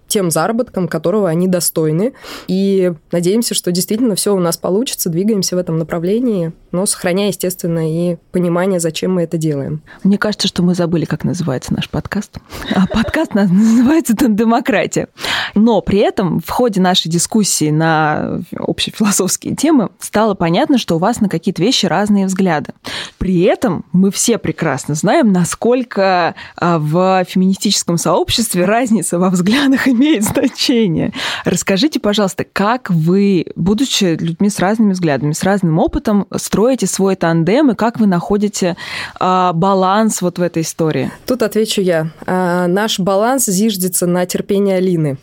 тем 0.09 0.31
заработком, 0.31 0.89
которого 0.89 1.29
они 1.29 1.47
достойны. 1.47 2.15
И 2.49 2.93
надеемся, 3.13 3.55
что 3.55 3.71
действительно 3.71 4.15
все 4.15 4.35
у 4.35 4.41
нас 4.41 4.57
получится, 4.57 5.11
двигаемся 5.11 5.55
в 5.55 5.59
этом 5.59 5.79
направлении, 5.79 6.53
но 6.73 6.87
сохраняя, 6.87 7.29
естественно, 7.29 7.89
и 7.91 8.17
понимание, 8.33 8.81
зачем 8.81 9.15
мы 9.15 9.23
это 9.23 9.39
делаем. 9.39 9.83
Мне 10.03 10.19
кажется, 10.19 10.49
что 10.49 10.63
мы 10.63 10.75
забыли, 10.75 11.05
как 11.05 11.25
называется 11.25 11.73
наш 11.75 11.89
подкаст. 11.89 12.39
А 12.75 12.87
подкаст 12.87 13.35
называется 13.35 14.15
«Демократия». 14.15 15.09
Но 15.55 15.81
при 15.81 15.99
этом 15.99 16.41
в 16.41 16.51
ходе 16.51 16.81
нашей 16.81 17.09
дискуссии 17.09 17.71
на 17.71 18.41
общефилософские 18.57 19.57
темы 19.57 19.91
стало 19.99 20.35
понятно, 20.35 20.79
что 20.79 20.97
у 20.97 20.99
вас 20.99 21.21
на 21.21 21.29
какие-то 21.29 21.63
вещи 21.63 21.87
разные 21.87 22.27
взгляды. 22.27 22.73
При 23.19 23.41
этом 23.43 23.85
мы 23.93 24.11
все 24.11 24.39
прекрасно 24.39 24.95
знаем, 24.95 25.33
насколько 25.33 26.35
а, 26.57 26.79
в 26.79 27.25
феминистическом 27.25 27.99
сообществе 27.99 28.65
разница 28.65 29.19
во 29.19 29.31
взглядах 29.31 29.89
и 29.89 29.93
имеет 29.99 30.25
значение. 30.25 31.13
Расскажите, 31.45 32.01
пожалуйста, 32.01 32.45
как 32.45 32.91
вы, 32.91 33.47
будучи 33.57 34.17
людьми 34.21 34.51
с 34.51 34.59
разными 34.59 34.93
взглядами, 34.93 35.33
с 35.33 35.43
разным 35.43 35.79
опытом, 35.79 36.27
строите 36.37 36.87
свой 36.87 37.17
тандем 37.17 37.71
и 37.71 37.75
как 37.75 38.01
вы 38.01 38.07
находите 38.07 38.77
э, 39.21 39.51
баланс 39.55 40.23
вот 40.23 40.39
в 40.39 40.43
этой 40.43 40.63
истории? 40.63 41.11
Тут 41.27 41.43
отвечу 41.43 41.81
я. 41.81 42.11
Э, 42.27 42.67
наш 42.67 42.99
баланс 42.99 43.47
зиждется 43.47 44.07
на 44.07 44.27
терпении 44.27 44.75
Алины. 44.75 45.19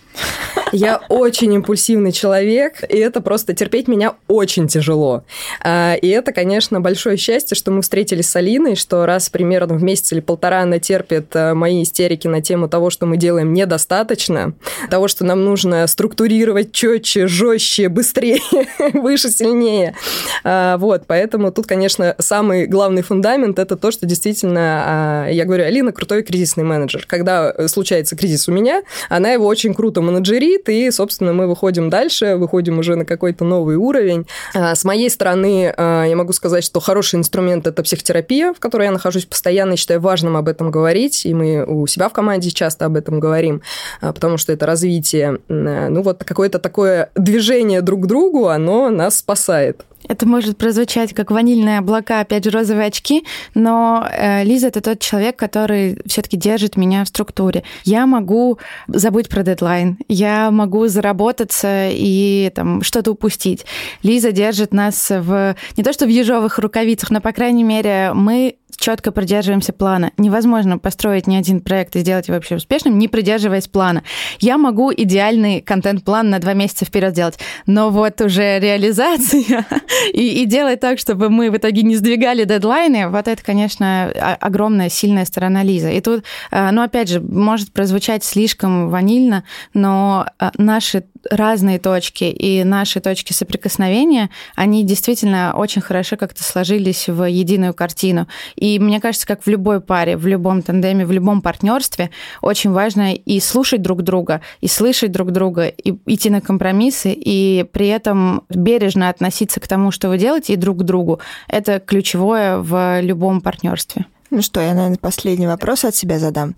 Я 0.72 1.02
очень 1.10 1.54
импульсивный 1.54 2.12
человек, 2.12 2.84
и 2.90 2.98
это 2.98 3.22
просто 3.22 3.54
терпеть 3.54 3.88
меня 3.88 4.16
очень 4.28 4.68
тяжело. 4.68 5.24
А, 5.64 5.94
и 5.94 6.08
это, 6.08 6.34
конечно, 6.34 6.82
большое 6.82 7.18
счастье, 7.18 7.56
что 7.56 7.72
мы 7.72 7.82
встретились 7.82 8.30
с 8.30 8.36
Алиной, 8.36 8.76
что 8.76 9.06
раз 9.06 9.30
примерно 9.30 9.76
в 9.76 9.84
месяц 9.84 10.12
или 10.12 10.20
полтора 10.20 10.62
она 10.62 10.80
терпит 10.80 11.36
э, 11.36 11.54
мои 11.54 11.84
истерики 11.84 12.28
на 12.28 12.42
тему 12.42 12.68
того, 12.68 12.90
что 12.90 13.06
мы 13.06 13.18
делаем 13.18 13.54
недостаточно, 13.54 14.54
того, 14.90 15.08
что 15.08 15.26
нам 15.26 15.44
нужно 15.44 15.88
структурировать 15.88 16.72
четче, 16.72 17.28
жестче, 17.28 17.90
быстрее, 17.90 18.40
выше, 18.94 19.30
сильнее. 19.30 19.96
А, 20.44 20.78
вот, 20.78 21.04
поэтому 21.08 21.52
тут, 21.52 21.68
конечно, 21.68 22.16
самый 22.20 22.68
главный 22.68 23.02
фундамент– 23.02 23.60
это 23.60 23.76
то, 23.76 23.92
что 23.92 24.06
действительно, 24.06 24.84
а, 24.86 25.28
я 25.30 25.46
говорю, 25.46 25.66
Алина 25.66 25.92
крутой 25.92 26.24
кризисный 26.24 26.64
менеджер. 26.64 27.06
Когда 27.08 27.68
случается 27.68 28.16
кризис 28.16 28.48
у 28.48 28.52
меня, 28.52 28.84
она 29.10 29.32
его 29.32 29.46
очень 29.46 29.74
круто 29.74 30.02
менеджерит, 30.02 30.70
и, 30.70 30.92
собственно, 30.92 31.34
мы 31.34 31.48
выходим 31.48 31.90
дальше, 31.90 32.36
выходим 32.36 32.80
уже 32.80 32.96
на 32.96 33.06
какой-то 33.06 33.46
новый 33.46 33.76
уровень. 33.76 34.28
А, 34.54 34.76
с 34.76 34.84
моей 34.84 35.10
стороны, 35.10 35.74
я 35.78 36.14
могу 36.16 36.34
сказать, 36.34 36.64
что 36.64 36.80
хороший 36.80 37.16
инструмент– 37.16 37.68
это 37.68 37.84
психотерапия, 37.84 38.54
в 38.54 38.60
которой 38.60 38.86
я 38.86 38.92
нахожусь 38.92 39.26
постоянно, 39.26 39.74
и 39.74 39.78
считаю 39.78 40.00
важным 40.02 40.38
об 40.38 40.48
этом 40.48 40.72
говорить, 40.72 41.26
и 41.26 41.34
мы 41.34 41.66
у 41.66 41.88
себя 41.88 42.10
в 42.10 42.14
команде 42.14 42.52
часто 42.52 42.86
об 42.86 42.96
этом 42.96 43.20
говорим, 43.20 43.62
потому 44.02 44.38
что 44.38 44.52
это 44.56 44.66
развитие. 44.66 45.40
Ну, 45.48 46.02
вот 46.02 46.24
какое-то 46.24 46.60
такое 46.60 47.10
движение 47.16 47.82
друг 47.82 48.04
к 48.04 48.06
другу, 48.08 48.48
оно 48.48 48.90
нас 48.90 49.18
спасает. 49.18 49.86
Это 50.08 50.28
может 50.28 50.58
прозвучать 50.58 51.14
как 51.14 51.32
ванильные 51.32 51.80
облака, 51.80 52.22
опять 52.22 52.44
же, 52.44 52.52
розовые 52.52 52.88
очки, 52.88 53.26
но 53.54 54.08
э, 54.12 54.44
Лиза 54.44 54.68
это 54.68 54.82
тот 54.82 55.00
человек, 55.00 55.36
который 55.36 55.98
все-таки 56.06 56.38
держит 56.38 56.78
меня 56.78 57.04
в 57.04 57.08
структуре. 57.08 57.64
Я 57.84 58.06
могу 58.06 58.60
забыть 58.88 59.30
про 59.30 59.44
дедлайн, 59.44 59.98
я 60.08 60.52
могу 60.52 60.88
заработаться 60.88 61.90
и 61.90 62.52
там 62.54 62.84
что-то 62.84 63.12
упустить. 63.12 63.66
Лиза 64.04 64.32
держит 64.32 64.74
нас 64.74 65.10
в 65.10 65.56
не 65.78 65.84
то 65.84 65.94
что 65.94 66.06
в 66.06 66.10
ежовых 66.10 66.60
рукавицах, 66.60 67.10
но 67.10 67.22
по 67.22 67.32
крайней 67.32 67.64
мере 67.64 68.12
мы 68.14 68.58
четко 68.78 69.12
придерживаемся 69.12 69.74
плана. 69.74 70.12
Невозможно 70.18 70.78
построить 70.78 71.28
ни 71.28 71.36
один 71.36 71.62
проект 71.62 71.96
и 71.96 72.00
сделать 72.00 72.28
его 72.28 72.36
вообще 72.36 72.56
успешным, 72.56 72.98
не 72.98 73.08
придерживаясь 73.08 73.68
плана. 73.68 74.04
Я 74.40 74.58
могу 74.58 74.92
идеальный 74.92 75.62
контент-план 75.62 76.30
на 76.30 76.40
два 76.40 76.54
месяца 76.54 76.86
вперед 76.86 77.14
сделать, 77.14 77.40
но 77.66 77.90
вот 77.90 78.22
уже 78.22 78.60
реализация 78.60 79.66
и, 80.14 80.42
и 80.42 80.46
делать 80.46 80.80
так, 80.80 81.00
чтобы 81.00 81.30
мы 81.30 81.52
в 81.52 81.58
итоге 81.58 81.84
не 81.84 81.96
сдвигали 81.96 82.44
дедлайны, 82.44 83.10
вот 83.10 83.28
это, 83.28 83.44
конечно, 83.44 84.12
огромная, 84.40 84.90
сильная 84.90 85.26
сторона 85.26 85.64
Лизы. 85.64 85.96
И 85.96 86.02
тут, 86.02 86.24
э, 86.52 86.72
ну, 86.72 86.84
опять 86.84 87.10
же, 87.10 87.20
может 87.20 87.72
прозвучать 87.72 88.24
слишком 88.24 88.90
ванильно, 88.90 89.44
но 89.74 90.28
э, 90.40 90.50
наши 90.58 91.06
разные 91.30 91.80
точки 91.80 92.26
и 92.26 92.64
наши 92.64 93.00
точки 93.00 93.34
соприкосновения, 93.34 94.30
они 94.56 94.84
действительно 94.84 95.54
очень 95.56 95.82
хорошо 95.82 96.18
как-то 96.18 96.44
сложились 96.44 97.08
в 97.08 97.24
единую 97.24 97.74
картину. 97.74 98.28
И 98.56 98.80
мне 98.80 99.00
кажется, 99.00 99.28
как 99.28 99.44
в 99.44 99.48
любой 99.48 99.82
паре, 99.82 100.18
в 100.18 100.28
любом 100.28 100.62
тандеме, 100.62 101.06
в 101.06 101.12
любом 101.12 101.42
партнерстве, 101.42 102.12
очень 102.42 102.72
важно 102.72 103.14
и 103.14 103.40
слушать 103.40 103.82
друг 103.82 104.04
друга, 104.04 104.42
и 104.62 104.68
слышать 104.68 105.12
друг 105.12 105.32
друга, 105.32 105.68
и 105.68 105.96
идти 106.06 106.30
на 106.30 106.42
компромиссы, 106.42 107.14
и 107.14 107.66
при 107.72 107.88
этом 107.88 108.44
бережно 108.50 109.10
относиться 109.10 109.60
к 109.60 109.68
тому, 109.68 109.92
что 109.92 110.10
вы 110.10 110.18
делаете, 110.18 110.54
и 110.54 110.58
друг 110.58 110.80
к 110.80 110.84
другу. 110.84 111.20
Это 111.48 111.80
ключевое 111.80 112.58
в 112.58 113.02
любом 113.02 113.42
партнерстве. 113.42 114.06
Ну 114.32 114.42
что, 114.42 114.60
я, 114.60 114.74
наверное, 114.74 114.98
последний 114.98 115.48
вопрос 115.48 115.86
от 115.86 115.96
себя 115.96 116.20
задам. 116.20 116.56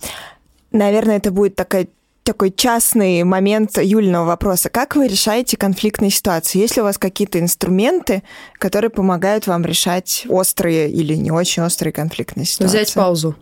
Наверное, 0.72 1.18
это 1.18 1.32
будет 1.32 1.56
такая 1.56 1.88
такой 2.28 2.52
частный 2.52 3.24
момент 3.24 3.78
Юлиного 3.78 4.26
вопроса. 4.26 4.70
Как 4.70 4.98
вы 4.98 5.08
решаете 5.08 5.56
конфликтные 5.56 6.12
ситуации? 6.12 6.60
Есть 6.60 6.76
ли 6.76 6.82
у 6.82 6.86
вас 6.86 6.98
какие-то 6.98 7.40
инструменты, 7.40 8.22
которые 8.60 8.90
помогают 8.90 9.48
вам 9.48 9.66
решать 9.66 10.26
острые 10.28 10.92
или 10.92 11.16
не 11.16 11.32
очень 11.32 11.64
острые 11.64 11.94
конфликтные 11.94 12.46
ситуации? 12.46 12.80
Взять 12.80 12.94
паузу 12.94 13.36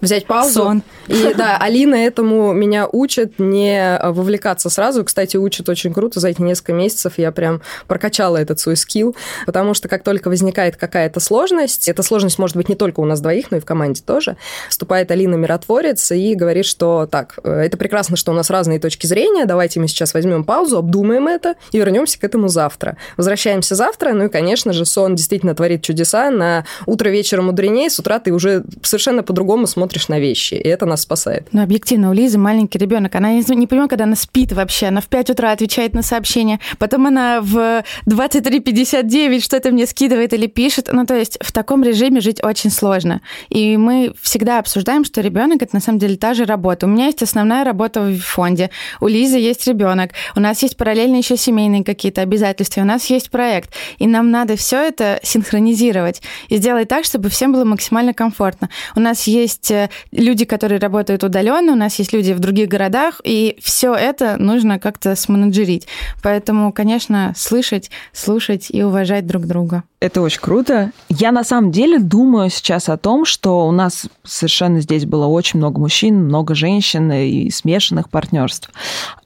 взять 0.00 0.26
паузу. 0.26 0.52
Сон. 0.52 0.82
И 1.08 1.34
да, 1.36 1.56
Алина 1.58 1.94
этому 1.94 2.52
меня 2.52 2.88
учит 2.90 3.38
не 3.38 3.98
вовлекаться 4.02 4.70
сразу. 4.70 5.04
Кстати, 5.04 5.36
учит 5.36 5.68
очень 5.68 5.92
круто. 5.92 6.20
За 6.20 6.28
эти 6.28 6.42
несколько 6.42 6.72
месяцев 6.72 7.14
я 7.16 7.32
прям 7.32 7.62
прокачала 7.86 8.36
этот 8.36 8.60
свой 8.60 8.76
скилл, 8.76 9.16
потому 9.46 9.74
что 9.74 9.88
как 9.88 10.02
только 10.02 10.28
возникает 10.28 10.76
какая-то 10.76 11.20
сложность, 11.20 11.88
эта 11.88 12.02
сложность 12.02 12.38
может 12.38 12.56
быть 12.56 12.68
не 12.68 12.74
только 12.74 13.00
у 13.00 13.04
нас 13.04 13.20
двоих, 13.20 13.50
но 13.50 13.58
и 13.58 13.60
в 13.60 13.64
команде 13.64 14.02
тоже, 14.02 14.36
вступает 14.68 15.10
Алина 15.10 15.34
Миротворец 15.34 16.10
и 16.12 16.34
говорит, 16.34 16.66
что 16.66 17.06
так, 17.10 17.38
э, 17.44 17.50
это 17.50 17.76
прекрасно, 17.76 18.16
что 18.16 18.32
у 18.32 18.34
нас 18.34 18.50
разные 18.50 18.78
точки 18.78 19.06
зрения, 19.06 19.44
давайте 19.44 19.80
мы 19.80 19.88
сейчас 19.88 20.14
возьмем 20.14 20.44
паузу, 20.44 20.78
обдумаем 20.78 21.28
это 21.28 21.54
и 21.72 21.78
вернемся 21.78 22.18
к 22.18 22.24
этому 22.24 22.48
завтра. 22.48 22.96
Возвращаемся 23.16 23.74
завтра, 23.74 24.12
ну 24.12 24.24
и, 24.24 24.28
конечно 24.28 24.72
же, 24.72 24.84
сон 24.84 25.14
действительно 25.14 25.54
творит 25.54 25.82
чудеса. 25.82 26.30
На 26.30 26.64
утро 26.86 27.08
вечером 27.08 27.46
мудренее, 27.46 27.90
с 27.90 27.98
утра 27.98 28.18
ты 28.18 28.32
уже 28.32 28.64
совершенно 28.82 29.22
по-другому 29.22 29.66
смотришь 29.66 29.89
смотришь 29.90 30.08
на 30.08 30.20
вещи, 30.20 30.54
и 30.54 30.68
это 30.68 30.86
нас 30.86 31.02
спасает. 31.02 31.48
Ну, 31.52 31.62
объективно, 31.62 32.10
у 32.10 32.12
Лизы 32.12 32.38
маленький 32.38 32.78
ребенок. 32.78 33.14
Она 33.16 33.32
не, 33.32 33.56
не 33.56 33.66
понимает, 33.66 33.90
когда 33.90 34.04
она 34.04 34.14
спит 34.14 34.52
вообще. 34.52 34.86
Она 34.86 35.00
в 35.00 35.06
5 35.06 35.30
утра 35.30 35.50
отвечает 35.50 35.94
на 35.94 36.02
сообщения, 36.02 36.60
потом 36.78 37.06
она 37.06 37.40
в 37.40 37.82
23.59 38.06 39.40
что-то 39.40 39.72
мне 39.72 39.86
скидывает 39.86 40.32
или 40.32 40.46
пишет. 40.46 40.90
Ну, 40.92 41.06
то 41.06 41.16
есть 41.16 41.38
в 41.40 41.50
таком 41.50 41.82
режиме 41.82 42.20
жить 42.20 42.42
очень 42.42 42.70
сложно. 42.70 43.20
И 43.48 43.76
мы 43.76 44.12
всегда 44.22 44.60
обсуждаем, 44.60 45.04
что 45.04 45.20
ребенок 45.22 45.62
это 45.62 45.74
на 45.74 45.80
самом 45.80 45.98
деле 45.98 46.16
та 46.16 46.34
же 46.34 46.44
работа. 46.44 46.86
У 46.86 46.88
меня 46.88 47.06
есть 47.06 47.22
основная 47.22 47.64
работа 47.64 48.00
в 48.00 48.20
фонде, 48.20 48.70
у 49.00 49.08
Лизы 49.08 49.38
есть 49.38 49.66
ребенок, 49.66 50.12
у 50.36 50.40
нас 50.40 50.62
есть 50.62 50.76
параллельно 50.76 51.16
еще 51.16 51.36
семейные 51.36 51.82
какие-то 51.82 52.22
обязательства, 52.22 52.82
у 52.82 52.84
нас 52.84 53.06
есть 53.06 53.30
проект. 53.30 53.74
И 53.98 54.06
нам 54.06 54.30
надо 54.30 54.56
все 54.56 54.76
это 54.76 55.18
синхронизировать 55.24 56.22
и 56.48 56.58
сделать 56.58 56.88
так, 56.88 57.04
чтобы 57.04 57.28
всем 57.28 57.52
было 57.52 57.64
максимально 57.64 58.14
комфортно. 58.14 58.68
У 58.94 59.00
нас 59.00 59.26
есть 59.26 59.72
люди, 60.10 60.44
которые 60.44 60.78
работают 60.80 61.24
удаленно, 61.24 61.72
у 61.72 61.76
нас 61.76 61.98
есть 61.98 62.12
люди 62.12 62.32
в 62.32 62.40
других 62.40 62.68
городах, 62.68 63.20
и 63.24 63.56
все 63.62 63.94
это 63.94 64.36
нужно 64.36 64.78
как-то 64.78 65.14
сменеджерить. 65.14 65.86
Поэтому, 66.22 66.72
конечно, 66.72 67.32
слышать, 67.36 67.90
слушать 68.12 68.66
и 68.70 68.82
уважать 68.82 69.26
друг 69.26 69.46
друга. 69.46 69.84
Это 70.00 70.22
очень 70.22 70.40
круто. 70.40 70.92
Я 71.08 71.30
на 71.30 71.44
самом 71.44 71.70
деле 71.70 71.98
думаю 71.98 72.48
сейчас 72.50 72.88
о 72.88 72.96
том, 72.96 73.24
что 73.24 73.66
у 73.66 73.70
нас 73.70 74.06
совершенно 74.24 74.80
здесь 74.80 75.04
было 75.04 75.26
очень 75.26 75.58
много 75.58 75.78
мужчин, 75.78 76.24
много 76.24 76.54
женщин 76.54 77.12
и 77.12 77.50
смешанных 77.50 78.08
партнерств. 78.08 78.70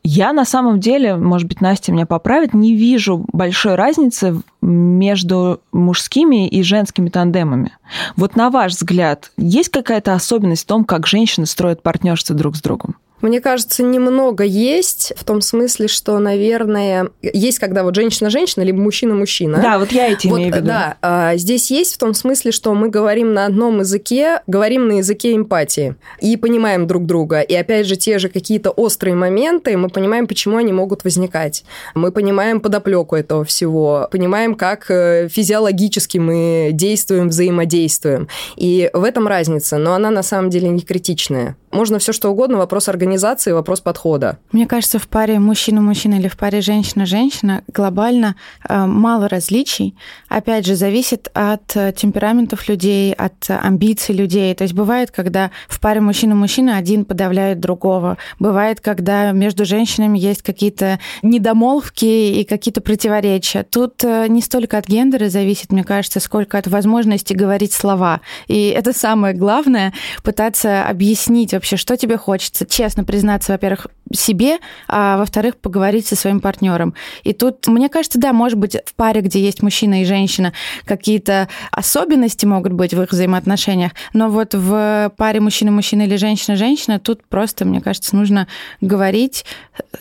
Я 0.06 0.34
на 0.34 0.44
самом 0.44 0.80
деле, 0.80 1.16
может 1.16 1.48
быть, 1.48 1.62
Настя 1.62 1.90
меня 1.90 2.04
поправит, 2.04 2.52
не 2.52 2.74
вижу 2.74 3.24
большой 3.32 3.74
разницы 3.74 4.42
между 4.60 5.62
мужскими 5.72 6.46
и 6.46 6.62
женскими 6.62 7.08
тандемами. 7.08 7.72
Вот 8.14 8.36
на 8.36 8.50
ваш 8.50 8.72
взгляд, 8.72 9.32
есть 9.38 9.70
какая-то 9.70 10.12
особенность 10.12 10.64
в 10.64 10.66
том, 10.66 10.84
как 10.84 11.06
женщины 11.06 11.46
строят 11.46 11.82
партнерство 11.82 12.36
друг 12.36 12.54
с 12.54 12.60
другом? 12.60 12.96
Мне 13.24 13.40
кажется, 13.40 13.82
немного 13.82 14.44
есть, 14.44 15.14
в 15.16 15.24
том 15.24 15.40
смысле, 15.40 15.88
что, 15.88 16.18
наверное, 16.18 17.08
есть, 17.22 17.58
когда 17.58 17.82
вот 17.82 17.94
женщина-женщина, 17.94 18.64
либо 18.64 18.78
мужчина-мужчина. 18.82 19.62
Да, 19.62 19.78
вот 19.78 19.92
я 19.92 20.12
эти 20.12 20.26
вот, 20.26 20.36
имею 20.36 20.52
в 20.52 20.56
виду. 20.56 20.66
Да, 20.66 20.98
а, 21.00 21.34
здесь 21.36 21.70
есть 21.70 21.94
в 21.94 21.98
том 21.98 22.12
смысле, 22.12 22.52
что 22.52 22.74
мы 22.74 22.90
говорим 22.90 23.32
на 23.32 23.46
одном 23.46 23.78
языке, 23.78 24.42
говорим 24.46 24.88
на 24.88 24.98
языке 24.98 25.34
эмпатии 25.34 25.96
и 26.20 26.36
понимаем 26.36 26.86
друг 26.86 27.06
друга. 27.06 27.40
И 27.40 27.54
опять 27.54 27.86
же, 27.86 27.96
те 27.96 28.18
же 28.18 28.28
какие-то 28.28 28.70
острые 28.72 29.14
моменты, 29.14 29.74
мы 29.78 29.88
понимаем, 29.88 30.26
почему 30.26 30.58
они 30.58 30.74
могут 30.74 31.02
возникать. 31.04 31.64
Мы 31.94 32.12
понимаем 32.12 32.60
подоплеку 32.60 33.16
этого 33.16 33.46
всего, 33.46 34.06
понимаем, 34.12 34.54
как 34.54 34.90
э, 34.90 35.28
физиологически 35.30 36.18
мы 36.18 36.72
действуем, 36.74 37.30
взаимодействуем. 37.30 38.28
И 38.56 38.90
в 38.92 39.02
этом 39.02 39.26
разница, 39.26 39.78
но 39.78 39.94
она 39.94 40.10
на 40.10 40.22
самом 40.22 40.50
деле 40.50 40.68
не 40.68 40.82
критичная. 40.82 41.56
Можно 41.74 41.98
все 41.98 42.12
что 42.12 42.30
угодно, 42.30 42.58
вопрос 42.58 42.88
организации, 42.88 43.13
вопрос 43.54 43.80
подхода. 43.80 44.38
Мне 44.52 44.66
кажется, 44.66 44.98
в 44.98 45.08
паре 45.08 45.38
мужчина-мужчина 45.38 46.14
или 46.14 46.28
в 46.28 46.36
паре 46.36 46.60
женщина-женщина 46.60 47.62
глобально 47.68 48.36
э, 48.68 48.86
мало 48.86 49.28
различий. 49.28 49.96
Опять 50.28 50.66
же, 50.66 50.74
зависит 50.74 51.28
от 51.34 51.76
э, 51.76 51.92
темпераментов 51.92 52.68
людей, 52.68 53.12
от 53.12 53.34
амбиций 53.48 54.14
людей. 54.14 54.54
То 54.54 54.62
есть 54.62 54.74
бывает, 54.74 55.10
когда 55.10 55.50
в 55.68 55.80
паре 55.80 56.00
мужчина-мужчина 56.00 56.76
один 56.76 57.04
подавляет 57.04 57.60
другого. 57.60 58.16
Бывает, 58.38 58.80
когда 58.80 59.32
между 59.32 59.64
женщинами 59.64 60.18
есть 60.18 60.42
какие-то 60.42 60.98
недомолвки 61.22 62.04
и 62.04 62.44
какие-то 62.44 62.80
противоречия. 62.80 63.64
Тут 63.64 64.04
э, 64.04 64.26
не 64.28 64.42
столько 64.42 64.78
от 64.78 64.88
гендера 64.88 65.28
зависит, 65.28 65.72
мне 65.72 65.84
кажется, 65.84 66.20
сколько 66.20 66.58
от 66.58 66.66
возможности 66.66 67.32
говорить 67.32 67.72
слова. 67.72 68.20
И 68.46 68.68
это 68.68 68.92
самое 68.92 69.34
главное, 69.34 69.92
пытаться 70.22 70.84
объяснить 70.84 71.52
вообще, 71.52 71.76
что 71.76 71.96
тебе 71.96 72.16
хочется, 72.16 72.66
честно 72.66 72.93
признаться, 73.02 73.52
во-первых, 73.52 73.88
себе, 74.12 74.58
а 74.88 75.16
во-вторых, 75.18 75.56
поговорить 75.56 76.06
со 76.06 76.16
своим 76.16 76.40
партнером. 76.40 76.94
И 77.22 77.32
тут, 77.32 77.66
мне 77.66 77.88
кажется, 77.88 78.18
да, 78.18 78.32
может 78.32 78.58
быть, 78.58 78.76
в 78.84 78.94
паре, 78.94 79.20
где 79.20 79.40
есть 79.40 79.62
мужчина 79.62 80.02
и 80.02 80.04
женщина, 80.04 80.52
какие-то 80.84 81.48
особенности 81.70 82.46
могут 82.46 82.72
быть 82.72 82.94
в 82.94 83.02
их 83.02 83.10
взаимоотношениях, 83.10 83.92
но 84.12 84.28
вот 84.28 84.54
в 84.54 85.12
паре 85.16 85.40
мужчина-мужчина 85.40 86.02
или 86.02 86.16
женщина-женщина 86.16 86.98
тут 86.98 87.24
просто, 87.24 87.64
мне 87.64 87.80
кажется, 87.80 88.14
нужно 88.14 88.46
говорить 88.80 89.44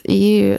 и 0.04 0.58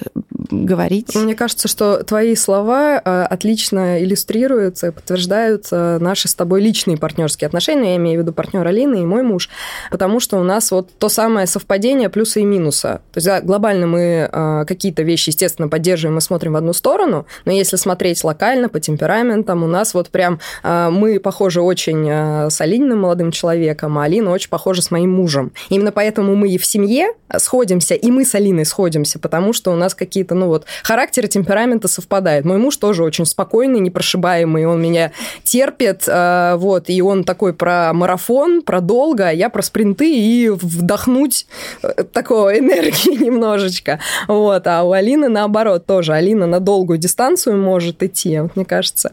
говорить. 0.50 1.14
Мне 1.14 1.34
кажется, 1.34 1.68
что 1.68 2.02
твои 2.02 2.34
слова 2.34 3.00
э, 3.04 3.22
отлично 3.24 4.02
иллюстрируются 4.02 4.88
и 4.88 4.90
подтверждают 4.90 5.70
наши 5.70 6.28
с 6.28 6.34
тобой 6.34 6.60
личные 6.60 6.96
партнерские 6.96 7.46
отношения, 7.46 7.90
я 7.90 7.96
имею 7.96 8.20
в 8.20 8.22
виду 8.22 8.32
партнер 8.32 8.66
Алины 8.66 9.02
и 9.02 9.04
мой 9.04 9.22
муж, 9.22 9.50
потому 9.90 10.20
что 10.20 10.38
у 10.38 10.42
нас 10.42 10.70
вот 10.70 10.90
то 10.98 11.08
самое 11.08 11.46
совпадение 11.46 12.08
плюса 12.08 12.40
и 12.40 12.44
минуса. 12.44 13.02
То 13.12 13.18
есть 13.18 13.26
глобально 13.40 13.86
мы 13.86 14.28
э, 14.30 14.64
какие-то 14.66 15.02
вещи, 15.02 15.30
естественно, 15.30 15.68
поддерживаем 15.68 16.18
и 16.18 16.20
смотрим 16.20 16.52
в 16.52 16.56
одну 16.56 16.72
сторону, 16.72 17.26
но 17.44 17.52
если 17.52 17.76
смотреть 17.76 18.22
локально 18.24 18.68
по 18.68 18.80
темпераментам, 18.80 19.62
у 19.62 19.66
нас 19.66 19.94
вот 19.94 20.08
прям 20.08 20.40
э, 20.62 20.88
мы 20.90 21.20
похожи 21.20 21.60
очень 21.60 22.08
с 22.50 22.60
Алининым 22.60 23.00
молодым 23.00 23.30
человеком, 23.30 23.98
а 23.98 24.04
Алина 24.04 24.30
очень 24.30 24.48
похожа 24.48 24.82
с 24.82 24.90
моим 24.90 25.12
мужем. 25.12 25.52
Именно 25.68 25.92
поэтому 25.92 26.34
мы 26.34 26.48
и 26.50 26.58
в 26.58 26.64
семье 26.64 27.08
сходимся, 27.36 27.94
и 27.94 28.10
мы 28.10 28.24
с 28.24 28.34
Алиной 28.34 28.64
сходимся, 28.64 29.18
потому 29.18 29.52
что 29.52 29.72
у 29.72 29.76
нас 29.76 29.94
какие-то, 29.94 30.34
ну 30.34 30.46
вот, 30.46 30.64
характер 30.82 31.24
и 31.24 31.28
темперамента 31.28 31.88
совпадает. 31.88 32.44
Мой 32.44 32.58
муж 32.58 32.76
тоже 32.76 33.04
очень 33.04 33.26
спокойный, 33.26 33.80
непрошибаемый, 33.80 34.66
он 34.66 34.80
меня 34.80 35.12
терпит, 35.42 36.06
вот, 36.06 36.84
и 36.88 37.02
он 37.02 37.24
такой 37.24 37.52
про 37.52 37.92
марафон, 37.92 38.62
про 38.62 38.80
долго, 38.80 39.28
а 39.28 39.32
я 39.32 39.48
про 39.48 39.62
спринты 39.62 40.14
и 40.14 40.48
вдохнуть 40.48 41.46
э, 41.82 42.04
такого 42.04 42.58
энергии 42.58 43.23
немножечко. 43.24 43.98
Вот. 44.28 44.66
А 44.66 44.84
у 44.84 44.92
Алины 44.92 45.28
наоборот 45.28 45.86
тоже. 45.86 46.12
Алина 46.12 46.46
на 46.46 46.60
долгую 46.60 46.98
дистанцию 46.98 47.56
может 47.56 48.02
идти. 48.02 48.38
Вот, 48.38 48.56
мне 48.56 48.64
кажется, 48.64 49.12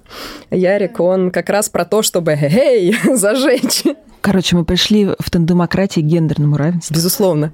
Ярик, 0.50 1.00
он 1.00 1.32
как 1.32 1.50
раз 1.50 1.70
про 1.70 1.86
то, 1.86 2.02
чтобы 2.02 2.34
эй, 2.34 2.96
зажечь. 3.16 3.84
Короче, 4.22 4.56
мы 4.56 4.66
пришли 4.66 5.10
в 5.20 5.30
тандемократии 5.32 6.02
к 6.02 6.06
гендерному 6.06 6.58
равенству. 6.58 6.94
Безусловно. 6.94 7.52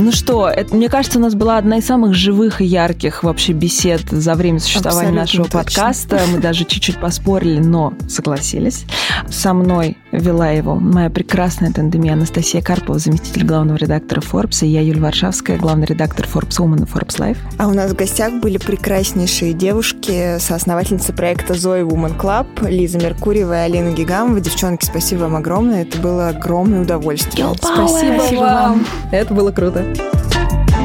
Ну 0.00 0.12
что, 0.12 0.48
это, 0.48 0.74
мне 0.74 0.88
кажется, 0.88 1.18
у 1.18 1.22
нас 1.22 1.34
была 1.34 1.58
одна 1.58 1.76
из 1.76 1.84
самых 1.84 2.14
живых 2.14 2.62
и 2.62 2.64
ярких 2.64 3.22
вообще 3.22 3.52
бесед 3.52 4.08
за 4.10 4.34
время 4.34 4.58
существования 4.58 5.20
Абсолютно 5.20 5.20
нашего 5.20 5.44
точно. 5.44 5.58
подкаста. 5.58 6.20
Мы 6.32 6.38
даже 6.38 6.64
чуть-чуть 6.64 6.98
поспорили, 6.98 7.60
но 7.60 7.92
согласились. 8.08 8.86
Со 9.28 9.52
мной 9.52 9.98
вела 10.10 10.48
его 10.48 10.76
моя 10.76 11.10
прекрасная 11.10 11.70
тандемия 11.70 12.14
Анастасия 12.14 12.62
Карпова, 12.62 12.98
заместитель 12.98 13.44
главного 13.44 13.76
редактора 13.76 14.22
Forbes, 14.22 14.64
и 14.64 14.68
я, 14.68 14.80
Юлия 14.80 15.02
Варшавская, 15.02 15.58
главный 15.58 15.84
редактор 15.84 16.26
Forbes 16.26 16.58
Woman 16.58 16.84
и 16.84 16.86
Forbes 16.86 17.18
Life. 17.18 17.38
А 17.58 17.68
у 17.68 17.74
нас 17.74 17.90
в 17.90 17.94
гостях 17.94 18.32
были 18.40 18.56
прекраснейшие 18.56 19.52
девушки, 19.52 20.38
соосновательницы 20.38 21.12
проекта 21.12 21.52
Zoe 21.52 21.86
Woman 21.86 22.18
Club, 22.18 22.46
Лиза 22.70 22.98
Меркурьева 22.98 23.52
и 23.52 23.64
Алина 23.66 23.92
Гигамова. 23.92 24.40
Девчонки, 24.40 24.86
спасибо 24.86 25.24
вам 25.24 25.36
огромное. 25.36 25.82
Это 25.82 25.98
было 25.98 26.28
огромное 26.28 26.80
удовольствие. 26.80 27.46
Спасибо, 27.58 28.16
спасибо 28.16 28.40
вам. 28.40 28.86
Это 29.12 29.34
было 29.34 29.52
круто. 29.52 29.89
Thank 29.96 30.70
you. 30.70 30.79